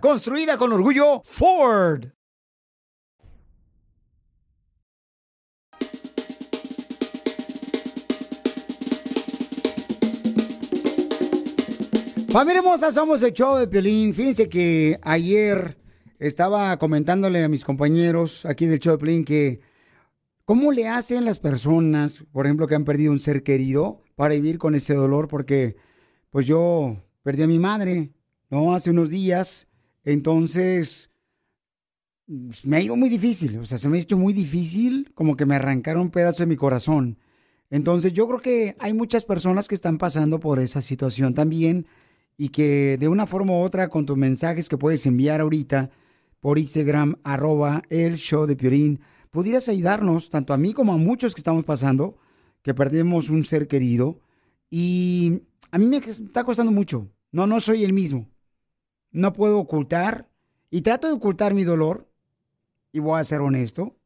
Construida 0.00 0.56
con 0.56 0.72
orgullo 0.72 1.22
Ford. 1.24 2.06
Familia 12.30 12.58
hermosa, 12.58 12.92
somos 12.92 13.22
el 13.22 13.32
show 13.32 13.56
de 13.56 13.66
Piolín. 13.68 14.12
Fíjense 14.12 14.48
que 14.48 14.98
ayer 15.02 15.78
estaba 16.18 16.76
comentándole 16.76 17.42
a 17.42 17.48
mis 17.48 17.64
compañeros 17.64 18.44
aquí 18.44 18.66
del 18.66 18.80
show 18.80 18.92
de 18.92 18.98
Piolín 18.98 19.24
que 19.24 19.60
cómo 20.44 20.72
le 20.72 20.88
hacen 20.88 21.24
las 21.24 21.38
personas, 21.38 22.24
por 22.32 22.46
ejemplo, 22.46 22.66
que 22.66 22.74
han 22.74 22.84
perdido 22.84 23.12
un 23.12 23.20
ser 23.20 23.42
querido 23.42 24.02
para 24.14 24.34
vivir 24.34 24.58
con 24.58 24.74
ese 24.74 24.94
dolor, 24.94 25.28
porque 25.28 25.76
pues 26.30 26.46
yo 26.46 27.02
perdí 27.22 27.42
a 27.42 27.46
mi 27.46 27.58
madre, 27.58 28.12
¿no? 28.50 28.74
Hace 28.74 28.90
unos 28.90 29.10
días. 29.10 29.68
Entonces, 30.04 31.10
pues, 32.26 32.64
me 32.66 32.76
ha 32.76 32.80
ido 32.80 32.96
muy 32.96 33.08
difícil. 33.08 33.58
O 33.58 33.64
sea, 33.64 33.78
se 33.78 33.88
me 33.88 33.98
ha 33.98 34.00
hecho 34.00 34.18
muy 34.18 34.32
difícil, 34.32 35.10
como 35.14 35.36
que 35.36 35.46
me 35.46 35.56
arrancaron 35.56 36.02
un 36.02 36.10
pedazo 36.10 36.42
de 36.42 36.46
mi 36.46 36.56
corazón. 36.56 37.18
Entonces, 37.70 38.12
yo 38.12 38.26
creo 38.26 38.40
que 38.40 38.76
hay 38.78 38.92
muchas 38.92 39.24
personas 39.24 39.68
que 39.68 39.74
están 39.74 39.98
pasando 39.98 40.40
por 40.40 40.58
esa 40.58 40.80
situación 40.80 41.34
también 41.34 41.86
y 42.36 42.48
que 42.50 42.96
de 42.98 43.08
una 43.08 43.26
forma 43.26 43.52
u 43.52 43.56
otra, 43.56 43.88
con 43.88 44.06
tus 44.06 44.16
mensajes 44.16 44.68
que 44.68 44.78
puedes 44.78 45.04
enviar 45.06 45.40
ahorita 45.40 45.90
por 46.40 46.58
Instagram, 46.58 47.16
arroba 47.24 47.82
el 47.90 48.16
show 48.16 48.46
de 48.46 48.56
Piorín, 48.56 49.00
pudieras 49.30 49.68
ayudarnos, 49.68 50.30
tanto 50.30 50.54
a 50.54 50.56
mí 50.56 50.72
como 50.72 50.92
a 50.92 50.96
muchos 50.96 51.34
que 51.34 51.40
estamos 51.40 51.64
pasando, 51.64 52.16
que 52.62 52.74
perdemos 52.74 53.28
un 53.28 53.44
ser 53.44 53.68
querido. 53.68 54.20
Y 54.70 55.42
a 55.70 55.78
mí 55.78 55.86
me 55.86 55.98
está 55.98 56.44
costando 56.44 56.72
mucho. 56.72 57.10
No, 57.32 57.46
no 57.46 57.60
soy 57.60 57.84
el 57.84 57.92
mismo 57.92 58.28
no 59.18 59.32
puedo 59.32 59.58
ocultar 59.58 60.30
y 60.70 60.82
trato 60.82 61.08
de 61.08 61.14
ocultar 61.14 61.52
mi 61.52 61.64
dolor, 61.64 62.08
y 62.92 63.00
voy 63.00 63.18
a 63.18 63.24
ser 63.24 63.40
honesto, 63.40 63.98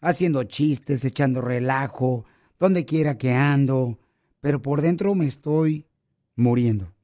haciendo 0.00 0.44
chistes, 0.44 1.04
echando 1.04 1.40
relajo, 1.40 2.24
donde 2.60 2.84
quiera 2.84 3.18
que 3.18 3.32
ando, 3.32 3.98
pero 4.40 4.62
por 4.62 4.80
dentro 4.80 5.16
me 5.16 5.26
estoy 5.26 5.88
muriendo. 6.36 6.94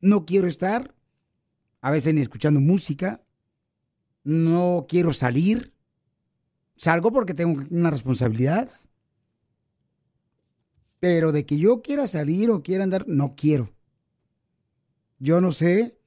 No 0.00 0.26
quiero 0.26 0.48
estar, 0.48 0.92
a 1.80 1.92
veces 1.92 2.12
ni 2.12 2.20
escuchando 2.20 2.58
música, 2.58 3.24
no 4.24 4.86
quiero 4.88 5.12
salir, 5.12 5.72
salgo 6.76 7.12
porque 7.12 7.34
tengo 7.34 7.62
una 7.70 7.90
responsabilidad, 7.90 8.68
pero 10.98 11.30
de 11.30 11.46
que 11.46 11.58
yo 11.58 11.80
quiera 11.80 12.08
salir 12.08 12.50
o 12.50 12.64
quiera 12.64 12.82
andar, 12.82 13.04
no 13.06 13.36
quiero. 13.36 13.70
Yo 15.20 15.40
no 15.40 15.52
sé 15.52 16.00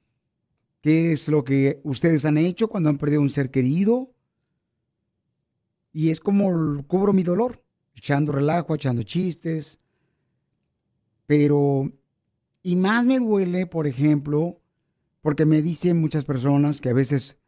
qué 0.80 1.12
es 1.12 1.28
lo 1.28 1.44
que 1.44 1.80
ustedes 1.84 2.24
han 2.24 2.38
hecho 2.38 2.68
cuando 2.68 2.88
han 2.88 2.98
perdido 2.98 3.20
un 3.20 3.30
ser 3.30 3.50
querido. 3.50 4.14
Y 5.92 6.10
es 6.10 6.20
como 6.20 6.84
cubro 6.86 7.12
mi 7.12 7.22
dolor, 7.22 7.64
echando 7.94 8.32
relajo, 8.32 8.74
echando 8.74 9.02
chistes. 9.02 9.80
Pero, 11.26 11.90
y 12.62 12.76
más 12.76 13.04
me 13.04 13.18
duele, 13.18 13.66
por 13.66 13.86
ejemplo, 13.86 14.60
porque 15.20 15.44
me 15.44 15.62
dicen 15.62 16.00
muchas 16.00 16.24
personas 16.24 16.80
que 16.80 16.90
a 16.90 16.94
veces 16.94 17.38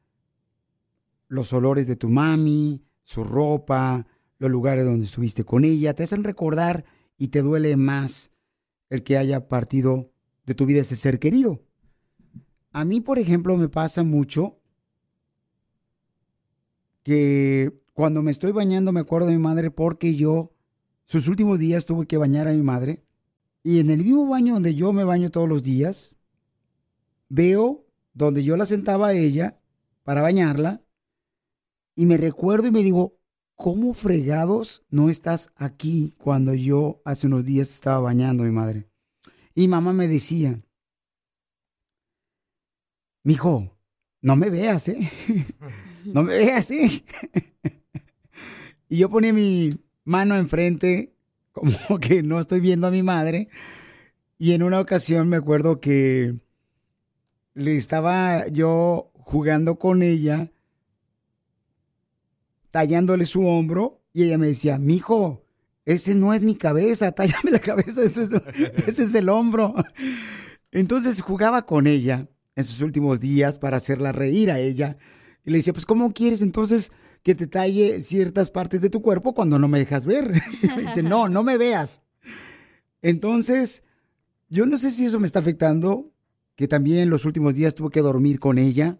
los 1.28 1.52
olores 1.52 1.86
de 1.86 1.96
tu 1.96 2.08
mami, 2.08 2.84
su 3.04 3.24
ropa, 3.24 4.06
los 4.38 4.50
lugares 4.50 4.84
donde 4.84 5.06
estuviste 5.06 5.44
con 5.44 5.64
ella, 5.64 5.94
te 5.94 6.02
hacen 6.02 6.24
recordar 6.24 6.84
y 7.16 7.28
te 7.28 7.42
duele 7.42 7.76
más 7.76 8.32
el 8.88 9.02
que 9.02 9.16
haya 9.16 9.48
partido 9.48 10.12
de 10.44 10.54
tu 10.54 10.66
vida 10.66 10.80
ese 10.80 10.96
ser 10.96 11.18
querido. 11.18 11.62
A 12.72 12.84
mí, 12.84 13.00
por 13.00 13.18
ejemplo, 13.18 13.56
me 13.56 13.68
pasa 13.68 14.02
mucho 14.02 14.60
que 17.02 17.82
cuando 17.92 18.22
me 18.22 18.30
estoy 18.30 18.52
bañando 18.52 18.92
me 18.92 19.00
acuerdo 19.00 19.28
de 19.28 19.36
mi 19.36 19.42
madre 19.42 19.70
porque 19.70 20.14
yo 20.14 20.52
sus 21.04 21.28
últimos 21.28 21.58
días 21.58 21.86
tuve 21.86 22.06
que 22.06 22.16
bañar 22.16 22.46
a 22.46 22.52
mi 22.52 22.62
madre 22.62 23.04
y 23.62 23.80
en 23.80 23.90
el 23.90 24.04
mismo 24.04 24.28
baño 24.28 24.54
donde 24.54 24.74
yo 24.74 24.92
me 24.92 25.04
baño 25.04 25.30
todos 25.30 25.48
los 25.48 25.62
días, 25.62 26.18
veo 27.28 27.86
donde 28.12 28.42
yo 28.44 28.56
la 28.56 28.66
sentaba 28.66 29.08
a 29.08 29.12
ella 29.12 29.60
para 30.02 30.22
bañarla 30.22 30.82
y 31.94 32.06
me 32.06 32.16
recuerdo 32.16 32.68
y 32.68 32.70
me 32.70 32.82
digo, 32.82 33.18
¿cómo 33.54 33.92
fregados 33.92 34.84
no 34.88 35.10
estás 35.10 35.50
aquí 35.56 36.14
cuando 36.18 36.54
yo 36.54 37.02
hace 37.04 37.26
unos 37.26 37.44
días 37.44 37.68
estaba 37.68 38.00
bañando 38.00 38.44
a 38.44 38.46
mi 38.46 38.52
madre? 38.52 38.88
Y 39.54 39.68
mamá 39.68 39.92
me 39.92 40.08
decía, 40.08 40.58
mijo, 43.24 43.76
no 44.22 44.36
me 44.36 44.50
veas, 44.50 44.88
¿eh? 44.88 44.98
no 46.04 46.22
me 46.22 46.34
veas, 46.34 46.70
¿eh? 46.70 47.04
y 48.88 48.98
yo 48.98 49.08
ponía 49.08 49.32
mi 49.32 49.70
mano 50.04 50.36
enfrente, 50.36 51.14
como 51.52 51.72
que 52.00 52.22
no 52.22 52.40
estoy 52.40 52.60
viendo 52.60 52.86
a 52.86 52.90
mi 52.90 53.02
madre. 53.02 53.48
Y 54.38 54.52
en 54.52 54.62
una 54.62 54.80
ocasión 54.80 55.28
me 55.28 55.36
acuerdo 55.36 55.80
que 55.80 56.34
le 57.54 57.76
estaba 57.76 58.46
yo 58.48 59.10
jugando 59.14 59.78
con 59.78 60.02
ella, 60.02 60.50
tallándole 62.70 63.26
su 63.26 63.46
hombro, 63.46 64.02
y 64.12 64.24
ella 64.24 64.38
me 64.38 64.46
decía, 64.46 64.78
mijo, 64.78 65.44
ese 65.84 66.14
no 66.14 66.32
es 66.32 66.42
mi 66.42 66.54
cabeza, 66.54 67.12
tállame 67.12 67.50
la 67.50 67.58
cabeza, 67.58 68.02
ese 68.02 68.24
es, 68.24 68.30
ese 68.86 69.02
es 69.02 69.14
el 69.14 69.28
hombro. 69.28 69.74
Entonces 70.72 71.20
jugaba 71.20 71.66
con 71.66 71.86
ella 71.86 72.28
en 72.60 72.64
sus 72.64 72.80
últimos 72.82 73.20
días 73.20 73.58
para 73.58 73.76
hacerla 73.76 74.12
reír 74.12 74.50
a 74.50 74.58
ella. 74.58 74.96
Y 75.44 75.50
le 75.50 75.58
decía, 75.58 75.72
pues, 75.72 75.86
¿cómo 75.86 76.12
quieres 76.12 76.42
entonces 76.42 76.92
que 77.22 77.34
te 77.34 77.46
talle 77.46 78.00
ciertas 78.00 78.50
partes 78.50 78.80
de 78.80 78.90
tu 78.90 79.02
cuerpo 79.02 79.34
cuando 79.34 79.58
no 79.58 79.68
me 79.68 79.78
dejas 79.78 80.06
ver? 80.06 80.32
Y 80.62 80.80
dice, 80.80 81.02
no, 81.02 81.28
no 81.28 81.42
me 81.42 81.56
veas. 81.56 82.02
Entonces, 83.02 83.84
yo 84.48 84.66
no 84.66 84.76
sé 84.76 84.90
si 84.90 85.06
eso 85.06 85.20
me 85.20 85.26
está 85.26 85.38
afectando, 85.38 86.12
que 86.54 86.68
también 86.68 87.10
los 87.10 87.24
últimos 87.24 87.54
días 87.54 87.74
tuve 87.74 87.90
que 87.90 88.00
dormir 88.00 88.38
con 88.38 88.58
ella. 88.58 88.98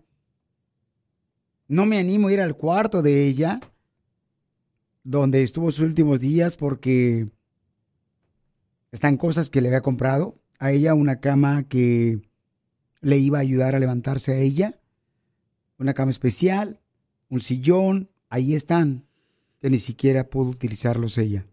No 1.68 1.86
me 1.86 1.98
animo 1.98 2.28
a 2.28 2.32
ir 2.32 2.40
al 2.40 2.56
cuarto 2.56 3.02
de 3.02 3.26
ella, 3.26 3.60
donde 5.04 5.42
estuvo 5.42 5.70
sus 5.70 5.84
últimos 5.84 6.20
días, 6.20 6.56
porque 6.56 7.30
están 8.92 9.16
cosas 9.16 9.50
que 9.50 9.60
le 9.60 9.68
había 9.68 9.82
comprado. 9.82 10.40
A 10.58 10.72
ella 10.72 10.94
una 10.94 11.20
cama 11.20 11.64
que 11.64 12.20
le 13.00 13.18
iba 13.18 13.38
a 13.38 13.42
ayudar 13.42 13.74
a 13.74 13.78
levantarse 13.78 14.32
a 14.32 14.38
ella. 14.38 14.80
Una 15.78 15.94
cama 15.94 16.10
especial, 16.10 16.80
un 17.28 17.40
sillón, 17.40 18.10
ahí 18.28 18.54
están, 18.54 19.06
que 19.60 19.70
ni 19.70 19.78
siquiera 19.78 20.28
pudo 20.28 20.50
utilizarlos 20.50 21.18
ella. 21.18 21.46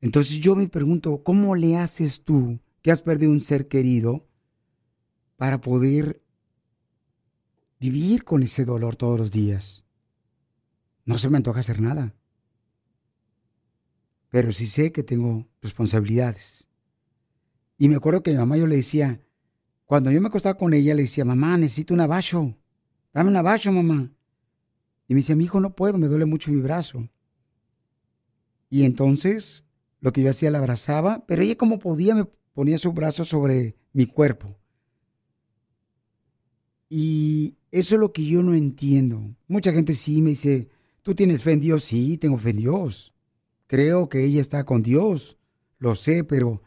Entonces 0.00 0.40
yo 0.40 0.54
me 0.54 0.68
pregunto, 0.68 1.22
¿cómo 1.22 1.54
le 1.54 1.76
haces 1.76 2.22
tú 2.22 2.60
que 2.82 2.90
has 2.90 3.02
perdido 3.02 3.32
un 3.32 3.40
ser 3.40 3.68
querido 3.68 4.26
para 5.36 5.60
poder 5.60 6.22
vivir 7.80 8.24
con 8.24 8.42
ese 8.42 8.64
dolor 8.64 8.96
todos 8.96 9.18
los 9.18 9.32
días? 9.32 9.84
No 11.04 11.18
se 11.18 11.30
me 11.30 11.36
antoja 11.36 11.60
hacer 11.60 11.80
nada. 11.80 12.14
Pero 14.30 14.52
sí 14.52 14.66
sé 14.66 14.92
que 14.92 15.02
tengo 15.02 15.48
responsabilidades. 15.62 16.68
Y 17.78 17.88
me 17.88 17.96
acuerdo 17.96 18.22
que 18.22 18.32
mi 18.32 18.36
mamá 18.36 18.56
yo 18.56 18.66
le 18.66 18.76
decía, 18.76 19.20
cuando 19.88 20.10
yo 20.10 20.20
me 20.20 20.28
acostaba 20.28 20.58
con 20.58 20.74
ella, 20.74 20.94
le 20.94 21.00
decía, 21.00 21.24
mamá, 21.24 21.56
necesito 21.56 21.94
un 21.94 22.00
abacho. 22.02 22.54
Dame 23.14 23.30
un 23.30 23.36
abacho, 23.36 23.72
mamá. 23.72 24.12
Y 25.06 25.14
me 25.14 25.20
decía, 25.20 25.34
mi 25.34 25.44
hijo, 25.44 25.60
no 25.60 25.74
puedo, 25.74 25.96
me 25.96 26.08
duele 26.08 26.26
mucho 26.26 26.52
mi 26.52 26.60
brazo. 26.60 27.08
Y 28.68 28.84
entonces, 28.84 29.64
lo 30.00 30.12
que 30.12 30.22
yo 30.22 30.28
hacía, 30.28 30.50
la 30.50 30.58
abrazaba, 30.58 31.24
pero 31.26 31.40
ella 31.40 31.56
como 31.56 31.78
podía 31.78 32.14
me 32.14 32.26
ponía 32.52 32.76
su 32.76 32.92
brazo 32.92 33.24
sobre 33.24 33.78
mi 33.94 34.04
cuerpo. 34.04 34.58
Y 36.90 37.56
eso 37.70 37.94
es 37.94 38.00
lo 38.02 38.12
que 38.12 38.26
yo 38.26 38.42
no 38.42 38.52
entiendo. 38.52 39.34
Mucha 39.46 39.72
gente 39.72 39.94
sí 39.94 40.20
me 40.20 40.30
dice, 40.30 40.68
¿tú 41.00 41.14
tienes 41.14 41.42
fe 41.42 41.52
en 41.52 41.60
Dios? 41.60 41.82
Sí, 41.84 42.18
tengo 42.18 42.36
fe 42.36 42.50
en 42.50 42.58
Dios. 42.58 43.14
Creo 43.66 44.10
que 44.10 44.22
ella 44.22 44.42
está 44.42 44.64
con 44.64 44.82
Dios. 44.82 45.38
Lo 45.78 45.94
sé, 45.94 46.24
pero 46.24 46.60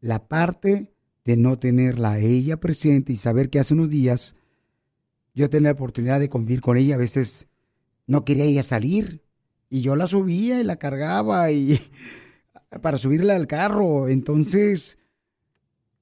la 0.00 0.26
parte 0.26 0.91
de 1.24 1.36
no 1.36 1.56
tenerla 1.56 2.12
a 2.12 2.18
ella 2.18 2.58
presente 2.58 3.12
y 3.12 3.16
saber 3.16 3.50
que 3.50 3.58
hace 3.58 3.74
unos 3.74 3.90
días 3.90 4.36
yo 5.34 5.48
tenía 5.48 5.68
la 5.68 5.74
oportunidad 5.74 6.20
de 6.20 6.28
convivir 6.28 6.60
con 6.60 6.76
ella, 6.76 6.96
a 6.96 6.98
veces 6.98 7.48
no 8.06 8.24
quería 8.24 8.44
ella 8.44 8.62
salir 8.62 9.22
y 9.70 9.80
yo 9.80 9.96
la 9.96 10.06
subía 10.06 10.60
y 10.60 10.64
la 10.64 10.76
cargaba 10.76 11.50
y 11.50 11.80
para 12.82 12.98
subirla 12.98 13.36
al 13.36 13.46
carro, 13.46 14.08
entonces 14.08 14.98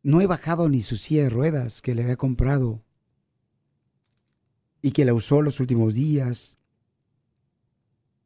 no 0.03 0.21
he 0.21 0.27
bajado 0.27 0.69
ni 0.69 0.81
su 0.81 0.97
silla 0.97 1.25
de 1.25 1.31
ruedas 1.31 1.83
que 1.83 1.95
le 1.95 2.03
había 2.03 2.17
comprado 2.17 2.83
y 4.83 4.93
que 4.93 5.05
la 5.05 5.15
usó 5.15 5.43
los 5.43 5.61
últimos 5.61 5.95
días. 5.95 6.59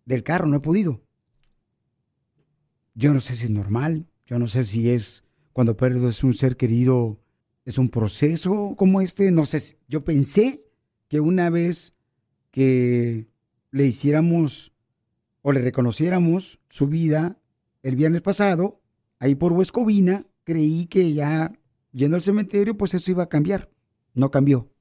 Del 0.05 0.23
carro 0.23 0.47
no 0.47 0.57
he 0.57 0.61
podido. 0.61 1.03
Yo 2.95 3.13
no 3.13 3.21
sé 3.21 3.35
si 3.35 3.47
es 3.47 3.51
normal, 3.51 4.07
yo 4.27 4.39
no 4.39 4.47
sé 4.47 4.65
si 4.65 4.91
es 4.91 5.25
cuando 5.55 5.77
pierdes 5.77 6.25
un 6.25 6.35
ser 6.35 6.57
querido, 6.57 7.21
es 7.65 7.79
un 7.79 7.89
proceso 7.89 8.75
como 8.77 9.01
este. 9.01 9.31
No 9.31 9.47
sé, 9.47 9.79
yo 9.89 10.03
pensé 10.03 10.67
que 11.09 11.21
una 11.21 11.49
vez 11.49 11.95
que 12.51 13.29
le 13.71 13.87
hiciéramos 13.87 14.75
o 15.43 15.53
le 15.53 15.63
reconociéramos 15.63 16.61
su 16.69 16.89
vida 16.89 17.39
el 17.83 17.95
viernes 17.95 18.21
pasado, 18.21 18.83
ahí 19.21 19.37
por 19.37 19.53
Huescovina, 19.53 20.27
creí 20.43 20.87
que 20.87 21.15
ya 21.15 21.53
yendo 21.93 22.17
al 22.17 22.23
cementerio, 22.23 22.77
pues 22.77 22.95
eso 22.95 23.13
iba 23.13 23.23
a 23.23 23.29
cambiar. 23.29 23.71
No 24.13 24.33
cambió. 24.33 24.73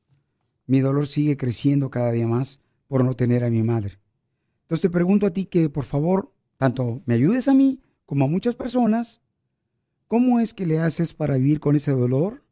Mi 0.65 0.79
dolor 0.79 1.05
sigue 1.05 1.37
creciendo 1.37 1.91
cada 1.91 2.11
día 2.11 2.27
más 2.27 2.59
por 2.87 3.05
no 3.05 3.15
tener 3.15 3.43
a 3.43 3.51
mi 3.51 3.61
madre. 3.61 3.99
Entonces 4.63 4.81
te 4.81 4.89
pregunto 4.89 5.27
a 5.27 5.33
ti 5.33 5.45
que 5.45 5.69
por 5.69 5.83
favor, 5.83 6.33
tanto 6.57 7.03
me 7.05 7.13
ayudes 7.13 7.47
a 7.47 7.53
mí 7.53 7.79
como 8.07 8.25
a 8.25 8.27
muchas 8.27 8.55
personas 8.55 9.22
¿Cómo 10.13 10.39
es 10.39 10.53
que 10.53 10.67
le 10.67 10.77
haces 10.77 11.15
para 11.15 11.37
vivir 11.37 11.59
con 11.59 11.75
ese 11.75 11.89
dolor 11.91 12.43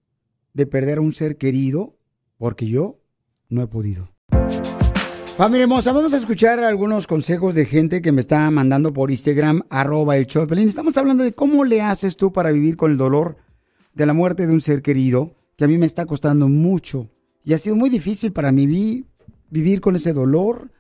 de 0.52 0.66
perder 0.66 0.98
a 0.98 1.02
un 1.02 1.14
ser 1.14 1.38
querido? 1.38 1.96
Porque 2.40 2.66
yo 2.66 2.98
no 3.50 3.62
he 3.62 3.68
podido. 3.68 4.10
Familia 5.38 5.66
hermosa, 5.66 5.92
vamos 5.92 6.16
a 6.16 6.18
escuchar 6.18 6.58
algunos 6.64 7.06
consejos 7.06 7.54
de 7.54 7.68
gente 7.68 8.02
que 8.02 8.12
me 8.12 8.20
está 8.20 8.50
mandando 8.50 8.94
por 8.94 9.12
Instagram, 9.12 9.62
arroba 9.70 10.18
el 10.18 10.26
show. 10.26 10.48
Estamos 10.52 10.98
hablando 10.98 11.24
de 11.24 11.34
cómo 11.34 11.64
le 11.64 11.84
haces 11.84 12.18
tú 12.18 12.34
para 12.34 12.52
vivir 12.52 12.76
con 12.76 12.90
el 12.90 12.98
dolor 12.98 13.38
de 13.94 14.08
la 14.08 14.14
muerte 14.14 14.48
de 14.48 14.54
un 14.54 14.62
ser 14.62 14.82
querido, 14.82 15.36
que 15.56 15.66
a 15.66 15.68
mí 15.68 15.78
me 15.78 15.86
está 15.86 16.08
costando 16.08 16.48
mucho. 16.48 17.12
Y 17.46 17.54
ha 17.54 17.60
sido 17.60 17.76
muy 17.76 17.92
difícil 17.92 18.32
para 18.32 18.52
mí 18.52 19.06
vivir 19.52 19.82
con 19.82 19.96
ese 19.96 20.14
dolor 20.14 20.72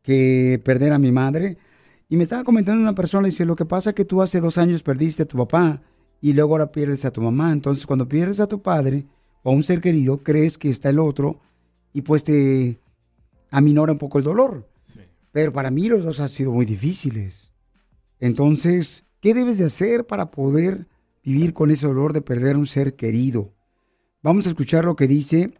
que 0.00 0.62
perder 0.64 0.92
a 0.92 1.00
mi 1.00 1.10
madre. 1.10 1.58
Y 2.08 2.14
me 2.14 2.22
estaba 2.22 2.44
comentando 2.44 2.80
una 2.80 2.94
persona, 2.94 3.26
dice, 3.26 3.44
lo 3.44 3.56
que 3.56 3.64
pasa 3.64 3.90
es 3.90 3.96
que 3.96 4.04
tú 4.04 4.22
hace 4.22 4.40
dos 4.40 4.58
años 4.58 4.84
perdiste 4.84 5.24
a 5.24 5.26
tu 5.26 5.36
papá 5.36 5.82
y 6.20 6.32
luego 6.32 6.52
ahora 6.54 6.72
pierdes 6.72 7.04
a 7.04 7.12
tu 7.12 7.20
mamá. 7.22 7.52
Entonces, 7.52 7.86
cuando 7.86 8.08
pierdes 8.08 8.40
a 8.40 8.46
tu 8.46 8.62
padre 8.62 9.06
o 9.42 9.50
a 9.50 9.54
un 9.54 9.62
ser 9.62 9.80
querido, 9.80 10.22
crees 10.22 10.58
que 10.58 10.68
está 10.68 10.90
el 10.90 10.98
otro 10.98 11.40
y 11.92 12.02
pues 12.02 12.24
te 12.24 12.78
aminora 13.50 13.92
un 13.92 13.98
poco 13.98 14.18
el 14.18 14.24
dolor. 14.24 14.68
Pero 15.32 15.52
para 15.52 15.70
mí 15.70 15.88
los 15.88 16.04
dos 16.04 16.20
han 16.20 16.28
sido 16.28 16.52
muy 16.52 16.66
difíciles. 16.66 17.52
Entonces, 18.18 19.04
¿qué 19.20 19.32
debes 19.32 19.58
de 19.58 19.64
hacer 19.64 20.06
para 20.06 20.30
poder 20.30 20.88
vivir 21.24 21.52
con 21.52 21.70
ese 21.70 21.86
dolor 21.86 22.12
de 22.12 22.20
perder 22.20 22.56
a 22.56 22.58
un 22.58 22.66
ser 22.66 22.96
querido? 22.96 23.52
Vamos 24.22 24.46
a 24.46 24.50
escuchar 24.50 24.84
lo 24.84 24.96
que 24.96 25.06
dice 25.06 25.54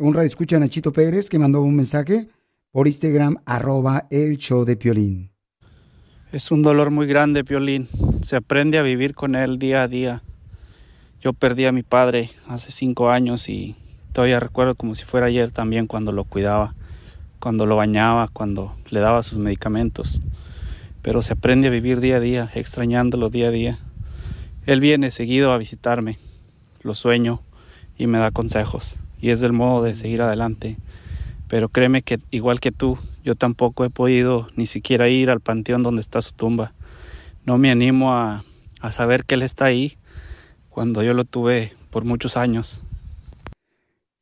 un 0.00 0.14
radio 0.14 0.28
escucha 0.28 0.58
Nachito 0.58 0.92
Pérez 0.92 1.28
que 1.28 1.38
mandó 1.38 1.60
un 1.60 1.76
mensaje 1.76 2.26
por 2.72 2.86
Instagram 2.86 3.36
arroba 3.44 4.06
el 4.10 4.38
show 4.38 4.64
de 4.64 4.74
Piolín. 4.74 5.30
Es 6.32 6.50
un 6.50 6.62
dolor 6.62 6.90
muy 6.90 7.06
grande, 7.06 7.44
Piolín. 7.44 7.88
Se 8.22 8.36
aprende 8.36 8.78
a 8.78 8.82
vivir 8.82 9.14
con 9.14 9.34
él 9.34 9.58
día 9.58 9.82
a 9.82 9.88
día. 9.88 10.22
Yo 11.20 11.32
perdí 11.32 11.66
a 11.66 11.72
mi 11.72 11.82
padre 11.82 12.30
hace 12.48 12.70
cinco 12.70 13.10
años 13.10 13.48
y 13.48 13.76
Todavía 14.12 14.40
recuerdo 14.40 14.74
como 14.74 14.96
si 14.96 15.04
fuera 15.04 15.26
ayer 15.26 15.52
también 15.52 15.86
cuando 15.86 16.10
lo 16.10 16.24
cuidaba, 16.24 16.74
cuando 17.38 17.64
lo 17.64 17.76
bañaba, 17.76 18.26
cuando 18.28 18.74
le 18.90 18.98
daba 18.98 19.22
sus 19.22 19.38
medicamentos. 19.38 20.20
Pero 21.00 21.22
se 21.22 21.34
aprende 21.34 21.68
a 21.68 21.70
vivir 21.70 22.00
día 22.00 22.16
a 22.16 22.20
día, 22.20 22.50
extrañándolo 22.54 23.30
día 23.30 23.48
a 23.48 23.52
día. 23.52 23.78
Él 24.66 24.80
viene 24.80 25.12
seguido 25.12 25.52
a 25.52 25.58
visitarme, 25.58 26.18
lo 26.82 26.94
sueño 26.94 27.40
y 27.98 28.08
me 28.08 28.18
da 28.18 28.32
consejos. 28.32 28.96
Y 29.20 29.30
es 29.30 29.40
del 29.40 29.52
modo 29.52 29.84
de 29.84 29.94
seguir 29.94 30.22
adelante. 30.22 30.76
Pero 31.50 31.68
créeme 31.68 32.02
que 32.02 32.20
igual 32.30 32.60
que 32.60 32.70
tú, 32.70 32.96
yo 33.24 33.34
tampoco 33.34 33.84
he 33.84 33.90
podido 33.90 34.48
ni 34.54 34.66
siquiera 34.66 35.08
ir 35.08 35.30
al 35.30 35.40
panteón 35.40 35.82
donde 35.82 36.00
está 36.00 36.22
su 36.22 36.32
tumba. 36.32 36.74
No 37.44 37.58
me 37.58 37.72
animo 37.72 38.14
a, 38.14 38.44
a 38.80 38.92
saber 38.92 39.24
que 39.24 39.34
él 39.34 39.42
está 39.42 39.64
ahí 39.64 39.98
cuando 40.68 41.02
yo 41.02 41.12
lo 41.12 41.24
tuve 41.24 41.72
por 41.90 42.04
muchos 42.04 42.36
años. 42.36 42.84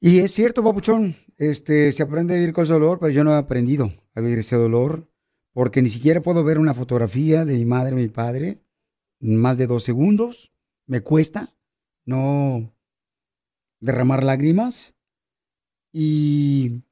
Y 0.01 0.21
es 0.21 0.33
cierto, 0.33 0.65
papuchón, 0.65 1.17
este, 1.37 1.93
se 1.93 2.03
aprende 2.03 2.33
a 2.33 2.39
vivir 2.39 2.55
con 2.55 2.65
ese 2.65 2.73
dolor, 2.73 2.99
pero 2.99 3.13
yo 3.13 3.25
no 3.25 3.33
he 3.33 3.37
aprendido 3.37 3.93
a 4.15 4.23
vivir 4.23 4.39
ese 4.39 4.57
dolor 4.57 5.07
porque 5.53 5.83
ni 5.83 5.91
siquiera 5.91 6.23
puedo 6.23 6.43
ver 6.45 6.59
una 6.59 6.73
fotografía 6.73 7.45
de 7.45 7.59
mi 7.59 7.67
madre 7.67 7.93
o 7.93 7.99
mi 7.99 8.09
padre 8.09 8.65
en 9.21 9.37
más 9.37 9.59
de 9.59 9.67
dos 9.67 9.83
segundos. 9.83 10.55
Me 10.87 11.03
cuesta 11.03 11.55
no 12.07 12.73
derramar 13.81 14.25
lágrimas. 14.25 14.95
Y, 15.93 16.85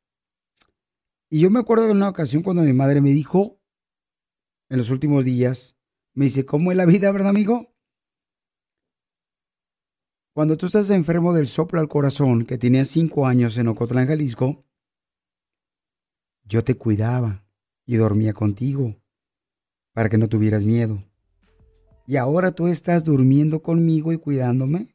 y 1.28 1.40
yo 1.40 1.50
me 1.50 1.60
acuerdo 1.60 1.86
de 1.86 1.92
una 1.92 2.08
ocasión 2.08 2.42
cuando 2.42 2.62
mi 2.62 2.72
madre 2.72 3.00
me 3.00 3.10
dijo, 3.10 3.60
en 4.68 4.78
los 4.78 4.90
últimos 4.90 5.24
días, 5.24 5.76
me 6.14 6.24
dice, 6.24 6.46
¿cómo 6.46 6.70
es 6.70 6.76
la 6.76 6.86
vida, 6.86 7.10
verdad, 7.12 7.30
amigo? 7.30 7.74
Cuando 10.32 10.56
tú 10.56 10.66
estás 10.66 10.90
enfermo 10.90 11.32
del 11.32 11.48
soplo 11.48 11.80
al 11.80 11.88
corazón, 11.88 12.44
que 12.44 12.58
tenías 12.58 12.88
cinco 12.88 13.26
años 13.26 13.56
en 13.58 13.68
Ocotlán, 13.68 14.06
Jalisco, 14.06 14.66
yo 16.44 16.62
te 16.62 16.76
cuidaba 16.76 17.46
y 17.86 17.96
dormía 17.96 18.32
contigo 18.32 18.94
para 19.92 20.08
que 20.08 20.18
no 20.18 20.28
tuvieras 20.28 20.62
miedo. 20.62 21.02
Y 22.06 22.16
ahora 22.16 22.52
tú 22.52 22.68
estás 22.68 23.04
durmiendo 23.04 23.62
conmigo 23.62 24.12
y 24.12 24.18
cuidándome. 24.18 24.94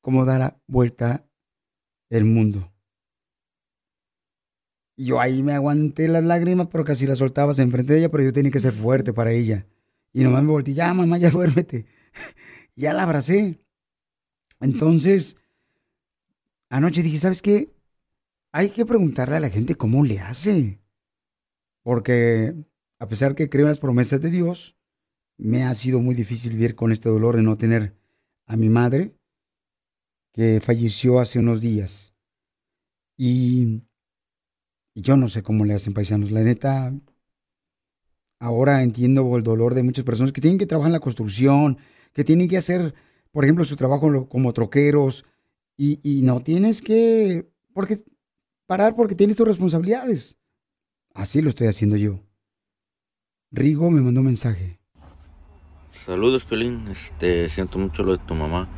¿Cómo 0.00 0.24
da 0.24 0.38
la 0.38 0.62
vuelta 0.66 1.28
el 2.10 2.24
mundo? 2.24 2.71
Y 4.96 5.06
yo 5.06 5.20
ahí 5.20 5.42
me 5.42 5.52
aguanté 5.52 6.08
las 6.08 6.24
lágrimas, 6.24 6.68
pero 6.70 6.84
casi 6.84 7.06
las 7.06 7.18
soltabas 7.18 7.58
enfrente 7.58 7.94
de 7.94 8.00
ella, 8.00 8.10
pero 8.10 8.24
yo 8.24 8.32
tenía 8.32 8.50
que 8.50 8.60
ser 8.60 8.72
fuerte 8.72 9.12
para 9.12 9.32
ella. 9.32 9.66
Y 10.12 10.22
nomás 10.24 10.42
me 10.42 10.50
volteé, 10.50 10.74
ya 10.74 10.92
mamá, 10.92 11.18
ya 11.18 11.30
duérmete. 11.32 11.86
ya 12.74 12.92
la 12.92 13.04
abracé. 13.04 13.60
Entonces, 14.60 15.36
anoche 16.68 17.02
dije, 17.02 17.18
¿sabes 17.18 17.42
qué? 17.42 17.74
Hay 18.52 18.70
que 18.70 18.84
preguntarle 18.84 19.36
a 19.36 19.40
la 19.40 19.48
gente 19.48 19.74
cómo 19.74 20.04
le 20.04 20.20
hace. 20.20 20.80
Porque 21.82 22.54
a 22.98 23.08
pesar 23.08 23.34
que 23.34 23.48
creo 23.48 23.64
en 23.64 23.70
las 23.70 23.80
promesas 23.80 24.20
de 24.20 24.30
Dios, 24.30 24.76
me 25.36 25.64
ha 25.64 25.74
sido 25.74 26.00
muy 26.00 26.14
difícil 26.14 26.52
vivir 26.52 26.76
con 26.76 26.92
este 26.92 27.08
dolor 27.08 27.34
de 27.34 27.42
no 27.42 27.56
tener 27.56 27.96
a 28.46 28.56
mi 28.56 28.68
madre, 28.68 29.16
que 30.32 30.60
falleció 30.60 31.18
hace 31.18 31.38
unos 31.38 31.60
días. 31.60 32.14
Y, 33.16 33.82
y 34.94 35.02
yo 35.02 35.16
no 35.16 35.28
sé 35.28 35.42
cómo 35.42 35.64
le 35.64 35.74
hacen 35.74 35.94
paisanos. 35.94 36.30
La 36.30 36.40
neta, 36.40 36.92
ahora 38.38 38.82
entiendo 38.82 39.36
el 39.36 39.42
dolor 39.42 39.74
de 39.74 39.82
muchas 39.82 40.04
personas 40.04 40.32
que 40.32 40.40
tienen 40.40 40.58
que 40.58 40.66
trabajar 40.66 40.88
en 40.88 40.94
la 40.94 41.00
construcción, 41.00 41.78
que 42.12 42.24
tienen 42.24 42.48
que 42.48 42.58
hacer, 42.58 42.94
por 43.30 43.44
ejemplo, 43.44 43.64
su 43.64 43.76
trabajo 43.76 44.28
como 44.28 44.52
troqueros, 44.52 45.24
y, 45.76 46.22
no 46.22 46.40
tienes 46.40 46.80
que 46.80 47.50
porque, 47.72 47.98
parar 48.66 48.94
porque 48.94 49.14
tienes 49.14 49.36
tus 49.36 49.46
responsabilidades. 49.46 50.38
Así 51.14 51.42
lo 51.42 51.48
estoy 51.48 51.66
haciendo 51.66 51.96
yo. 51.96 52.20
Rigo 53.50 53.90
me 53.90 54.00
mandó 54.00 54.20
un 54.20 54.26
mensaje. 54.26 54.78
Saludos, 56.06 56.44
Pelín. 56.44 56.86
Este, 56.88 57.48
siento 57.48 57.78
mucho 57.78 58.02
lo 58.02 58.16
de 58.16 58.24
tu 58.24 58.34
mamá. 58.34 58.68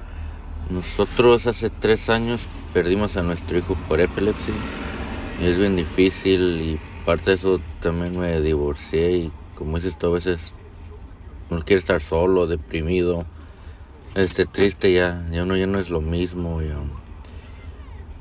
Nosotros 0.70 1.46
hace 1.46 1.68
tres 1.68 2.08
años 2.08 2.46
perdimos 2.72 3.16
a 3.16 3.22
nuestro 3.22 3.58
hijo 3.58 3.76
por 3.86 4.00
epilepsia. 4.00 4.54
Es 5.44 5.58
bien 5.58 5.76
difícil 5.76 6.62
y 6.62 6.80
parte 7.04 7.26
de 7.26 7.34
eso 7.34 7.60
también 7.82 8.18
me 8.18 8.40
divorcié 8.40 9.12
y 9.12 9.32
como 9.54 9.76
dices 9.76 9.98
tú 9.98 10.06
a 10.06 10.10
veces 10.12 10.54
uno 11.50 11.62
quiere 11.66 11.80
estar 11.80 12.00
solo, 12.00 12.46
deprimido, 12.46 13.26
este 14.14 14.46
triste 14.46 14.94
ya, 14.94 15.22
ya 15.30 15.42
uno 15.42 15.54
ya 15.54 15.66
no 15.66 15.78
es 15.78 15.90
lo 15.90 16.00
mismo. 16.00 16.62
Ya. 16.62 16.76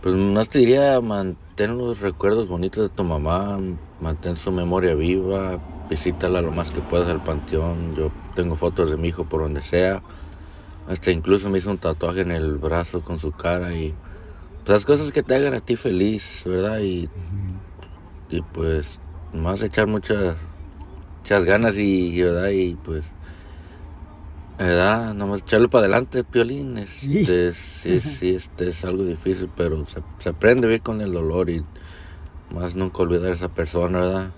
Pues 0.01 0.15
más 0.15 0.49
te 0.49 0.59
diría 0.59 0.99
mantén 0.99 1.78
los 1.78 2.01
recuerdos 2.01 2.49
bonitos 2.49 2.89
de 2.89 2.93
tu 2.93 3.05
mamá, 3.05 3.57
mantén 4.01 4.36
su 4.36 4.51
memoria 4.51 4.93
viva, 4.93 5.61
visítala 5.89 6.41
lo 6.41 6.51
más 6.51 6.71
que 6.71 6.82
puedas 6.82 7.07
al 7.07 7.24
panteón. 7.24 7.95
Yo 7.95 8.11
tengo 8.36 8.57
fotos 8.57 8.91
de 8.91 8.97
mi 8.97 9.07
hijo 9.07 9.24
por 9.24 9.43
donde 9.43 9.61
sea. 9.61 10.03
Hasta 10.89 11.11
incluso 11.11 11.49
me 11.49 11.59
hizo 11.59 11.71
un 11.71 11.78
tatuaje 11.78 12.19
en 12.19 12.32
el 12.32 12.57
brazo 12.57 13.01
con 13.01 13.17
su 13.17 13.32
cara 13.32 13.74
y 13.74 13.95
pues, 14.64 14.70
las 14.70 14.86
cosas 14.86 15.11
que 15.11 15.24
te 15.24 15.36
hagan 15.36 15.53
a 15.53 15.59
ti 15.59 15.76
feliz, 15.76 16.43
¿verdad? 16.45 16.80
Y, 16.80 17.09
y 18.30 18.41
pues 18.41 18.99
más 19.34 19.61
echar 19.61 19.88
muchas, 19.88 20.36
muchas 21.20 21.43
ganas 21.45 21.76
y, 21.76 22.22
¿verdad? 22.22 22.49
Y 22.49 22.76
pues, 22.76 23.03
¿verdad? 24.57 25.14
Nomás 25.14 25.41
echarle 25.41 25.68
para 25.68 25.86
adelante, 25.86 26.24
Piolín. 26.24 26.78
Este, 26.78 27.51
sí, 27.51 27.99
sí, 27.99 28.36
este 28.36 28.70
es 28.70 28.86
algo 28.86 29.03
difícil, 29.03 29.49
pero 29.55 29.86
se, 29.88 30.01
se 30.20 30.30
aprende 30.30 30.68
a 30.68 30.70
vivir 30.70 30.82
con 30.82 31.01
el 31.01 31.11
dolor 31.11 31.49
y 31.49 31.64
más 32.53 32.76
nunca 32.76 33.03
olvidar 33.03 33.32
a 33.32 33.34
esa 33.34 33.49
persona, 33.49 33.99
¿verdad? 33.99 34.32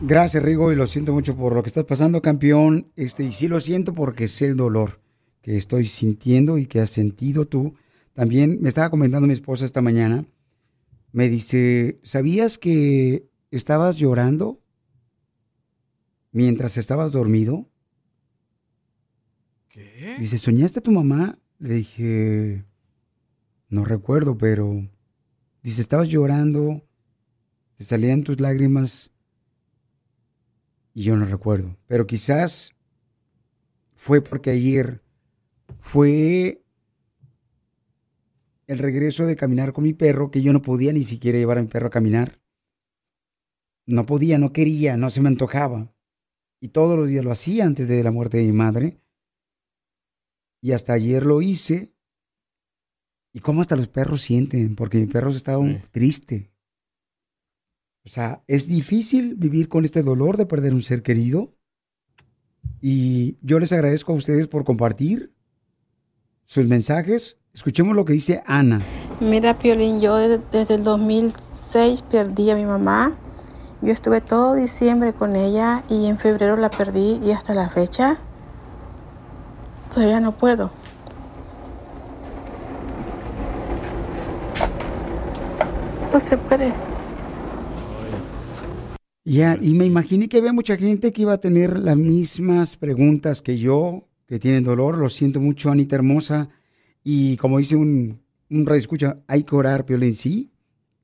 Gracias, 0.00 0.42
Rigo, 0.42 0.72
y 0.72 0.76
lo 0.76 0.86
siento 0.86 1.12
mucho 1.12 1.36
por 1.36 1.54
lo 1.54 1.62
que 1.62 1.68
estás 1.68 1.84
pasando, 1.84 2.22
campeón. 2.22 2.92
Este, 2.96 3.24
y 3.24 3.32
sí 3.32 3.48
lo 3.48 3.60
siento 3.60 3.92
porque 3.92 4.28
sé 4.28 4.46
el 4.46 4.56
dolor 4.56 5.00
que 5.42 5.56
estoy 5.56 5.84
sintiendo 5.84 6.58
y 6.58 6.66
que 6.66 6.80
has 6.80 6.90
sentido 6.90 7.44
tú. 7.46 7.74
También 8.14 8.58
me 8.60 8.68
estaba 8.68 8.90
comentando 8.90 9.26
mi 9.26 9.32
esposa 9.34 9.64
esta 9.64 9.82
mañana. 9.82 10.24
Me 11.12 11.28
dice, 11.28 12.00
¿sabías 12.02 12.58
que 12.58 13.28
estabas 13.50 13.96
llorando 13.96 14.60
mientras 16.32 16.76
estabas 16.76 17.12
dormido? 17.12 17.68
¿Qué? 19.68 20.16
Dice, 20.18 20.38
¿soñaste 20.38 20.78
a 20.78 20.82
tu 20.82 20.92
mamá? 20.92 21.38
Le 21.58 21.74
dije, 21.74 22.64
no 23.68 23.84
recuerdo, 23.84 24.38
pero... 24.38 24.88
Dice, 25.62 25.80
estabas 25.80 26.08
llorando, 26.08 26.86
te 27.74 27.84
salían 27.84 28.22
tus 28.22 28.38
lágrimas 28.38 29.12
y 30.92 31.04
yo 31.04 31.16
no 31.16 31.26
recuerdo. 31.26 31.76
Pero 31.86 32.06
quizás 32.06 32.74
fue 33.94 34.20
porque 34.20 34.50
ayer 34.50 35.02
fue 35.80 36.63
el 38.66 38.78
regreso 38.78 39.26
de 39.26 39.36
caminar 39.36 39.72
con 39.72 39.84
mi 39.84 39.92
perro, 39.92 40.30
que 40.30 40.42
yo 40.42 40.52
no 40.52 40.62
podía 40.62 40.92
ni 40.92 41.04
siquiera 41.04 41.38
llevar 41.38 41.58
a 41.58 41.62
mi 41.62 41.68
perro 41.68 41.88
a 41.88 41.90
caminar. 41.90 42.40
No 43.86 44.06
podía, 44.06 44.38
no 44.38 44.52
quería, 44.52 44.96
no 44.96 45.10
se 45.10 45.20
me 45.20 45.28
antojaba. 45.28 45.94
Y 46.60 46.68
todos 46.68 46.98
los 46.98 47.08
días 47.08 47.24
lo 47.24 47.30
hacía 47.30 47.66
antes 47.66 47.88
de 47.88 48.02
la 48.02 48.10
muerte 48.10 48.38
de 48.38 48.44
mi 48.44 48.52
madre. 48.52 49.00
Y 50.62 50.72
hasta 50.72 50.94
ayer 50.94 51.26
lo 51.26 51.42
hice. 51.42 51.94
Y 53.32 53.40
cómo 53.40 53.60
hasta 53.60 53.76
los 53.76 53.88
perros 53.88 54.22
sienten, 54.22 54.76
porque 54.76 54.98
mi 54.98 55.06
perro 55.06 55.30
estaba 55.30 55.62
triste. 55.90 56.54
O 58.04 58.08
sea, 58.08 58.44
es 58.46 58.68
difícil 58.68 59.34
vivir 59.34 59.68
con 59.68 59.84
este 59.84 60.02
dolor 60.02 60.36
de 60.36 60.46
perder 60.46 60.72
un 60.72 60.82
ser 60.82 61.02
querido. 61.02 61.54
Y 62.80 63.38
yo 63.42 63.58
les 63.58 63.72
agradezco 63.72 64.12
a 64.12 64.16
ustedes 64.16 64.46
por 64.46 64.64
compartir 64.64 65.34
sus 66.44 66.66
mensajes. 66.66 67.40
Escuchemos 67.54 67.94
lo 67.94 68.04
que 68.04 68.12
dice 68.12 68.42
Ana. 68.46 68.82
Mira, 69.20 69.56
Piolín, 69.56 70.00
yo 70.00 70.16
desde, 70.16 70.42
desde 70.50 70.74
el 70.74 70.82
2006 70.82 72.02
perdí 72.02 72.50
a 72.50 72.56
mi 72.56 72.64
mamá. 72.64 73.16
Yo 73.80 73.92
estuve 73.92 74.20
todo 74.20 74.54
diciembre 74.54 75.12
con 75.12 75.36
ella 75.36 75.84
y 75.88 76.06
en 76.06 76.18
febrero 76.18 76.56
la 76.56 76.68
perdí 76.68 77.20
y 77.24 77.30
hasta 77.30 77.54
la 77.54 77.70
fecha 77.70 78.18
todavía 79.94 80.18
no 80.18 80.36
puedo. 80.36 80.72
No 86.12 86.20
se 86.20 86.36
puede. 86.36 86.72
Ya, 89.24 89.56
y 89.60 89.74
me 89.74 89.86
imaginé 89.86 90.28
que 90.28 90.38
había 90.38 90.52
mucha 90.52 90.76
gente 90.76 91.12
que 91.12 91.22
iba 91.22 91.34
a 91.34 91.38
tener 91.38 91.78
las 91.78 91.96
mismas 91.96 92.76
preguntas 92.76 93.42
que 93.42 93.58
yo, 93.58 94.08
que 94.26 94.40
tienen 94.40 94.64
dolor. 94.64 94.98
Lo 94.98 95.08
siento 95.08 95.40
mucho, 95.40 95.70
Anita 95.70 95.94
hermosa. 95.94 96.48
Y 97.04 97.36
como 97.36 97.58
dice 97.58 97.76
un, 97.76 98.20
un 98.50 98.66
radio 98.66 98.80
escucha, 98.80 99.18
hay 99.28 99.44
que 99.44 99.54
orar, 99.54 99.84
Piolín. 99.84 100.14
Sí, 100.14 100.50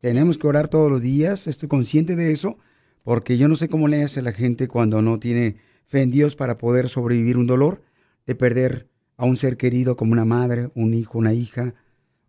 tenemos 0.00 0.38
que 0.38 0.46
orar 0.46 0.68
todos 0.68 0.90
los 0.90 1.02
días. 1.02 1.46
Estoy 1.46 1.68
consciente 1.68 2.16
de 2.16 2.32
eso, 2.32 2.58
porque 3.04 3.36
yo 3.36 3.46
no 3.46 3.54
sé 3.54 3.68
cómo 3.68 3.86
le 3.86 4.02
hace 4.02 4.22
la 4.22 4.32
gente 4.32 4.66
cuando 4.66 5.02
no 5.02 5.20
tiene 5.20 5.56
fe 5.84 6.02
en 6.02 6.10
Dios 6.10 6.36
para 6.36 6.56
poder 6.56 6.88
sobrevivir 6.88 7.36
un 7.36 7.46
dolor 7.46 7.82
de 8.26 8.34
perder 8.34 8.88
a 9.16 9.26
un 9.26 9.36
ser 9.36 9.56
querido 9.56 9.96
como 9.96 10.12
una 10.12 10.24
madre, 10.24 10.70
un 10.74 10.94
hijo, 10.94 11.18
una 11.18 11.34
hija, 11.34 11.74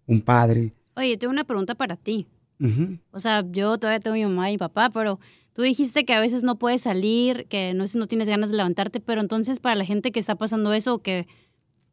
un 0.05 0.21
padre. 0.21 0.73
Oye, 0.95 1.17
tengo 1.17 1.31
una 1.31 1.45
pregunta 1.45 1.75
para 1.75 1.95
ti. 1.95 2.27
O 3.11 3.19
sea, 3.19 3.43
yo 3.49 3.77
todavía 3.79 3.99
tengo 3.99 4.15
mi 4.15 4.23
mamá 4.23 4.49
y 4.49 4.53
mi 4.53 4.57
papá, 4.59 4.91
pero 4.91 5.19
tú 5.53 5.63
dijiste 5.63 6.05
que 6.05 6.13
a 6.13 6.19
veces 6.19 6.43
no 6.43 6.59
puedes 6.59 6.81
salir, 6.81 7.47
que 7.47 7.73
veces 7.73 7.95
no 7.95 8.05
tienes 8.07 8.29
ganas 8.29 8.51
de 8.51 8.57
levantarte, 8.57 8.99
pero 8.99 9.21
entonces 9.21 9.59
para 9.59 9.75
la 9.75 9.85
gente 9.85 10.11
que 10.11 10.19
está 10.19 10.35
pasando 10.35 10.71
eso, 10.73 10.99
que 10.99 11.27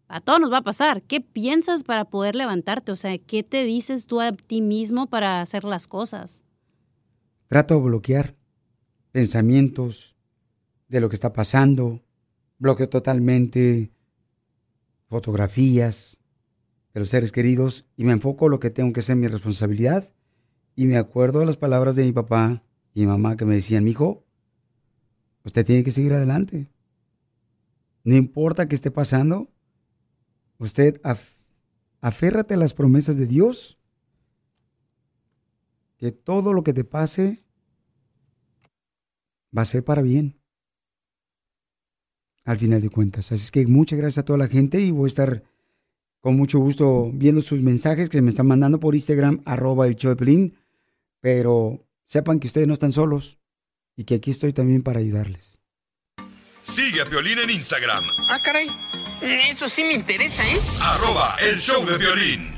a 0.08 0.20
todos 0.20 0.40
nos 0.40 0.50
va 0.50 0.58
a 0.58 0.64
pasar, 0.64 1.02
¿qué 1.02 1.20
piensas 1.20 1.84
para 1.84 2.06
poder 2.06 2.34
levantarte? 2.34 2.92
O 2.92 2.96
sea, 2.96 3.16
¿qué 3.18 3.42
te 3.42 3.64
dices 3.64 4.06
tú 4.06 4.20
a 4.20 4.32
ti 4.32 4.62
mismo 4.62 5.08
para 5.08 5.42
hacer 5.42 5.64
las 5.64 5.86
cosas? 5.86 6.44
Trato 7.46 7.74
de 7.74 7.80
bloquear 7.80 8.34
pensamientos 9.12 10.16
de 10.88 11.00
lo 11.00 11.10
que 11.10 11.14
está 11.14 11.32
pasando. 11.34 12.02
Bloqueo 12.58 12.88
totalmente 12.88 13.92
fotografías 15.08 16.22
de 16.94 17.00
los 17.00 17.10
seres 17.10 17.30
queridos 17.30 17.86
y 17.96 18.04
me 18.04 18.12
enfoco 18.12 18.46
en 18.46 18.52
lo 18.52 18.60
que 18.60 18.70
tengo 18.70 18.92
que 18.94 19.02
ser 19.02 19.16
mi 19.16 19.28
responsabilidad. 19.28 20.12
Y 20.74 20.86
me 20.86 20.96
acuerdo 20.96 21.40
de 21.40 21.46
las 21.46 21.58
palabras 21.58 21.96
de 21.96 22.04
mi 22.04 22.12
papá 22.12 22.62
y 22.94 23.00
mi 23.00 23.06
mamá 23.06 23.36
que 23.36 23.44
me 23.44 23.54
decían, 23.54 23.84
mijo, 23.84 24.24
usted 25.44 25.66
tiene 25.66 25.84
que 25.84 25.92
seguir 25.92 26.14
adelante. 26.14 26.68
No 28.04 28.16
importa 28.16 28.68
qué 28.68 28.74
esté 28.74 28.90
pasando, 28.90 29.50
usted 30.58 31.00
af- 31.02 31.44
aférrate 32.00 32.54
a 32.54 32.56
las 32.58 32.74
promesas 32.74 33.16
de 33.16 33.26
Dios, 33.26 33.78
que 35.96 36.12
todo 36.12 36.52
lo 36.52 36.62
que 36.62 36.72
te 36.72 36.84
pase 36.84 37.42
va 39.56 39.62
a 39.62 39.64
ser 39.66 39.84
para 39.84 40.02
bien. 40.02 40.38
Al 42.44 42.56
final 42.58 42.80
de 42.80 42.88
cuentas. 42.88 43.30
Así 43.32 43.42
es 43.44 43.50
que 43.50 43.66
muchas 43.66 43.98
gracias 43.98 44.18
a 44.18 44.24
toda 44.24 44.38
la 44.38 44.48
gente 44.48 44.80
y 44.80 44.90
voy 44.90 45.06
a 45.06 45.08
estar 45.08 45.42
con 46.20 46.36
mucho 46.36 46.58
gusto 46.58 47.10
viendo 47.12 47.42
sus 47.42 47.60
mensajes 47.62 48.08
que 48.08 48.18
se 48.18 48.22
me 48.22 48.30
están 48.30 48.46
mandando 48.46 48.80
por 48.80 48.94
Instagram, 48.94 49.42
arroba 49.44 49.86
el. 49.86 49.96
Pero 51.20 51.86
sepan 52.04 52.38
que 52.40 52.46
ustedes 52.46 52.66
no 52.66 52.72
están 52.74 52.92
solos 52.92 53.38
y 53.96 54.04
que 54.04 54.14
aquí 54.14 54.30
estoy 54.30 54.52
también 54.52 54.82
para 54.82 55.00
ayudarles. 55.00 55.60
Sigue 56.62 57.00
a 57.02 57.08
Piolín 57.08 57.38
en 57.38 57.50
Instagram, 57.50 58.04
Ah, 58.28 58.40
caray. 58.42 58.68
Eso 59.20 59.68
sí 59.68 59.82
me 59.82 59.94
interesa, 59.94 60.46
¿eh? 60.46 60.58
arroba 60.82 61.36
el 61.40 61.60
show 61.60 61.84
de 61.84 61.98
violín. 61.98 62.57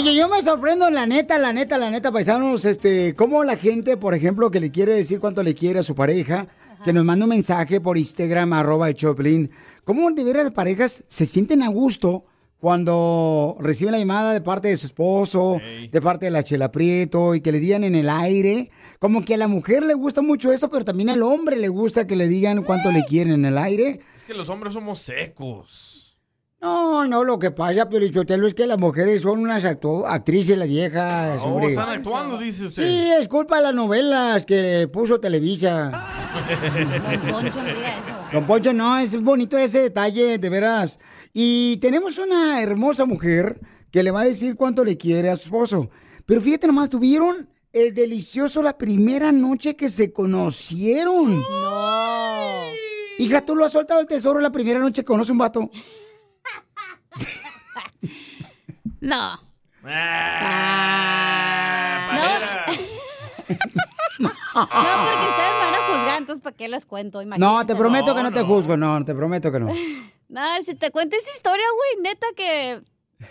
Oye, 0.00 0.14
yo 0.14 0.30
me 0.30 0.40
sorprendo, 0.40 0.88
la 0.88 1.04
neta, 1.04 1.36
la 1.36 1.52
neta, 1.52 1.76
la 1.76 1.90
neta, 1.90 2.10
paisanos, 2.10 2.64
este, 2.64 3.14
cómo 3.14 3.44
la 3.44 3.56
gente, 3.56 3.98
por 3.98 4.14
ejemplo, 4.14 4.50
que 4.50 4.58
le 4.58 4.70
quiere 4.70 4.94
decir 4.94 5.20
cuánto 5.20 5.42
le 5.42 5.54
quiere 5.54 5.80
a 5.80 5.82
su 5.82 5.94
pareja, 5.94 6.48
que 6.82 6.94
nos 6.94 7.04
manda 7.04 7.26
un 7.26 7.28
mensaje 7.28 7.82
por 7.82 7.98
Instagram, 7.98 8.54
arroba 8.54 8.88
el 8.88 8.94
Choplin, 8.94 9.50
cómo 9.84 10.10
de 10.10 10.24
veras 10.24 10.44
las 10.44 10.54
parejas 10.54 11.04
se 11.06 11.26
sienten 11.26 11.62
a 11.62 11.68
gusto 11.68 12.24
cuando 12.60 13.58
reciben 13.60 13.92
la 13.92 13.98
llamada 13.98 14.32
de 14.32 14.40
parte 14.40 14.68
de 14.68 14.78
su 14.78 14.86
esposo, 14.86 15.60
de 15.92 16.00
parte 16.00 16.24
de 16.24 16.30
la 16.30 16.44
Chela 16.44 16.72
Prieto, 16.72 17.34
y 17.34 17.42
que 17.42 17.52
le 17.52 17.60
digan 17.60 17.84
en 17.84 17.94
el 17.94 18.08
aire, 18.08 18.70
como 19.00 19.22
que 19.22 19.34
a 19.34 19.36
la 19.36 19.48
mujer 19.48 19.84
le 19.84 19.92
gusta 19.92 20.22
mucho 20.22 20.50
eso, 20.50 20.70
pero 20.70 20.82
también 20.82 21.10
al 21.10 21.22
hombre 21.22 21.58
le 21.58 21.68
gusta 21.68 22.06
que 22.06 22.16
le 22.16 22.26
digan 22.26 22.62
cuánto 22.62 22.90
le 22.90 23.04
quieren 23.04 23.34
en 23.34 23.44
el 23.44 23.58
aire. 23.58 24.00
Es 24.16 24.24
que 24.24 24.32
los 24.32 24.48
hombres 24.48 24.72
somos 24.72 24.98
secos. 25.00 25.89
No, 26.62 27.06
no, 27.06 27.24
lo 27.24 27.38
que 27.38 27.50
pasa, 27.50 27.88
Pelichotelo, 27.88 28.46
es 28.46 28.52
que 28.52 28.66
las 28.66 28.78
mujeres 28.78 29.22
son 29.22 29.40
unas 29.40 29.64
actrices, 29.64 30.58
las 30.58 30.68
viejas, 30.68 31.40
Oh, 31.42 31.58
están 31.60 31.88
actuando, 31.88 32.36
dice 32.36 32.66
usted. 32.66 32.82
Sí, 32.82 33.10
es 33.18 33.28
culpa 33.28 33.56
de 33.56 33.62
las 33.62 33.74
novelas 33.74 34.44
que 34.44 34.86
puso 34.92 35.18
Televisa. 35.18 35.90
Poncho, 37.30 37.62
no 37.62 37.64
diga 37.64 37.98
eso. 37.98 38.12
Don 38.34 38.46
Poncho, 38.46 38.74
no, 38.74 38.98
es 38.98 39.18
bonito 39.22 39.56
ese 39.56 39.80
detalle, 39.80 40.36
de 40.36 40.50
veras. 40.50 41.00
Y 41.32 41.78
tenemos 41.78 42.18
una 42.18 42.60
hermosa 42.60 43.06
mujer 43.06 43.58
que 43.90 44.02
le 44.02 44.10
va 44.10 44.20
a 44.20 44.24
decir 44.24 44.54
cuánto 44.54 44.84
le 44.84 44.98
quiere 44.98 45.30
a 45.30 45.36
su 45.36 45.44
esposo. 45.44 45.88
Pero 46.26 46.42
fíjate 46.42 46.66
nomás, 46.66 46.90
tuvieron 46.90 47.48
el 47.72 47.94
delicioso 47.94 48.62
la 48.62 48.76
primera 48.76 49.32
noche 49.32 49.76
que 49.76 49.88
se 49.88 50.12
conocieron. 50.12 51.40
No. 51.40 52.64
Hija, 53.18 53.44
¿tú 53.46 53.56
lo 53.56 53.64
has 53.64 53.72
soltado 53.72 54.00
el 54.00 54.06
tesoro 54.06 54.40
la 54.40 54.52
primera 54.52 54.78
noche 54.78 55.00
que 55.02 55.06
conoce 55.06 55.32
un 55.32 55.38
vato? 55.38 55.70
No. 59.00 59.38
No, 64.52 64.66
porque 64.68 65.28
ustedes 65.28 65.52
me 65.54 65.70
van 65.70 65.74
a 65.74 65.86
juzgar, 65.86 66.18
entonces 66.18 66.42
¿para 66.42 66.56
qué 66.56 66.68
les 66.68 66.84
cuento? 66.84 67.24
No, 67.24 67.64
te 67.64 67.74
prometo 67.74 68.14
que 68.14 68.22
no 68.22 68.32
te 68.32 68.42
juzgo, 68.42 68.76
no, 68.76 69.02
te 69.04 69.14
prometo 69.14 69.50
que 69.52 69.60
no. 69.60 69.72
No, 70.28 70.42
si 70.64 70.76
te 70.76 70.92
cuento 70.92 71.16
esa 71.16 71.30
historia, 71.34 71.64
güey, 71.74 72.04
neta 72.04 72.26
que 72.36 72.82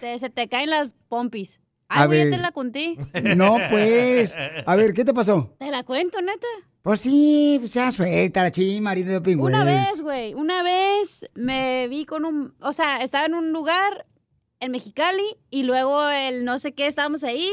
te- 0.01 0.19
se 0.19 0.29
te 0.29 0.49
caen 0.49 0.69
las 0.69 0.93
pompis. 1.07 1.61
A 1.87 2.01
Ay, 2.01 2.07
güey, 2.07 2.25
ya 2.25 2.31
te 2.35 2.41
la 2.41 2.51
conté. 2.51 2.97
No, 3.37 3.57
pues. 3.69 4.35
A 4.65 4.75
ver, 4.75 4.93
¿qué 4.93 5.05
te 5.05 5.13
pasó? 5.13 5.55
Te 5.59 5.71
la 5.71 5.83
cuento, 5.83 6.19
neta. 6.21 6.47
Pues 6.89 7.01
sí, 7.01 7.57
pues 7.59 7.73
sea 7.73 7.91
suelta 7.91 8.41
la 8.41 8.49
ching, 8.49 8.81
marido 8.81 9.19
de. 9.19 9.35
Una 9.35 9.63
vez, 9.63 10.01
güey, 10.01 10.33
una 10.33 10.63
vez 10.63 11.23
me 11.35 11.87
vi 11.87 12.03
con 12.03 12.25
un, 12.25 12.55
o 12.61 12.73
sea, 12.73 13.03
estaba 13.03 13.27
en 13.27 13.35
un 13.35 13.51
lugar 13.51 14.07
en 14.59 14.71
Mexicali 14.71 15.37
y 15.51 15.61
luego 15.61 16.09
el 16.09 16.45
no 16.45 16.57
sé 16.57 16.71
qué, 16.73 16.87
estábamos 16.87 17.23
ahí 17.23 17.47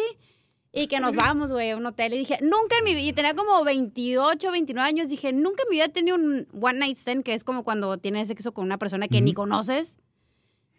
y 0.72 0.86
que 0.86 1.00
nos 1.00 1.16
vamos, 1.16 1.52
güey, 1.52 1.72
a 1.72 1.76
un 1.76 1.84
hotel. 1.84 2.14
Y 2.14 2.18
dije, 2.20 2.38
nunca 2.40 2.78
en 2.78 2.84
mi 2.84 2.94
vida, 2.94 3.08
y 3.08 3.12
tenía 3.12 3.34
como 3.34 3.62
28, 3.62 4.52
29 4.52 4.88
años, 4.88 5.10
dije, 5.10 5.34
nunca 5.34 5.64
en 5.64 5.68
mi 5.68 5.76
vida 5.76 5.84
he 5.84 5.90
tenido 5.90 6.16
un 6.16 6.48
one 6.58 6.78
night 6.78 6.96
stand, 6.96 7.22
que 7.22 7.34
es 7.34 7.44
como 7.44 7.62
cuando 7.62 7.98
tienes 7.98 8.28
sexo 8.28 8.54
con 8.54 8.64
una 8.64 8.78
persona 8.78 9.06
que 9.06 9.20
ni 9.20 9.34
conoces. 9.34 9.98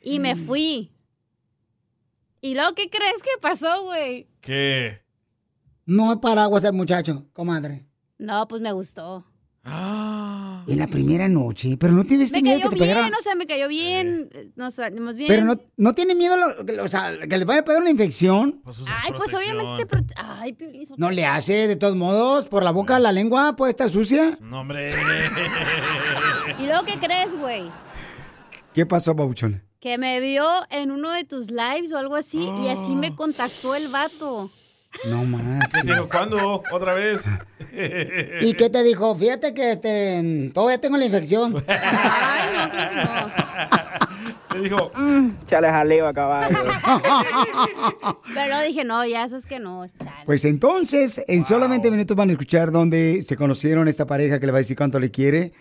Y 0.02 0.18
me 0.18 0.36
fui. 0.36 0.92
¿Y 2.42 2.56
luego 2.56 2.74
qué 2.74 2.90
crees 2.90 3.22
que 3.22 3.40
pasó, 3.40 3.84
güey? 3.84 4.28
¿Qué? 4.42 5.04
No 5.86 6.12
es 6.12 6.18
paraguas 6.18 6.64
el 6.64 6.74
muchacho, 6.74 7.28
comadre. 7.34 7.87
No, 8.18 8.48
pues 8.48 8.62
me 8.62 8.72
gustó. 8.72 9.26
En 9.70 10.80
la 10.80 10.88
primera 10.88 11.28
noche, 11.28 11.76
pero 11.78 11.92
no 11.92 12.06
tienes 12.06 12.32
Me 12.32 12.42
miedo 12.42 12.58
cayó 12.60 12.70
que 12.70 12.78
te 12.78 12.86
bien, 12.86 13.14
o 13.14 13.22
sea, 13.22 13.36
me 13.36 13.46
cayó 13.46 13.68
bien, 13.68 14.30
eh, 14.34 14.50
nos 14.56 14.76
salimos 14.76 15.18
bien. 15.18 15.28
Pero 15.28 15.44
no, 15.44 15.56
no 15.76 15.94
tiene 15.94 16.16
miedo, 16.16 16.38
lo- 16.38 16.84
o 16.84 16.88
sea, 16.88 17.12
que 17.28 17.38
le 17.38 17.44
vaya 17.44 17.60
a 17.62 17.64
pegar 17.66 17.82
una 17.82 17.90
infección. 17.90 18.62
Ay, 18.66 19.12
pues 19.18 19.34
obviamente 19.34 19.84
te... 19.86 19.88
prote- 19.88 20.14
Ay, 20.16 20.54
Piolín, 20.54 20.88
No 20.96 21.12
le 21.12 21.26
hace, 21.26 21.68
de 21.68 21.76
todos 21.76 21.98
modos, 21.98 22.46
por 22.46 22.64
la 22.64 22.72
boca, 22.72 22.98
la 23.00 23.12
lengua 23.12 23.58
puede 23.58 23.72
estar 23.72 23.90
sucia. 23.90 24.38
No, 24.40 24.62
hombre. 24.62 24.90
¿Y 26.60 26.66
luego 26.66 26.86
qué 26.86 26.98
crees, 26.98 27.36
güey? 27.36 27.70
¿Qué 28.74 28.86
pasó, 28.86 29.16
babuchona? 29.16 29.64
Que 29.82 29.98
me 29.98 30.22
vio 30.22 30.46
en 30.72 30.92
uno 30.92 31.12
de 31.12 31.26
tus 31.26 31.52
lives 31.52 31.92
o 31.92 31.98
algo 31.98 32.16
así 32.16 32.40
y 32.40 32.70
así 32.70 32.96
me 32.96 33.16
contactó 33.16 33.76
el 33.76 33.90
vato. 33.90 34.50
No 35.06 35.24
más. 35.26 35.70
¿Qué 35.74 35.82
te 35.82 35.94
dijo? 35.94 36.10
¿Cuándo? 36.10 36.64
¿Otra 36.72 36.94
vez? 36.94 37.22
¿Y 38.42 38.54
qué 38.54 38.70
te 38.70 38.84
dijo? 38.84 39.16
Fíjate 39.16 39.54
que 39.54 39.72
este, 39.72 40.52
todavía 40.54 40.80
tengo 40.80 40.98
la 40.98 41.06
infección. 41.06 41.64
Te 44.50 44.58
Le 44.58 44.64
dijo, 44.64 44.92
chale 45.48 45.70
jaleo 45.70 46.08
a 46.08 46.14
caballo. 46.14 46.58
Pero 48.34 48.48
luego 48.48 48.64
dije, 48.64 48.84
no, 48.84 49.06
ya 49.06 49.28
sabes 49.28 49.46
que 49.46 49.60
no. 49.60 49.86
chale. 49.88 50.12
Pues 50.26 50.46
entonces, 50.46 51.24
en 51.28 51.46
solamente 51.46 51.92
minutos 51.92 52.18
van 52.18 52.30
a 52.30 52.32
escuchar 52.32 52.72
dónde 52.72 53.22
se 53.22 53.36
conocieron 53.36 53.88
esta 53.88 54.08
pareja 54.08 54.40
que 54.40 54.46
le 54.46 54.52
va 54.52 54.58
a 54.58 54.62
decir 54.62 54.78
cuánto 54.78 55.00
le 55.00 55.12
quiere. 55.12 55.54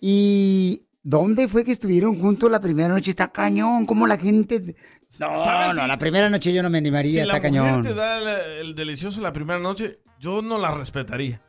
Y 0.00 0.86
dónde 1.02 1.48
fue 1.48 1.64
que 1.64 1.72
estuvieron 1.72 2.18
juntos 2.18 2.50
la 2.50 2.60
primera 2.60 2.88
noche. 2.88 3.10
Está 3.10 3.30
cañón, 3.32 3.84
como 3.84 4.06
la 4.06 4.16
gente. 4.16 4.74
No, 5.18 5.44
¿Sabes 5.44 5.74
no, 5.74 5.82
si- 5.82 5.88
la 5.88 5.98
primera 5.98 6.30
noche 6.30 6.52
yo 6.52 6.62
no 6.62 6.70
me 6.70 6.78
animaría, 6.78 7.22
si 7.22 7.26
la 7.28 7.36
está 7.36 7.48
mujer 7.48 7.62
cañón. 7.64 7.82
te 7.82 7.94
da 7.94 8.18
el, 8.18 8.28
el 8.68 8.74
delicioso 8.74 9.20
la 9.20 9.32
primera 9.32 9.58
noche, 9.58 10.00
yo 10.20 10.40
no 10.42 10.56
la 10.58 10.70
respetaría. 10.72 11.42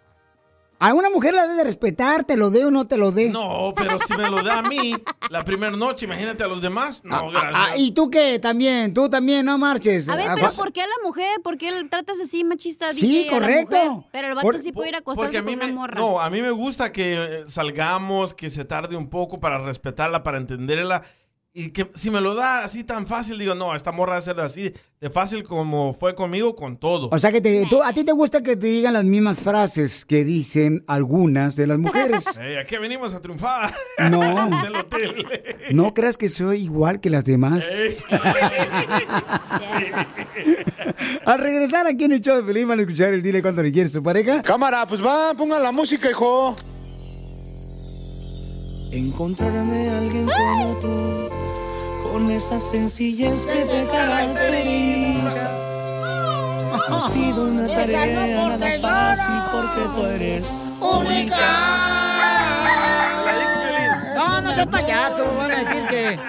A 0.83 0.95
una 0.95 1.11
mujer 1.11 1.35
la 1.35 1.43
debe 1.43 1.57
de 1.57 1.63
respetar, 1.65 2.23
te 2.23 2.35
lo 2.35 2.49
dé 2.49 2.65
o 2.65 2.71
no 2.71 2.85
te 2.85 2.97
lo 2.97 3.11
dé. 3.11 3.29
No, 3.29 3.71
pero 3.77 3.99
si 3.99 4.15
me 4.17 4.27
lo 4.31 4.41
da 4.41 4.57
a 4.57 4.61
mí 4.63 4.95
la 5.29 5.43
primera 5.43 5.77
noche, 5.77 6.05
imagínate 6.05 6.43
a 6.43 6.47
los 6.47 6.59
demás. 6.59 7.01
No, 7.03 7.29
gracias. 7.29 7.53
Ah, 7.55 7.73
¿Y 7.77 7.91
tú 7.91 8.09
qué? 8.09 8.39
También, 8.39 8.91
tú 8.91 9.07
también, 9.07 9.45
no 9.45 9.59
marches. 9.59 10.09
A 10.09 10.15
ver, 10.15 10.27
Ah, 10.29 10.33
pero 10.33 10.51
¿por 10.53 10.73
qué 10.73 10.81
a 10.81 10.87
la 10.87 10.95
mujer? 11.05 11.39
¿Por 11.43 11.59
qué 11.59 11.69
le 11.69 11.83
tratas 11.87 12.19
así 12.19 12.43
machista? 12.43 12.91
Sí, 12.93 13.05
DJ, 13.07 13.21
a 13.21 13.25
la 13.25 13.39
correcto. 13.39 13.75
mujer? 13.91 14.09
Pero 14.11 14.27
el 14.29 14.33
vato 14.33 14.47
Por- 14.47 14.57
sí 14.59 14.71
puede 14.71 14.89
ir 14.89 14.95
a 14.95 14.99
acostarse 14.99 15.37
a 15.37 15.43
mí 15.43 15.53
con 15.55 15.63
una 15.65 15.71
morra. 15.73 15.99
no, 16.01 16.19
a 16.19 16.31
mí 16.31 16.41
me 16.41 16.49
gusta 16.49 16.91
que 16.91 17.41
eh, 17.41 17.43
salgamos, 17.47 18.33
que 18.33 18.49
se 18.49 18.65
tarde 18.65 18.95
un 18.95 19.07
poco 19.07 19.39
para 19.39 19.59
respetarla, 19.63 20.23
para 20.23 20.39
entenderla. 20.39 21.03
Y 21.53 21.71
que 21.71 21.91
si 21.95 22.09
me 22.09 22.21
lo 22.21 22.33
da 22.33 22.63
así 22.63 22.85
tan 22.85 23.05
fácil, 23.05 23.37
digo, 23.37 23.55
no, 23.55 23.75
esta 23.75 23.91
morra 23.91 24.13
va 24.13 24.19
a 24.19 24.21
ser 24.21 24.39
así 24.39 24.73
de 25.01 25.09
fácil 25.09 25.43
como 25.43 25.93
fue 25.93 26.15
conmigo 26.15 26.55
con 26.55 26.77
todo. 26.77 27.09
O 27.11 27.17
sea 27.19 27.29
que 27.29 27.41
te- 27.41 27.65
tú- 27.69 27.83
a 27.83 27.91
ti 27.91 28.05
te 28.05 28.13
gusta 28.13 28.41
que 28.41 28.55
te 28.55 28.67
digan 28.67 28.93
las 28.93 29.03
mismas 29.03 29.37
frases 29.37 30.05
que 30.05 30.23
dicen 30.23 30.81
algunas 30.87 31.57
de 31.57 31.67
las 31.67 31.77
mujeres. 31.77 32.23
Ey, 32.39 32.55
aquí 32.55 32.77
venimos 32.77 33.13
a 33.13 33.19
triunfar. 33.19 33.75
No. 34.09 34.21
Del 34.63 34.75
hotel. 34.77 35.25
No 35.71 35.93
creas 35.93 36.17
que 36.17 36.29
soy 36.29 36.63
igual 36.63 37.01
que 37.01 37.09
las 37.09 37.25
demás. 37.25 37.69
Al 41.25 41.39
regresar 41.39 41.85
aquí 41.87 42.05
en 42.05 42.13
el 42.13 42.21
show 42.21 42.37
de 42.37 42.43
Feliz 42.43 42.65
van 42.65 42.79
a 42.79 42.81
escuchar 42.83 43.13
el 43.13 43.21
dile 43.21 43.41
cuánto 43.41 43.61
le 43.61 43.73
quieres 43.73 43.91
a 43.91 43.99
tu 43.99 44.03
pareja. 44.03 44.41
Cámara, 44.41 44.87
pues 44.87 45.03
va, 45.05 45.33
pongan 45.33 45.61
la 45.61 45.73
música, 45.73 46.09
hijo. 46.09 46.55
Encontrarme 48.91 49.89
a 49.89 49.97
alguien 49.99 50.25
como 50.25 50.73
tú, 50.81 51.29
con 52.11 52.29
esa 52.29 52.59
sencillez 52.59 53.45
que 53.45 53.63
te 53.63 53.87
caracteriza. 53.87 55.49
Ha 56.89 57.09
sido 57.13 57.45
una 57.45 57.67
tarea 57.67 58.05
nada 58.05 58.79
fácil 58.81 59.35
porque 59.53 59.81
tú 59.95 60.05
eres 60.07 60.45
No, 60.81 61.01
no 64.51 64.55
seas 64.55 64.67
payaso. 64.67 65.35
Van 65.37 65.51
a 65.51 65.59
decir 65.59 65.83
que 65.87 66.19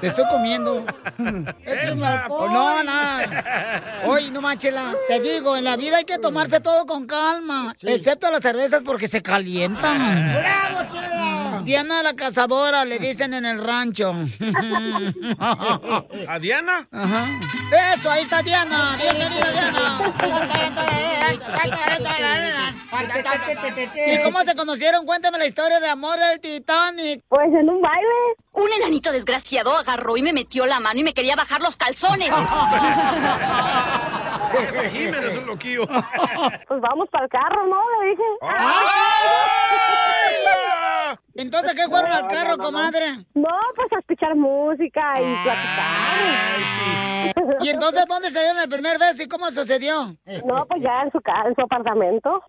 te 0.00 0.06
estoy 0.06 0.24
comiendo. 0.30 0.84
Échame 1.64 2.06
alcohol. 2.06 2.52
No, 2.52 2.82
nada. 2.82 4.02
Oye, 4.04 4.30
no 4.30 4.40
manchela. 4.40 4.94
Te 5.08 5.20
digo, 5.20 5.56
en 5.56 5.64
la 5.64 5.76
vida 5.76 5.98
hay 5.98 6.04
que 6.04 6.18
tomarse 6.18 6.60
todo 6.60 6.86
con 6.86 7.06
calma. 7.06 7.74
Excepto 7.82 8.30
las 8.30 8.42
cervezas 8.42 8.82
porque 8.84 9.08
se 9.08 9.22
calientan. 9.22 10.32
¡Bravo, 10.34 10.88
Chela! 10.88 11.62
Diana 11.64 12.02
la 12.02 12.14
cazadora, 12.14 12.84
le 12.84 12.98
dicen 12.98 13.34
en 13.34 13.44
el 13.44 13.62
rancho. 13.62 14.14
¿A 15.40 16.38
Diana? 16.38 16.86
Ajá. 16.92 17.26
Eso, 17.94 18.10
ahí 18.10 18.22
está 18.22 18.42
Diana. 18.42 18.96
Bienvenida, 19.00 19.50
Diana. 19.50 20.14
¿Y 24.06 24.22
cómo 24.22 24.42
se 24.42 24.54
conocieron? 24.54 25.04
Cuéntame 25.04 25.38
la 25.38 25.46
historia 25.46 25.80
de 25.80 25.88
amor 25.88 26.16
del 26.18 26.40
Titanic. 26.40 27.22
Pues 27.28 27.52
en 27.52 27.65
un 27.68 27.80
baile. 27.80 28.36
Un 28.52 28.72
enanito 28.72 29.12
desgraciado 29.12 29.76
agarró 29.76 30.16
y 30.16 30.22
me 30.22 30.32
metió 30.32 30.66
la 30.66 30.80
mano 30.80 31.00
y 31.00 31.04
me 31.04 31.14
quería 31.14 31.36
bajar 31.36 31.60
los 31.60 31.76
calzones. 31.76 32.30
Ese 34.68 34.90
Jiménez 34.90 35.32
es 35.32 35.38
un 35.38 35.46
loquillo. 35.46 35.86
Pues 35.86 36.80
vamos 36.80 37.08
para 37.10 37.24
el 37.24 37.30
carro, 37.30 37.66
¿no? 37.66 37.80
Le 38.00 38.10
dije. 38.10 38.22
Entonces, 41.34 41.74
¿qué 41.74 41.86
fueron 41.88 42.10
al 42.10 42.26
carro, 42.28 42.56
comadre? 42.56 43.16
No, 43.34 43.56
pues 43.76 43.92
a 43.92 43.98
escuchar 43.98 44.34
música 44.34 45.20
y 45.20 45.36
platicar. 45.44 46.56
¿Y 47.60 47.68
entonces 47.68 48.06
dónde 48.06 48.30
se 48.30 48.40
dieron 48.40 48.58
el 48.62 48.68
primer 48.68 48.98
beso 48.98 49.22
y 49.22 49.28
cómo 49.28 49.50
sucedió? 49.50 50.16
No, 50.44 50.66
pues 50.66 50.82
ya 50.82 51.02
en 51.02 51.12
su 51.12 51.20
casa, 51.20 51.48
en 51.48 51.54
su 51.54 51.60
apartamento. 51.62 52.42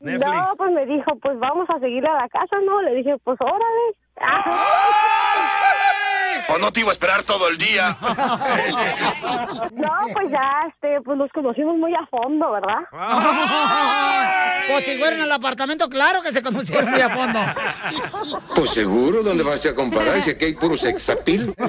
No, 0.00 0.54
pues 0.56 0.72
me 0.72 0.86
dijo, 0.86 1.16
pues 1.16 1.38
vamos 1.38 1.68
a 1.70 1.78
seguirle 1.80 2.08
a 2.08 2.22
la 2.22 2.28
casa, 2.28 2.56
¿no? 2.64 2.82
Le 2.82 2.94
dije, 2.94 3.16
pues 3.24 3.38
órale. 3.40 3.94
O 6.48 6.58
no 6.58 6.72
te 6.72 6.80
iba 6.80 6.90
a 6.90 6.92
esperar 6.92 7.22
todo 7.24 7.48
el 7.48 7.58
día. 7.58 7.96
No, 9.72 9.92
pues 10.12 10.30
ya, 10.30 10.66
este, 10.68 11.00
pues 11.02 11.16
nos 11.16 11.30
conocimos 11.32 11.76
muy 11.76 11.94
a 11.94 12.04
fondo, 12.06 12.50
¿verdad? 12.52 12.80
Pues 14.68 14.84
si 14.84 14.98
fueron 14.98 15.20
al 15.22 15.32
apartamento, 15.32 15.88
claro 15.88 16.20
que 16.22 16.30
se 16.32 16.42
conocieron 16.42 16.90
muy 16.90 17.00
a 17.00 17.08
fondo. 17.10 17.38
Pues 18.54 18.70
seguro, 18.70 19.22
¿dónde 19.22 19.42
vas 19.42 19.64
a 19.66 19.74
comparar? 19.74 20.20
Si 20.20 20.30
aquí 20.30 20.46
hay 20.46 20.54
puro 20.54 20.76
sexapil. 20.76 21.46
No, 21.46 21.54
pues 21.56 21.68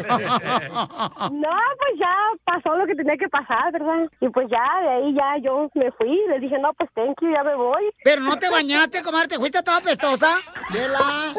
ya 2.00 2.14
pasó 2.44 2.76
lo 2.76 2.86
que 2.86 2.96
tenía 2.96 3.16
que 3.18 3.30
pasar, 3.30 3.72
¿verdad? 3.72 4.10
Y 4.20 4.30
pues 4.30 4.48
ya, 4.50 4.82
de 4.82 4.90
ahí 4.90 5.14
ya 5.16 5.38
yo 5.44 5.70
me 5.74 5.92
fui. 5.94 6.20
Le 6.30 6.40
dije, 6.40 6.58
no, 6.60 6.74
pues 6.74 6.90
thank 6.96 7.16
you, 7.22 7.32
ya 7.34 7.44
me 7.44 7.56
voy. 7.56 7.84
Pero 8.04 8.22
no 8.22 8.36
te 8.38 8.50
bañaste, 8.50 9.02
comadre, 9.02 9.30
te 9.30 9.38
fuiste 9.38 9.62
toda 9.64 9.80
pestosa. 9.82 10.38
Chela. 10.70 11.34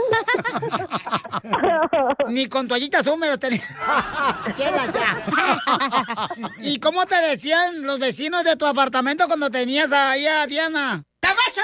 Ni 2.29 2.47
con 2.47 2.69
toallitas 2.69 3.07
húmedas 3.07 3.22
tenía. 3.39 3.63
Chela, 4.55 4.87
ya. 4.91 5.23
¿Y 6.59 6.81
cómo 6.81 7.07
te 7.07 7.17
decían 7.17 7.83
los 7.83 7.99
vecinos 7.99 8.45
de 8.45 8.57
tu 8.57 8.67
apartamento 8.67 9.27
cuando 9.27 9.51
tenías 9.51 9.91
ahí 9.93 10.27
a 10.27 10.47
Diana? 10.47 11.03
¡La 11.23 11.31
vas 11.31 11.57
a 11.57 11.63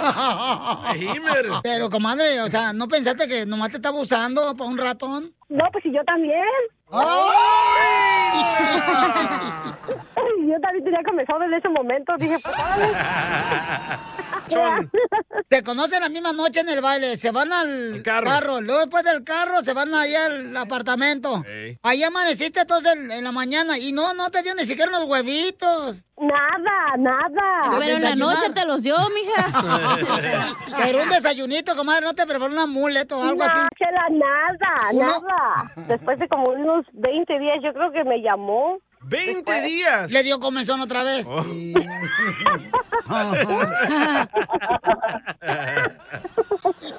matar, 0.00 1.60
Pero, 1.62 1.90
comadre, 1.90 2.40
o 2.40 2.48
sea, 2.48 2.72
¿no 2.72 2.88
pensaste 2.88 3.28
que 3.28 3.44
nomás 3.44 3.68
te 3.70 3.76
estaba 3.76 4.00
usando 4.00 4.56
para 4.56 4.70
un 4.70 4.78
ratón? 4.78 5.34
No, 5.48 5.64
pues 5.70 5.84
y 5.84 5.92
yo 5.92 6.02
también. 6.04 6.42
Yo 10.48 10.58
también 10.60 10.84
tenía 10.84 11.02
comenzado 11.04 11.40
desde 11.40 11.58
ese 11.58 11.68
momento. 11.68 12.14
Dije, 12.18 12.36
pues 12.42 12.56
Te 15.48 15.62
conocen 15.62 16.02
la 16.02 16.08
misma 16.08 16.32
noche 16.32 16.60
en 16.60 16.68
el 16.68 16.80
baile, 16.80 17.16
se 17.16 17.30
van 17.30 17.52
al 17.52 18.02
carro. 18.02 18.60
luego 18.60 18.80
después 18.80 19.04
del 19.04 19.24
carro 19.24 19.62
se 19.62 19.72
van 19.72 19.94
ahí 19.94 20.14
al 20.14 20.56
apartamento. 20.56 21.44
Ahí 21.82 22.02
amaneciste 22.02 22.60
entonces 22.60 22.94
en, 22.94 23.10
en 23.10 23.24
la 23.24 23.32
mañana 23.32 23.78
y 23.78 23.92
no, 23.92 24.12
no 24.14 24.30
te 24.30 24.42
dio 24.42 24.54
ni 24.54 24.64
siquiera 24.64 24.90
unos 24.90 25.04
huevitos. 25.04 26.02
Nada, 26.20 26.96
nada. 26.98 27.78
Pero 27.78 27.96
en 27.96 28.02
la 28.02 28.14
noche 28.16 28.50
te 28.52 28.64
los 28.64 28.82
dio, 28.82 28.96
mija. 29.14 30.56
Pero 30.82 31.02
un 31.02 31.08
desayunito, 31.08 31.76
comadre, 31.76 32.06
no 32.06 32.14
te 32.14 32.26
preparó 32.26 32.52
un 32.52 32.58
amuleto 32.58 33.18
o 33.18 33.22
algo 33.22 33.36
no, 33.36 33.44
así. 33.44 33.68
Chela, 33.78 34.08
nada, 34.10 34.90
¿Uno? 34.92 35.06
nada. 35.06 35.72
Después 35.86 36.18
de 36.18 36.26
como 36.28 36.50
unos 36.50 36.84
20 36.92 37.38
días, 37.38 37.58
yo 37.62 37.72
creo 37.72 37.92
que 37.92 38.02
me 38.02 38.20
llamó. 38.20 38.78
¡20 39.02 39.62
días! 39.62 40.10
Le 40.10 40.22
dio 40.22 40.40
comezón 40.40 40.80
otra 40.80 41.02
vez. 41.04 41.26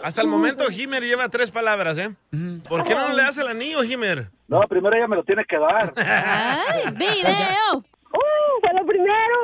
Hasta 0.04 0.22
el 0.22 0.28
momento, 0.28 0.70
Himer 0.72 1.04
lleva 1.04 1.30
tres 1.30 1.52
palabras, 1.52 1.98
¿eh? 1.98 2.10
¿Por 2.68 2.84
qué 2.84 2.96
no 2.96 3.10
le 3.10 3.24
das 3.24 3.38
el 3.38 3.48
anillo, 3.48 3.84
Himer? 3.84 4.30
No, 4.48 4.62
primero 4.62 4.96
ella 4.96 5.08
me 5.08 5.18
lo 5.18 5.24
tiene 5.24 5.46
que 5.46 5.58
dar. 5.58 5.94
¡Ay, 5.98 6.84
video! 6.94 7.84
¡Uh, 8.12 8.60
fue 8.62 8.74
lo 8.74 8.86
primero! 8.86 9.36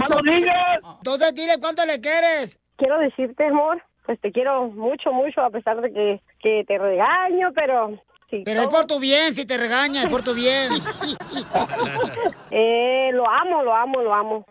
¡No 0.00 0.16
lo 0.16 0.22
digas! 0.22 0.80
Entonces 0.98 1.34
dile 1.34 1.58
cuánto 1.60 1.86
le 1.86 2.00
quieres. 2.00 2.58
Quiero 2.76 2.98
decirte, 2.98 3.46
amor, 3.46 3.82
pues 4.04 4.20
te 4.20 4.30
quiero 4.32 4.68
mucho, 4.68 5.12
mucho, 5.12 5.42
a 5.42 5.50
pesar 5.50 5.80
de 5.80 5.92
que, 5.92 6.20
que 6.40 6.64
te 6.66 6.78
regaño, 6.78 7.52
pero... 7.54 7.98
Sí, 8.30 8.42
Pero 8.44 8.60
es 8.60 8.68
por 8.68 8.84
tu 8.84 8.98
bien, 8.98 9.34
si 9.34 9.46
te 9.46 9.56
regaña, 9.56 10.02
es 10.02 10.08
por 10.08 10.22
tu 10.22 10.34
bien. 10.34 10.72
eh, 12.50 13.10
lo 13.12 13.28
amo, 13.28 13.62
lo 13.62 13.74
amo, 13.74 14.02
lo 14.02 14.14
amo. 14.14 14.44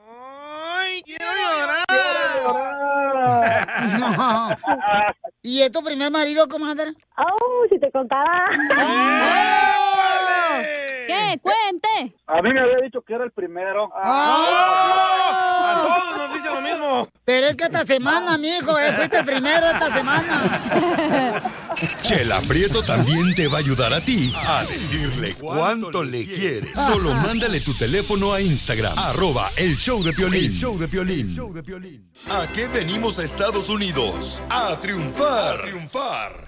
¡Ay, 0.80 1.02
quiero 1.04 1.26
No. 4.00 4.50
¿Y 5.44 5.62
es 5.62 5.72
tu 5.72 5.84
primer 5.84 6.12
marido, 6.12 6.48
comadre? 6.48 6.94
¡Oh, 7.18 7.66
si 7.70 7.80
te 7.80 7.92
contara! 7.92 8.48
¿Qué? 11.08 11.40
¡Cuente! 11.42 12.16
A 12.28 12.42
mí 12.42 12.54
me 12.54 12.60
había 12.60 12.78
dicho 12.84 13.02
que 13.02 13.14
era 13.14 13.24
el 13.24 13.32
primero. 13.32 13.90
A 13.96 15.82
todos 15.82 16.18
nos 16.18 16.34
dice 16.34 16.50
lo 16.50 16.62
mismo. 16.62 17.08
Pero 17.26 17.48
es 17.48 17.56
que 17.56 17.64
esta 17.66 17.86
semana, 17.86 18.38
mijo, 18.38 18.78
eh, 18.78 18.94
fuiste 18.94 19.18
el 19.18 19.26
primero 19.26 19.66
esta 19.68 19.94
semana. 19.94 21.54
Chela 22.02 22.40
Prieto 22.48 22.84
también 22.84 23.34
te 23.36 23.48
va 23.48 23.58
a 23.58 23.60
ayudar 23.60 23.94
a 23.94 24.02
ti 24.02 24.34
a 24.36 24.64
decirle 24.64 25.36
cuánto 25.36 26.04
le 26.04 26.26
quiere. 26.26 26.74
Solo 26.76 27.14
mándale 27.14 27.62
tu 27.62 27.74
teléfono 27.74 28.34
a 28.34 28.42
Instagram, 28.42 28.98
arroba 28.98 29.50
el 29.58 29.76
show 29.76 30.04
de 30.04 30.14
Piolín. 30.14 30.52
El 30.52 30.58
show 30.58 30.78
de 30.78 30.88
Piolín. 30.88 32.12
¿A 32.30 32.48
qué 32.52 32.68
venimos 32.68 33.20
a 33.20 33.24
Estados 33.24 33.70
Unidos? 33.70 34.42
A 34.50 34.76
triunfar. 34.80 35.60
A 35.60 35.62
triunfar. 35.62 36.48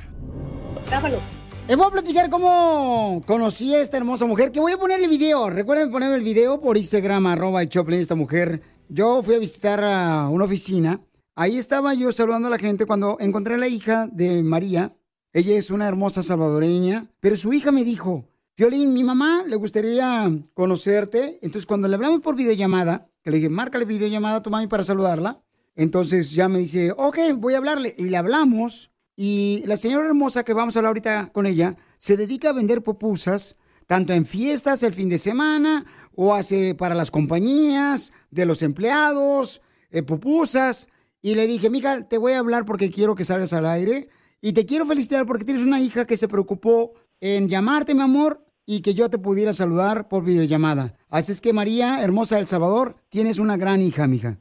Les 1.70 1.78
voy 1.78 1.86
a 1.86 1.92
platicar 1.92 2.32
cómo 2.32 3.22
conocí 3.28 3.76
a 3.76 3.80
esta 3.80 3.98
hermosa 3.98 4.26
mujer, 4.26 4.52
que 4.52 4.60
voy 4.60 4.72
a 4.72 4.80
poner 4.80 5.02
el 5.02 5.08
video. 5.08 5.52
Recuerden 5.52 5.92
ponerme 5.92 6.16
el 6.16 6.24
video 6.24 6.60
por 6.60 6.78
Instagram, 6.78 7.28
arroba 7.28 7.62
el 7.62 7.70
Choplin, 7.70 8.00
esta 8.00 8.16
mujer. 8.16 8.64
Yo 8.88 9.22
fui 9.22 9.36
a 9.36 9.38
visitar 9.38 9.84
a 9.84 10.30
una 10.30 10.46
oficina. 10.46 11.00
Ahí 11.36 11.60
estaba 11.60 11.94
yo 11.94 12.12
saludando 12.12 12.48
a 12.48 12.50
la 12.50 12.58
gente 12.58 12.88
cuando 12.88 13.18
encontré 13.20 13.54
a 13.54 13.60
la 13.60 13.68
hija 13.68 14.10
de 14.12 14.42
María. 14.42 14.96
Ella 15.32 15.56
es 15.56 15.70
una 15.70 15.88
hermosa 15.88 16.24
salvadoreña, 16.24 17.06
pero 17.20 17.36
su 17.36 17.54
hija 17.54 17.72
me 17.72 17.84
dijo, 17.84 18.26
Violín, 18.58 18.92
mi 18.92 19.04
mamá 19.04 19.44
le 19.46 19.56
gustaría 19.56 20.28
conocerte. 20.56 21.38
Entonces 21.44 21.68
cuando 21.68 21.88
le 21.88 21.94
hablamos 21.94 22.22
por 22.22 22.36
videollamada, 22.36 23.12
que 23.22 23.30
le 23.30 23.38
dije, 23.38 23.50
márcale 23.50 23.86
videollamada 23.86 24.38
a 24.38 24.42
tu 24.42 24.50
mami 24.50 24.66
para 24.66 24.84
saludarla. 24.84 25.38
Entonces 25.76 26.32
ya 26.32 26.50
me 26.50 26.58
dice, 26.58 26.94
ok, 26.98 27.20
voy 27.36 27.54
a 27.54 27.58
hablarle. 27.58 27.94
Y 27.96 28.06
le 28.06 28.18
hablamos. 28.18 28.90
Y 29.22 29.66
la 29.68 29.76
señora 29.76 30.08
hermosa 30.08 30.46
que 30.46 30.54
vamos 30.54 30.78
a 30.78 30.80
hablar 30.80 30.92
ahorita 30.92 31.30
con 31.34 31.46
ella 31.46 31.76
se 31.98 32.16
dedica 32.16 32.52
a 32.52 32.54
vender 32.54 32.82
pupusas, 32.82 33.58
tanto 33.86 34.14
en 34.14 34.26
fiestas 34.26 34.82
el 34.82 34.94
fin 34.94 35.10
de 35.10 35.18
semana 35.18 35.84
o 36.16 36.34
hace 36.34 36.74
para 36.74 36.96
las 36.96 37.12
compañías 37.12 38.14
de 38.32 38.46
los 38.46 38.62
empleados, 38.62 39.62
eh, 39.92 40.04
pupusas. 40.04 40.88
Y 41.22 41.36
le 41.36 41.48
dije, 41.48 41.70
mija, 41.70 42.08
te 42.08 42.18
voy 42.18 42.32
a 42.32 42.40
hablar 42.40 42.64
porque 42.64 42.90
quiero 42.90 43.14
que 43.14 43.26
salgas 43.26 43.52
al 43.52 43.66
aire. 43.66 44.08
Y 44.40 44.54
te 44.54 44.66
quiero 44.66 44.86
felicitar 44.86 45.26
porque 45.26 45.44
tienes 45.44 45.64
una 45.64 45.82
hija 45.82 46.08
que 46.08 46.16
se 46.16 46.30
preocupó 46.30 46.94
en 47.20 47.50
llamarte, 47.50 47.94
mi 47.94 48.02
amor, 48.04 48.46
y 48.66 48.82
que 48.82 48.94
yo 48.94 49.10
te 49.10 49.18
pudiera 49.18 49.52
saludar 49.52 50.08
por 50.08 50.24
videollamada. 50.24 50.96
Así 51.10 51.34
es 51.34 51.42
que 51.42 51.52
María, 51.52 52.02
hermosa 52.02 52.38
del 52.38 52.48
Salvador, 52.48 52.96
tienes 53.10 53.38
una 53.38 53.58
gran 53.58 53.82
hija, 53.82 54.08
mija. 54.08 54.38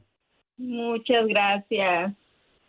Muchas 0.55 1.27
gracias. 1.27 2.15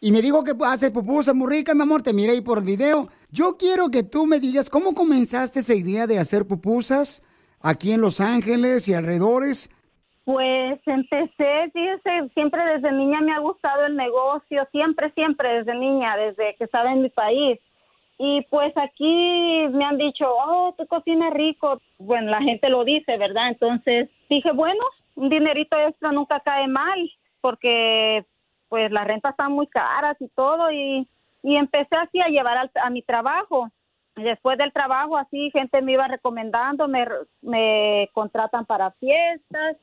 Y 0.03 0.13
me 0.13 0.23
dijo 0.23 0.43
que 0.45 0.53
hace 0.65 0.91
pupusas 0.91 1.35
muy 1.35 1.47
ricas, 1.51 1.77
mi 1.77 1.83
amor, 1.83 2.01
te 2.01 2.15
miré 2.15 2.33
ahí 2.33 2.41
por 2.41 2.59
el 2.59 2.65
video. 2.65 3.09
Yo 3.31 3.59
quiero 3.59 3.91
que 3.91 4.03
tú 4.03 4.25
me 4.25 4.41
digas 4.41 4.71
cómo 4.71 4.95
comenzaste 4.95 5.59
esa 5.59 5.75
idea 5.75 6.07
de 6.07 6.19
hacer 6.19 6.47
pupusas 6.47 7.23
aquí 7.61 7.93
en 7.93 8.01
Los 8.01 8.19
Ángeles 8.19 8.89
y 8.89 8.95
alrededores. 8.95 9.71
Pues 10.25 10.81
empecé, 10.87 11.71
fíjese, 11.75 12.31
siempre 12.33 12.65
desde 12.65 12.93
niña 12.93 13.21
me 13.21 13.33
ha 13.33 13.41
gustado 13.41 13.85
el 13.85 13.97
negocio, 13.97 14.67
siempre, 14.73 15.13
siempre 15.13 15.59
desde 15.59 15.75
niña, 15.75 16.17
desde 16.17 16.55
que 16.57 16.65
estaba 16.65 16.93
en 16.93 17.03
mi 17.03 17.11
país. 17.11 17.59
Y 18.17 18.41
pues 18.49 18.73
aquí 18.77 19.67
me 19.73 19.85
han 19.85 19.99
dicho, 19.99 20.25
oh, 20.29 20.75
tú 20.79 20.87
cocinas 20.87 21.35
rico. 21.35 21.81
Bueno, 21.99 22.31
la 22.31 22.41
gente 22.41 22.71
lo 22.71 22.85
dice, 22.85 23.19
¿verdad? 23.19 23.49
Entonces 23.49 24.09
dije, 24.31 24.53
bueno, 24.53 24.83
un 25.15 25.29
dinerito 25.29 25.77
extra 25.79 26.11
nunca 26.13 26.41
cae 26.41 26.69
mal, 26.69 27.11
porque 27.43 28.25
pues 28.71 28.91
las 28.91 29.07
rentas 29.07 29.33
están 29.33 29.53
muy 29.53 29.67
caras 29.67 30.17
y 30.21 30.29
todo. 30.29 30.71
Y, 30.73 31.07
y 31.43 31.57
empecé 31.57 31.95
así 31.97 32.19
a 32.23 32.29
llevar 32.29 32.57
al- 32.57 32.71
a 32.83 32.89
mi 32.89 33.03
trabajo. 33.03 33.69
Después 34.17 34.57
del 34.57 34.73
trabajo, 34.73 35.19
así 35.19 35.51
gente 35.51 35.83
me 35.83 35.93
iba 35.93 36.09
recomendando, 36.09 36.89
me, 36.89 37.05
me 37.43 38.09
contratan 38.15 38.65
para 38.65 38.93
fiestas. 38.93 39.77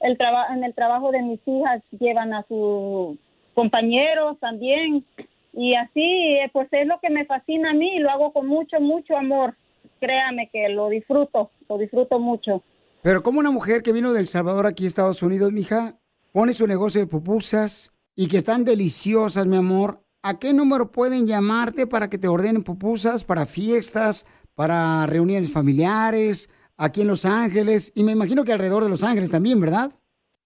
El 0.00 0.16
traba- 0.16 0.46
en 0.54 0.62
el 0.62 0.74
trabajo 0.74 1.10
de 1.10 1.22
mis 1.22 1.40
hijas 1.46 1.82
llevan 1.98 2.32
a 2.34 2.44
sus 2.46 3.18
compañeros 3.54 4.38
también. 4.38 5.04
Y 5.52 5.74
así, 5.74 6.02
eh, 6.36 6.50
pues 6.52 6.68
es 6.70 6.86
lo 6.86 7.00
que 7.00 7.08
me 7.10 7.24
fascina 7.24 7.70
a 7.70 7.74
mí 7.74 7.96
y 7.96 7.98
lo 7.98 8.10
hago 8.10 8.32
con 8.32 8.46
mucho, 8.46 8.78
mucho 8.80 9.16
amor. 9.16 9.54
Créame 10.00 10.50
que 10.52 10.68
lo 10.68 10.90
disfruto, 10.90 11.50
lo 11.68 11.78
disfruto 11.78 12.18
mucho. 12.18 12.62
Pero 13.02 13.22
como 13.22 13.40
una 13.40 13.50
mujer 13.50 13.82
que 13.82 13.92
vino 13.92 14.12
del 14.12 14.26
Salvador 14.26 14.66
aquí 14.66 14.84
a 14.84 14.88
Estados 14.88 15.22
Unidos, 15.22 15.52
mija, 15.52 15.94
pone 16.32 16.52
su 16.52 16.66
negocio 16.66 17.00
de 17.00 17.06
pupusas 17.06 17.90
y 18.16 18.28
que 18.28 18.38
están 18.38 18.64
deliciosas, 18.64 19.46
mi 19.46 19.58
amor, 19.58 20.00
¿a 20.22 20.38
qué 20.38 20.54
número 20.54 20.90
pueden 20.90 21.26
llamarte 21.26 21.86
para 21.86 22.08
que 22.08 22.16
te 22.16 22.28
ordenen 22.28 22.64
pupusas 22.64 23.24
para 23.24 23.44
fiestas, 23.44 24.26
para 24.54 25.06
reuniones 25.06 25.52
familiares, 25.52 26.50
aquí 26.78 27.02
en 27.02 27.08
Los 27.08 27.26
Ángeles? 27.26 27.92
Y 27.94 28.04
me 28.04 28.12
imagino 28.12 28.42
que 28.42 28.52
alrededor 28.52 28.82
de 28.82 28.88
Los 28.88 29.04
Ángeles 29.04 29.30
también, 29.30 29.60
¿verdad? 29.60 29.90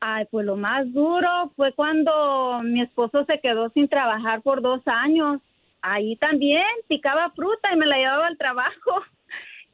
Ay, 0.00 0.24
pues 0.30 0.44
lo 0.44 0.56
más 0.56 0.92
duro 0.92 1.52
fue 1.54 1.72
cuando 1.74 2.60
mi 2.64 2.82
esposo 2.82 3.24
se 3.26 3.38
quedó 3.40 3.70
sin 3.70 3.88
trabajar 3.88 4.42
por 4.42 4.60
dos 4.60 4.80
años. 4.86 5.40
Ahí 5.80 6.16
también 6.16 6.64
picaba 6.88 7.30
fruta 7.36 7.72
y 7.72 7.76
me 7.76 7.86
la 7.86 7.98
llevaba 7.98 8.26
al 8.26 8.36
trabajo. 8.38 8.90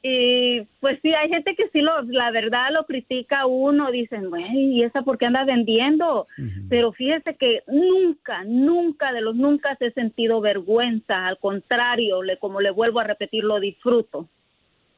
Y 0.02 0.60
pues 0.80 0.98
sí, 1.02 1.12
hay 1.12 1.28
gente 1.28 1.56
que 1.56 1.68
sí, 1.72 1.80
lo, 1.80 2.02
la 2.02 2.30
verdad, 2.30 2.68
lo 2.72 2.86
critica 2.86 3.40
a 3.40 3.46
uno. 3.46 3.90
Dicen, 3.90 4.30
¿y 4.54 4.84
esa 4.84 5.02
por 5.02 5.18
qué 5.18 5.26
anda 5.26 5.44
vendiendo? 5.44 6.28
Pero 6.68 6.92
fíjese 6.92 7.34
que 7.36 7.62
nunca, 7.66 8.44
nunca 8.44 9.12
de 9.12 9.20
los 9.20 9.34
nunca 9.34 9.76
he 9.80 9.90
sentido 9.92 10.40
vergüenza. 10.40 11.26
Al 11.26 11.38
contrario, 11.38 12.22
le, 12.22 12.38
como 12.38 12.60
le 12.60 12.70
vuelvo 12.70 13.00
a 13.00 13.04
repetir, 13.04 13.42
lo 13.42 13.58
disfruto. 13.58 14.28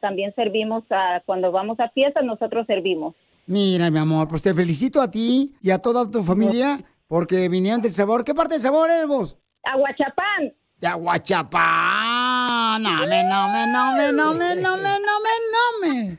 también 0.00 0.34
servimos 0.34 0.84
a, 0.90 1.20
cuando 1.26 1.50
vamos 1.52 1.78
a 1.80 1.88
fiestas, 1.90 2.24
nosotros 2.24 2.66
servimos. 2.66 3.14
Mira, 3.46 3.90
mi 3.90 3.98
amor, 3.98 4.26
pues 4.28 4.42
te 4.42 4.52
felicito 4.54 5.00
a 5.00 5.10
ti 5.10 5.54
y 5.62 5.70
a 5.70 5.78
toda 5.78 6.10
tu 6.10 6.22
familia 6.22 6.78
porque 7.06 7.48
vinieron 7.48 7.80
del 7.80 7.92
sabor. 7.92 8.24
¿Qué 8.24 8.34
parte 8.34 8.54
del 8.54 8.60
sabor 8.62 8.90
eres 8.90 9.06
vos? 9.06 9.38
Aguachapán. 9.62 10.52
De 10.78 10.86
Aguachapán. 10.88 12.82
No 12.82 13.06
me, 13.06 13.24
no 13.24 13.48
me, 13.48 13.66
no 13.66 13.92
me, 13.96 14.12
no 14.12 14.34
me, 14.34 14.54
no 14.56 14.76
me, 14.76 14.98
no 14.98 15.20
me, 15.24 15.30
no 15.54 15.64
me. 15.80 16.18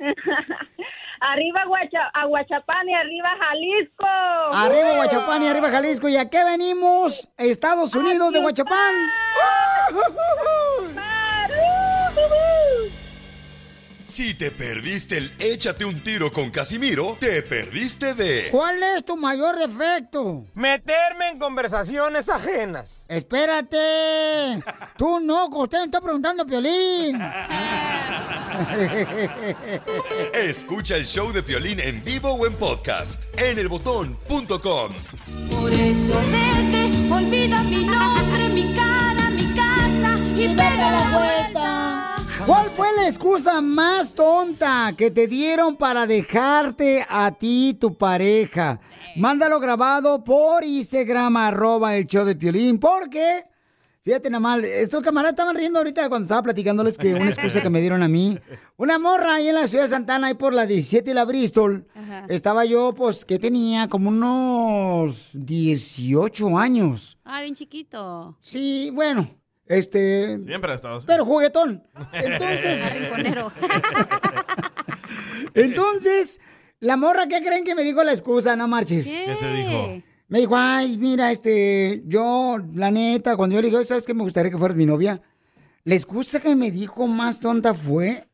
arriba 1.20 1.60
Aguacha- 1.62 2.10
Aguachapán 2.14 2.88
y 2.88 2.94
arriba 2.94 3.28
Jalisco. 3.38 4.06
Arriba 4.52 4.90
Aguachapán 4.92 5.42
y 5.42 5.48
arriba 5.48 5.68
Jalisco. 5.70 6.08
¿Y 6.08 6.16
a 6.16 6.30
qué 6.30 6.42
venimos? 6.44 7.28
Estados 7.36 7.94
Unidos 7.94 8.32
de 8.32 8.38
Aguachapán. 8.38 8.94
Si 14.10 14.34
te 14.34 14.50
perdiste 14.50 15.18
el 15.18 15.32
échate 15.38 15.84
un 15.84 16.00
tiro 16.00 16.32
con 16.32 16.50
Casimiro, 16.50 17.16
te 17.20 17.42
perdiste 17.42 18.14
de... 18.14 18.48
¿Cuál 18.50 18.82
es 18.82 19.04
tu 19.04 19.16
mayor 19.16 19.56
defecto? 19.56 20.46
Meterme 20.54 21.28
en 21.28 21.38
conversaciones 21.38 22.28
ajenas. 22.28 23.04
Espérate. 23.06 23.78
Tú 24.98 25.20
no, 25.20 25.46
usted 25.46 25.78
me 25.78 25.84
está 25.84 26.00
preguntando, 26.00 26.44
Piolín. 26.44 27.22
Escucha 30.34 30.96
el 30.96 31.06
show 31.06 31.32
de 31.32 31.44
Piolín 31.44 31.78
en 31.78 32.02
vivo 32.02 32.32
o 32.32 32.46
en 32.46 32.54
podcast 32.54 33.22
en 33.38 33.60
elbotón.com. 33.60 34.92
Por 35.50 35.72
eso 35.72 36.20
vete, 36.32 36.69
¿Cuál 42.46 42.66
fue 42.70 42.88
la 42.96 43.06
excusa 43.06 43.60
más 43.60 44.14
tonta 44.14 44.94
que 44.96 45.10
te 45.10 45.26
dieron 45.26 45.76
para 45.76 46.06
dejarte 46.06 47.04
a 47.08 47.30
ti 47.32 47.76
tu 47.78 47.96
pareja? 47.96 48.80
Mándalo 49.16 49.60
grabado 49.60 50.24
por 50.24 50.64
Instagram, 50.64 51.36
arroba 51.36 51.96
el 51.96 52.06
show 52.06 52.24
de 52.24 52.36
Piolín, 52.36 52.78
porque... 52.78 53.44
Fíjate 54.02 54.30
nada 54.30 54.40
mal, 54.40 54.64
estos 54.64 55.02
camaradas 55.02 55.32
estaban 55.34 55.54
riendo 55.54 55.78
ahorita 55.78 56.08
cuando 56.08 56.24
estaba 56.24 56.42
platicándoles 56.42 56.96
que 56.96 57.12
una 57.12 57.26
excusa 57.26 57.60
que 57.60 57.68
me 57.68 57.82
dieron 57.82 58.02
a 58.02 58.08
mí. 58.08 58.38
Una 58.78 58.98
morra 58.98 59.34
ahí 59.34 59.48
en 59.48 59.54
la 59.54 59.68
ciudad 59.68 59.84
de 59.84 59.90
Santana, 59.90 60.28
ahí 60.28 60.34
por 60.34 60.54
la 60.54 60.64
17 60.64 61.10
y 61.10 61.14
la 61.14 61.26
Bristol. 61.26 61.86
Ajá. 61.94 62.24
Estaba 62.30 62.64
yo, 62.64 62.94
pues, 62.94 63.26
que 63.26 63.38
tenía 63.38 63.88
como 63.88 64.08
unos 64.08 65.28
18 65.34 66.58
años. 66.58 67.18
Ah, 67.24 67.42
bien 67.42 67.54
chiquito. 67.54 68.38
Sí, 68.40 68.90
bueno, 68.94 69.28
este... 69.70 70.38
Siempre 70.40 70.72
ha 70.72 70.74
estado 70.74 70.96
así. 70.96 71.06
Pero 71.06 71.24
juguetón. 71.24 71.82
Entonces... 72.12 72.92
Rinconero. 73.00 73.52
Entonces, 75.54 76.40
la 76.80 76.96
morra, 76.96 77.26
¿qué 77.28 77.40
creen 77.42 77.64
que 77.64 77.74
me 77.74 77.82
dijo 77.82 78.02
la 78.02 78.12
excusa? 78.12 78.56
No 78.56 78.68
marches. 78.68 79.06
¿Qué 79.06 79.36
te 79.38 79.52
dijo? 79.54 80.02
Me 80.28 80.40
dijo, 80.40 80.56
ay, 80.56 80.96
mira, 80.98 81.30
este, 81.32 82.02
yo, 82.06 82.58
la 82.74 82.90
neta, 82.90 83.36
cuando 83.36 83.56
yo 83.56 83.62
le 83.62 83.68
dije, 83.68 83.84
¿sabes 83.84 84.06
qué? 84.06 84.14
Me 84.14 84.22
gustaría 84.22 84.50
que 84.50 84.58
fueras 84.58 84.76
mi 84.76 84.86
novia. 84.86 85.20
La 85.84 85.94
excusa 85.94 86.40
que 86.40 86.54
me 86.54 86.70
dijo 86.70 87.06
más 87.06 87.40
tonta 87.40 87.74
fue, 87.74 88.28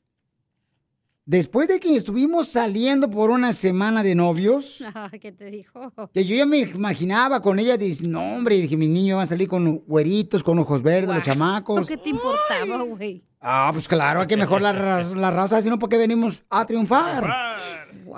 después 1.27 1.69
de 1.69 1.79
que 1.81 1.95
estuvimos 1.97 2.49
saliendo 2.49 3.11
por 3.11 3.31
una 3.31 3.53
semana 3.53 4.03
de 4.03 4.15
novios, 4.15 4.83
¿Qué 5.21 5.33
te 5.33 5.51
dijo? 5.51 5.93
que 6.15 6.25
yo 6.25 6.35
ya 6.37 6.47
me 6.47 6.61
imaginaba 6.61 7.43
con 7.43 7.59
ella, 7.59 7.77
dice, 7.77 8.09
no, 8.09 8.23
hombre, 8.37 8.57
dije, 8.57 8.77
mis 8.77 8.89
niños 8.89 9.17
van 9.17 9.25
a 9.25 9.27
salir 9.27 9.49
con 9.49 9.79
güeritos, 9.87 10.43
con 10.43 10.59
ojos 10.59 10.83
verdes, 10.83 11.13
los 11.15 11.23
chamacos. 11.23 11.87
¿Qué 11.89 11.97
te 11.99 12.09
importaba, 12.11 12.83
güey? 12.85 13.23
Ah, 13.41 13.71
pues 13.73 13.87
claro, 13.87 14.21
hay 14.23 14.27
que 14.27 14.37
mejorar 14.37 14.63
la, 14.63 14.73
ra- 15.03 15.15
la 15.15 15.31
raza, 15.31 15.61
sino 15.61 15.79
porque 15.79 15.99
venimos 15.99 16.43
a 16.49 16.65
triunfar. 16.65 17.29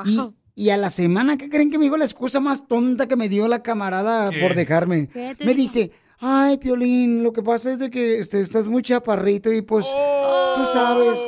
Y, 0.05 0.65
y 0.67 0.71
a 0.71 0.77
la 0.77 0.91
semana, 0.91 1.37
¿qué 1.37 1.49
creen 1.49 1.71
que 1.71 1.79
me 1.79 1.85
dijo 1.85 1.97
la 1.97 2.05
excusa 2.05 2.41
más 2.41 2.67
tonta 2.69 3.07
que 3.09 3.17
me 3.17 3.29
dio 3.29 3.49
la 3.49 3.63
camarada 3.63 4.31
¿Qué? 4.31 4.41
por 4.41 4.55
dejarme? 4.55 5.09
¿Qué 5.09 5.35
te 5.37 5.45
Me 5.45 5.55
dijo? 5.55 5.63
dice, 5.73 5.91
ay, 6.21 6.57
Piolín, 6.59 7.23
lo 7.23 7.33
que 7.33 7.43
pasa 7.43 7.73
es 7.73 7.79
de 7.79 7.91
que 7.91 8.19
este, 8.19 8.41
estás 8.41 8.69
muy 8.69 8.83
chaparrito 8.83 9.53
y 9.53 9.61
pues, 9.63 9.87
tú 10.55 10.65
sabes, 10.73 11.19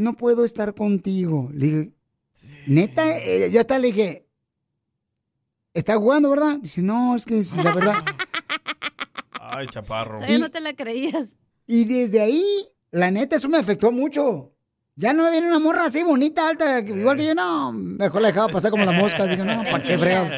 no 0.00 0.14
puedo 0.14 0.44
estar 0.44 0.74
contigo. 0.74 1.50
Le 1.52 1.66
dije, 1.66 1.92
neta, 2.66 3.04
Eh, 3.18 3.50
yo 3.52 3.60
hasta 3.60 3.78
le 3.78 3.88
dije, 3.88 4.26
¿está 5.74 5.96
jugando, 5.96 6.30
verdad? 6.30 6.58
Dice, 6.60 6.82
no, 6.82 7.14
es 7.14 7.24
que 7.26 7.38
es 7.38 7.56
la 7.56 7.72
verdad. 7.74 7.94
Ay, 9.32 9.66
chaparro. 9.68 10.16
Todavía 10.16 10.38
no 10.38 10.50
te 10.50 10.60
la 10.60 10.72
creías. 10.74 11.36
Y 11.66 11.84
desde 11.84 12.20
ahí, 12.20 12.44
la 12.90 13.10
neta, 13.10 13.36
eso 13.36 13.48
me 13.48 13.58
afectó 13.58 13.90
mucho. 13.92 14.52
Ya 14.96 15.12
no 15.12 15.22
me 15.24 15.30
viene 15.30 15.46
una 15.46 15.58
morra 15.58 15.84
así 15.86 16.02
bonita, 16.02 16.48
alta, 16.48 16.84
que- 16.84 16.92
igual 16.92 17.16
que 17.16 17.26
yo, 17.26 17.34
no. 17.34 17.72
Mejor 17.72 18.20
la 18.22 18.28
dejaba 18.28 18.48
pasar 18.48 18.70
como 18.70 18.84
las 18.84 18.94
moscas. 18.94 19.30
Digo, 19.30 19.44
no, 19.44 19.62
¿para 19.64 19.82
qué 19.82 19.96
fregas? 19.98 20.30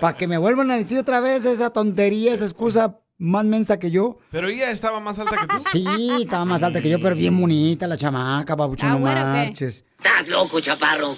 Para 0.00 0.16
que 0.16 0.26
me 0.26 0.38
vuelvan 0.38 0.70
a 0.70 0.76
decir 0.76 0.98
otra 0.98 1.20
vez 1.20 1.44
esa 1.44 1.70
tontería, 1.70 2.32
esa 2.32 2.44
excusa 2.44 2.98
más 3.18 3.44
mensa 3.44 3.78
que 3.78 3.90
yo. 3.90 4.18
Pero 4.30 4.48
ella 4.48 4.70
estaba 4.70 5.00
más 5.00 5.18
alta 5.18 5.36
que 5.36 5.46
tú. 5.46 5.58
Sí, 5.58 5.84
estaba 6.22 6.44
más 6.44 6.62
alta 6.62 6.80
que 6.80 6.88
yo, 6.88 7.00
pero 7.00 7.14
bien 7.16 7.38
bonita 7.38 7.86
la 7.86 7.96
chamaca, 7.96 8.56
papucho, 8.56 8.88
no 8.88 9.00
marches. 9.00 9.84
Estás 9.98 10.28
loco, 10.28 10.60
chaparro. 10.60 11.08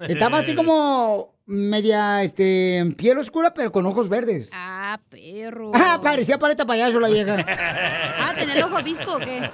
Estaba 0.08 0.38
así 0.38 0.54
como 0.54 1.34
media, 1.46 2.22
este, 2.22 2.84
piel 2.98 3.16
oscura, 3.16 3.54
pero 3.54 3.72
con 3.72 3.86
ojos 3.86 4.10
verdes. 4.10 4.50
Ah, 4.52 5.00
perro. 5.08 5.72
Ah, 5.74 5.98
parecía 6.02 6.38
paleta 6.38 6.66
payaso 6.66 7.00
la 7.00 7.08
vieja. 7.08 7.36
Ah, 8.20 8.34
¿tenía 8.38 8.56
el 8.56 8.64
ojo 8.64 8.82
visco 8.82 9.16
o 9.16 9.18
qué? 9.18 9.50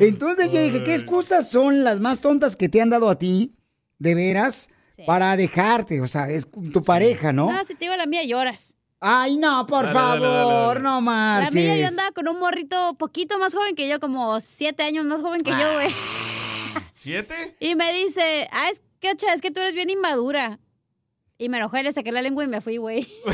Entonces 0.00 0.50
yo 0.50 0.62
dije, 0.62 0.82
¿qué 0.82 0.94
excusas 0.94 1.50
son 1.50 1.84
las 1.84 2.00
más 2.00 2.20
tontas 2.20 2.56
que 2.56 2.70
te 2.70 2.80
han 2.80 2.88
dado 2.88 3.10
a 3.10 3.18
ti, 3.18 3.54
de 3.98 4.14
veras, 4.14 4.70
para 5.06 5.36
dejarte? 5.36 6.00
O 6.00 6.08
sea, 6.08 6.30
es 6.30 6.48
tu 6.72 6.82
pareja, 6.82 7.32
¿no? 7.34 7.52
No, 7.52 7.64
si 7.64 7.74
te 7.74 7.84
digo 7.84 7.96
la 7.96 8.06
mía, 8.06 8.24
lloras. 8.24 8.74
Ay, 9.00 9.36
no, 9.38 9.66
por 9.66 9.84
Dale, 9.86 9.94
favor, 9.94 10.20
dale, 10.20 10.44
dale. 10.74 10.80
no 10.80 10.94
La 10.96 11.00
marches. 11.00 11.54
mía 11.54 11.76
yo 11.78 11.88
andaba 11.88 12.10
con 12.12 12.28
un 12.28 12.38
morrito 12.38 12.94
poquito 12.98 13.38
más 13.38 13.54
joven 13.54 13.74
que 13.74 13.88
yo, 13.88 13.98
como 13.98 14.38
siete 14.40 14.82
años 14.82 15.06
más 15.06 15.22
joven 15.22 15.40
que 15.42 15.52
yo, 15.52 15.72
güey. 15.74 15.88
¿Siete? 17.00 17.56
Y 17.60 17.74
me 17.76 17.92
dice, 17.94 18.48
ah, 18.52 18.68
es 18.70 18.82
que, 19.00 19.10
es 19.32 19.40
que 19.40 19.50
tú 19.50 19.60
eres 19.60 19.74
bien 19.74 19.88
inmadura. 19.88 20.58
Y 21.38 21.48
me 21.48 21.56
enojé, 21.56 21.82
le 21.82 21.90
saqué 21.94 22.12
la 22.12 22.20
lengua 22.20 22.44
y 22.44 22.48
me 22.48 22.60
fui, 22.60 22.76
güey. 22.76 23.10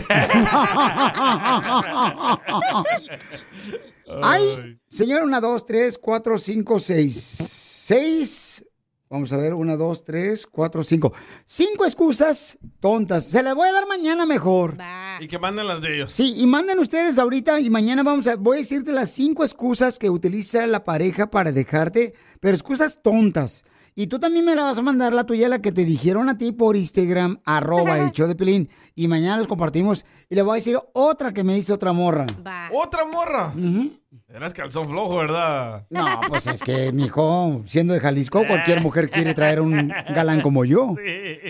Ay, 4.23 4.79
señor, 4.89 5.25
una, 5.25 5.41
dos, 5.41 5.67
tres, 5.67 5.99
cuatro, 5.99 6.39
cinco, 6.39 6.79
seis. 6.79 7.17
Seis. 7.17 8.65
Vamos 9.09 9.33
a 9.33 9.37
ver, 9.37 9.55
una, 9.55 9.77
dos, 9.77 10.03
tres, 10.03 10.47
cuatro, 10.47 10.83
cinco. 10.83 11.13
Cinco 11.45 11.85
excusas 11.85 12.59
tontas. 12.81 13.25
Se 13.25 13.41
las 13.41 13.55
voy 13.55 13.69
a 13.69 13.73
dar 13.73 13.87
mañana 13.87 14.27
mejor. 14.27 14.77
Y 15.21 15.29
que 15.29 15.39
manden 15.39 15.69
las 15.69 15.81
de 15.81 15.95
ellos. 15.95 16.13
Sí, 16.13 16.35
y 16.39 16.47
manden 16.47 16.81
ustedes 16.81 17.17
ahorita 17.21 17.61
y 17.61 17.71
mañana 17.71 18.03
vamos 18.03 18.27
a, 18.27 18.35
voy 18.35 18.57
a 18.57 18.61
decirte 18.61 18.91
las 18.91 19.11
cinco 19.11 19.45
excusas 19.45 20.01
que 20.01 20.11
utiliza 20.11 20.67
la 20.67 20.83
pareja 20.83 21.31
para 21.31 21.53
dejarte, 21.53 22.15
pero 22.41 22.55
excusas 22.55 23.01
tontas. 23.01 23.65
Y 23.95 24.09
tú 24.09 24.19
también 24.19 24.45
me 24.45 24.55
la 24.55 24.65
vas 24.65 24.77
a 24.77 24.83
mandar 24.83 25.15
la 25.15 25.25
tuya, 25.25 25.49
la 25.49 25.63
que 25.63 25.73
te 25.73 25.85
dijeron 25.85 26.29
a 26.29 26.37
ti 26.37 26.53
por 26.53 26.77
Instagram, 26.77 27.41
arroba 27.45 27.99
el 27.99 28.11
show 28.11 28.27
de 28.27 28.35
Pelín. 28.35 28.69
Y 28.95 29.09
mañana 29.09 29.39
los 29.39 29.47
compartimos. 29.47 30.05
Y 30.29 30.35
le 30.35 30.43
voy 30.43 30.53
a 30.53 30.55
decir 30.57 30.77
otra 30.93 31.33
que 31.33 31.45
me 31.45 31.55
dice 31.55 31.73
otra 31.73 31.93
morra. 31.93 32.27
¿Otra 32.75 33.07
morra? 33.07 33.55
Eras 34.37 34.53
calzón 34.53 34.85
flojo, 34.85 35.17
¿verdad? 35.17 35.87
No, 35.89 36.21
pues 36.29 36.47
es 36.47 36.63
que, 36.63 36.93
mijo, 36.93 37.63
siendo 37.65 37.95
de 37.95 38.01
Jalisco, 38.01 38.47
cualquier 38.47 38.83
mujer 38.83 39.09
quiere 39.11 39.33
traer 39.33 39.63
un 39.63 39.89
galán 40.15 40.43
como 40.43 40.67
yo. 40.67 40.95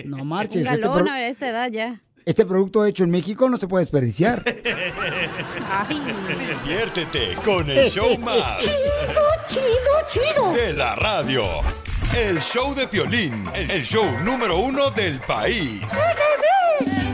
No 0.05 0.23
marches. 0.23 0.65
Este, 0.71 0.87
galón 0.87 1.03
pro- 1.03 1.11
a 1.11 1.27
esta 1.27 1.49
edad 1.49 1.69
ya. 1.69 1.99
este 2.25 2.45
producto 2.45 2.85
hecho 2.85 3.03
en 3.03 3.11
México 3.11 3.49
no 3.49 3.57
se 3.57 3.67
puede 3.67 3.81
desperdiciar. 3.83 4.41
Ay. 5.69 6.01
Diviértete 6.63 7.35
con 7.43 7.69
el 7.69 7.89
show 7.89 8.17
más. 8.19 8.59
Chido, 8.61 9.21
chido, 9.49 10.23
chido. 10.33 10.51
De 10.53 10.71
la 10.73 10.95
radio. 10.95 11.43
El 12.15 12.39
show 12.39 12.73
de 12.73 12.87
Piolín, 12.87 13.43
el 13.53 13.83
show 13.83 14.05
número 14.23 14.59
uno 14.59 14.91
del 14.91 15.19
país. 15.19 15.81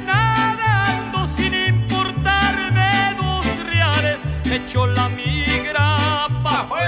Nadando 0.05 1.27
sin 1.35 1.55
importarme 1.55 3.15
dos 3.17 3.65
reales, 3.65 4.19
me 4.45 4.57
echó 4.57 4.85
la 4.85 5.05
afuera. 5.07 5.32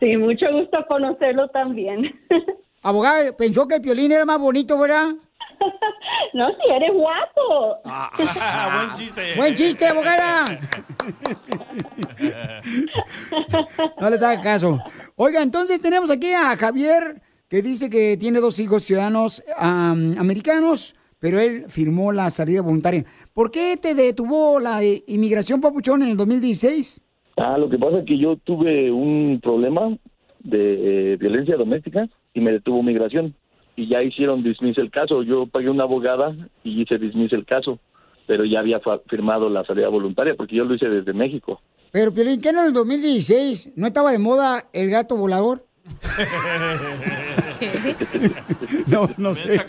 Sí, 0.00 0.16
mucho 0.16 0.46
gusto 0.50 0.78
conocerlo 0.88 1.48
también. 1.50 2.18
Abogada, 2.82 3.36
pensó 3.36 3.68
que 3.68 3.74
el 3.74 3.82
piolín 3.82 4.10
era 4.10 4.24
más 4.24 4.40
bonito, 4.40 4.76
¿verdad? 4.78 5.10
No, 6.32 6.48
si 6.48 6.72
eres 6.72 6.90
guapo. 6.94 7.82
Buen 8.72 8.92
chiste. 8.94 9.36
Buen 9.36 9.54
chiste, 9.54 9.86
abogada. 9.88 10.44
No 14.00 14.10
les 14.10 14.22
haga 14.22 14.40
caso. 14.40 14.80
Oiga, 15.16 15.42
entonces 15.42 15.82
tenemos 15.82 16.08
aquí 16.10 16.32
a 16.32 16.56
Javier, 16.56 17.20
que 17.50 17.62
dice 17.62 17.90
que 17.90 18.16
tiene 18.16 18.38
dos 18.38 18.60
hijos 18.60 18.84
ciudadanos 18.84 19.42
am, 19.58 20.14
americanos, 20.18 20.94
pero 21.18 21.40
él 21.40 21.64
firmó 21.66 22.12
la 22.12 22.30
salida 22.30 22.62
voluntaria. 22.62 23.04
¿Por 23.34 23.50
qué 23.50 23.76
te 23.76 23.94
detuvo 23.94 24.60
la 24.60 24.82
eh, 24.84 25.02
inmigración, 25.08 25.60
papuchón, 25.60 26.04
en 26.04 26.10
el 26.10 26.16
2016? 26.16 27.02
Ah, 27.36 27.58
lo 27.58 27.68
que 27.68 27.76
pasa 27.76 27.98
es 27.98 28.06
que 28.06 28.18
yo 28.18 28.36
tuve 28.36 28.92
un 28.92 29.40
problema 29.42 29.98
de 30.38 31.12
eh, 31.12 31.16
violencia 31.16 31.56
doméstica 31.56 32.08
y 32.32 32.40
me 32.40 32.52
detuvo 32.52 32.84
migración. 32.84 33.34
Y 33.74 33.88
ya 33.88 34.00
hicieron 34.00 34.44
dismiss 34.44 34.78
el 34.78 34.90
caso. 34.90 35.24
Yo 35.24 35.46
pagué 35.46 35.70
una 35.70 35.84
abogada 35.84 36.36
y 36.62 36.80
hice 36.80 36.98
dismiss 36.98 37.32
el 37.32 37.46
caso. 37.46 37.80
Pero 38.28 38.44
ya 38.44 38.60
había 38.60 38.80
firmado 39.08 39.50
la 39.50 39.64
salida 39.64 39.88
voluntaria 39.88 40.36
porque 40.36 40.54
yo 40.54 40.64
lo 40.64 40.74
hice 40.74 40.88
desde 40.88 41.12
México. 41.12 41.60
Pero, 41.90 42.14
Piolín, 42.14 42.40
¿qué 42.40 42.52
no 42.52 42.60
en 42.60 42.68
el 42.68 42.72
2016 42.72 43.76
no 43.76 43.88
estaba 43.88 44.12
de 44.12 44.20
moda 44.20 44.62
el 44.72 44.88
gato 44.90 45.16
volador? 45.16 45.64
No, 48.90 49.08
no 49.16 49.34
sé. 49.34 49.60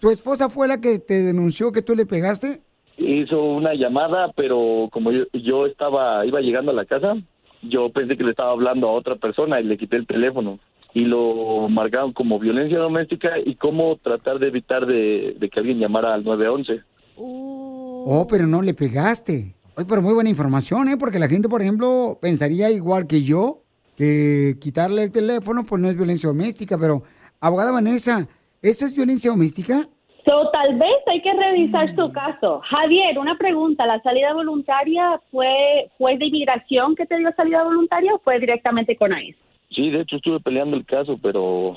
¿Tu 0.00 0.10
esposa 0.10 0.48
fue 0.48 0.68
la 0.68 0.80
que 0.80 0.98
te 0.98 1.22
denunció 1.22 1.72
que 1.72 1.82
tú 1.82 1.94
le 1.94 2.06
pegaste? 2.06 2.62
Hizo 2.96 3.42
una 3.42 3.74
llamada, 3.74 4.32
pero 4.36 4.88
como 4.92 5.12
yo, 5.12 5.24
yo 5.32 5.66
estaba, 5.66 6.24
iba 6.26 6.40
llegando 6.40 6.70
a 6.70 6.74
la 6.74 6.84
casa, 6.84 7.14
yo 7.62 7.90
pensé 7.90 8.16
que 8.16 8.24
le 8.24 8.30
estaba 8.30 8.52
hablando 8.52 8.88
a 8.88 8.92
otra 8.92 9.16
persona 9.16 9.60
y 9.60 9.64
le 9.64 9.76
quité 9.76 9.96
el 9.96 10.06
teléfono. 10.06 10.58
Y 10.94 11.06
lo 11.06 11.68
marcaron 11.68 12.12
como 12.12 12.38
violencia 12.38 12.78
doméstica 12.78 13.30
y 13.44 13.54
cómo 13.56 13.96
tratar 13.96 14.38
de 14.38 14.48
evitar 14.48 14.86
de, 14.86 15.36
de 15.38 15.48
que 15.48 15.60
alguien 15.60 15.78
llamara 15.78 16.14
al 16.14 16.24
911. 16.24 16.82
Oh, 17.16 18.26
pero 18.28 18.46
no 18.46 18.62
le 18.62 18.74
pegaste. 18.74 19.54
Oye, 19.76 19.86
pero 19.88 20.02
muy 20.02 20.12
buena 20.12 20.28
información, 20.28 20.88
¿eh? 20.88 20.96
Porque 20.98 21.18
la 21.18 21.28
gente, 21.28 21.48
por 21.48 21.62
ejemplo, 21.62 22.18
pensaría 22.20 22.70
igual 22.70 23.06
que 23.06 23.22
yo, 23.22 23.62
que 24.02 24.58
quitarle 24.60 25.04
el 25.04 25.12
teléfono, 25.12 25.62
pues 25.64 25.80
no 25.80 25.88
es 25.88 25.96
violencia 25.96 26.28
doméstica, 26.28 26.76
pero, 26.76 27.02
abogada 27.40 27.70
Vanessa, 27.70 28.26
¿eso 28.60 28.84
es 28.84 28.96
violencia 28.96 29.30
doméstica? 29.30 29.88
So, 30.24 30.50
tal 30.50 30.76
vez 30.76 30.96
hay 31.06 31.22
que 31.22 31.32
revisar 31.32 31.88
su 31.94 32.10
caso. 32.10 32.60
Javier, 32.64 33.16
una 33.16 33.36
pregunta. 33.38 33.86
¿La 33.86 34.00
salida 34.02 34.32
voluntaria 34.34 35.20
fue, 35.30 35.88
fue 35.98 36.18
de 36.18 36.26
inmigración 36.26 36.96
que 36.96 37.06
te 37.06 37.16
dio 37.16 37.32
salida 37.36 37.62
voluntaria 37.62 38.12
o 38.12 38.18
fue 38.18 38.40
directamente 38.40 38.96
con 38.96 39.16
ICE? 39.16 39.38
Sí, 39.70 39.90
de 39.90 40.00
hecho 40.00 40.16
estuve 40.16 40.40
peleando 40.40 40.76
el 40.76 40.84
caso, 40.84 41.16
pero 41.22 41.76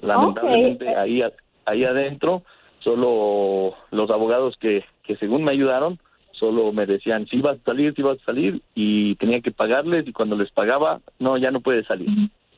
lamentablemente 0.00 0.88
ahí, 0.96 1.22
ahí 1.66 1.84
adentro 1.84 2.42
solo 2.80 3.74
los 3.90 4.10
abogados 4.10 4.56
que, 4.60 4.82
que 5.02 5.16
según 5.16 5.44
me 5.44 5.52
ayudaron 5.52 5.98
solo 6.38 6.72
me 6.72 6.86
decían 6.86 7.26
si 7.26 7.40
vas 7.40 7.58
a 7.58 7.64
salir, 7.64 7.94
si 7.94 8.02
vas 8.02 8.18
a 8.20 8.24
salir 8.24 8.62
y 8.74 9.16
tenía 9.16 9.40
que 9.40 9.50
pagarles 9.50 10.06
y 10.06 10.12
cuando 10.12 10.36
les 10.36 10.50
pagaba, 10.50 11.00
no, 11.18 11.36
ya 11.36 11.50
no 11.50 11.60
puedes 11.60 11.86
salir, 11.86 12.08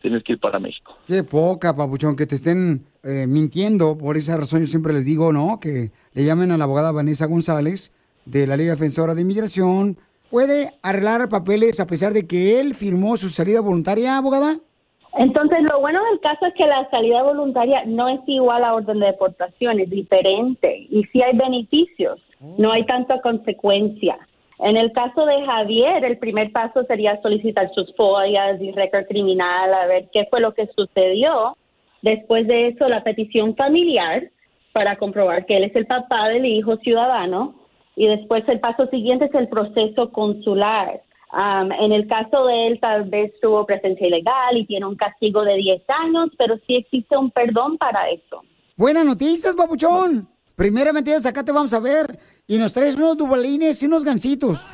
tienes 0.00 0.22
que 0.22 0.34
ir 0.34 0.40
para 0.40 0.58
México. 0.58 0.96
Qué 1.06 1.22
poca, 1.22 1.74
papuchón, 1.74 2.16
que 2.16 2.26
te 2.26 2.34
estén 2.34 2.84
eh, 3.04 3.26
mintiendo. 3.26 3.96
Por 3.96 4.16
esa 4.16 4.36
razón 4.36 4.60
yo 4.60 4.66
siempre 4.66 4.92
les 4.92 5.04
digo, 5.04 5.32
¿no? 5.32 5.58
Que 5.60 5.90
le 6.14 6.24
llamen 6.24 6.50
a 6.52 6.58
la 6.58 6.64
abogada 6.64 6.92
Vanessa 6.92 7.26
González 7.26 7.92
de 8.24 8.46
la 8.46 8.56
Liga 8.56 8.72
Defensora 8.72 9.14
de 9.14 9.22
Inmigración. 9.22 9.96
¿Puede 10.30 10.72
arreglar 10.82 11.28
papeles 11.28 11.80
a 11.80 11.86
pesar 11.86 12.12
de 12.12 12.26
que 12.26 12.60
él 12.60 12.74
firmó 12.74 13.16
su 13.16 13.28
salida 13.28 13.60
voluntaria, 13.60 14.18
abogada? 14.18 14.58
Entonces, 15.16 15.58
lo 15.70 15.80
bueno 15.80 16.00
del 16.10 16.20
caso 16.20 16.46
es 16.46 16.54
que 16.54 16.66
la 16.66 16.88
salida 16.90 17.22
voluntaria 17.22 17.84
no 17.86 18.08
es 18.08 18.20
igual 18.26 18.62
a 18.62 18.74
orden 18.74 19.00
de 19.00 19.06
deportación, 19.06 19.80
es 19.80 19.90
diferente. 19.90 20.86
Y 20.90 21.02
sí 21.04 21.22
hay 21.22 21.36
beneficios, 21.36 22.20
no 22.40 22.72
hay 22.72 22.84
tanta 22.86 23.20
consecuencia. 23.20 24.18
En 24.60 24.76
el 24.76 24.92
caso 24.92 25.24
de 25.24 25.44
Javier, 25.44 26.04
el 26.04 26.18
primer 26.18 26.50
paso 26.52 26.84
sería 26.84 27.20
solicitar 27.22 27.70
sus 27.74 27.94
follas 27.94 28.60
y 28.60 28.72
récord 28.72 29.06
criminal, 29.06 29.72
a 29.72 29.86
ver 29.86 30.08
qué 30.12 30.26
fue 30.28 30.40
lo 30.40 30.52
que 30.52 30.68
sucedió. 30.76 31.56
Después 32.02 32.46
de 32.46 32.68
eso, 32.68 32.88
la 32.88 33.04
petición 33.04 33.54
familiar 33.54 34.30
para 34.72 34.96
comprobar 34.96 35.46
que 35.46 35.56
él 35.56 35.64
es 35.64 35.76
el 35.76 35.86
papá 35.86 36.28
del 36.28 36.44
hijo 36.46 36.76
ciudadano. 36.78 37.54
Y 37.96 38.06
después 38.06 38.44
el 38.48 38.60
paso 38.60 38.86
siguiente 38.86 39.24
es 39.24 39.34
el 39.34 39.48
proceso 39.48 40.10
consular. 40.12 41.02
En 41.32 41.92
el 41.92 42.06
caso 42.06 42.46
de 42.46 42.68
él, 42.68 42.80
tal 42.80 43.04
vez 43.04 43.32
tuvo 43.40 43.66
presencia 43.66 44.06
ilegal 44.06 44.56
y 44.56 44.66
tiene 44.66 44.86
un 44.86 44.96
castigo 44.96 45.44
de 45.44 45.56
10 45.56 45.82
años, 45.88 46.30
pero 46.38 46.56
sí 46.66 46.76
existe 46.76 47.16
un 47.16 47.30
perdón 47.30 47.76
para 47.76 48.08
eso. 48.10 48.42
Buenas 48.76 49.04
noticias, 49.04 49.54
papuchón. 49.56 50.28
Primeramente, 50.58 51.14
acá 51.14 51.42
te 51.44 51.52
vamos 51.52 51.72
a 51.72 51.78
ver. 51.78 52.18
Y 52.48 52.58
nos 52.58 52.72
traes 52.72 52.96
unos 52.96 53.16
dubalines 53.16 53.80
y 53.80 53.86
unos 53.86 54.04
gancitos. 54.04 54.66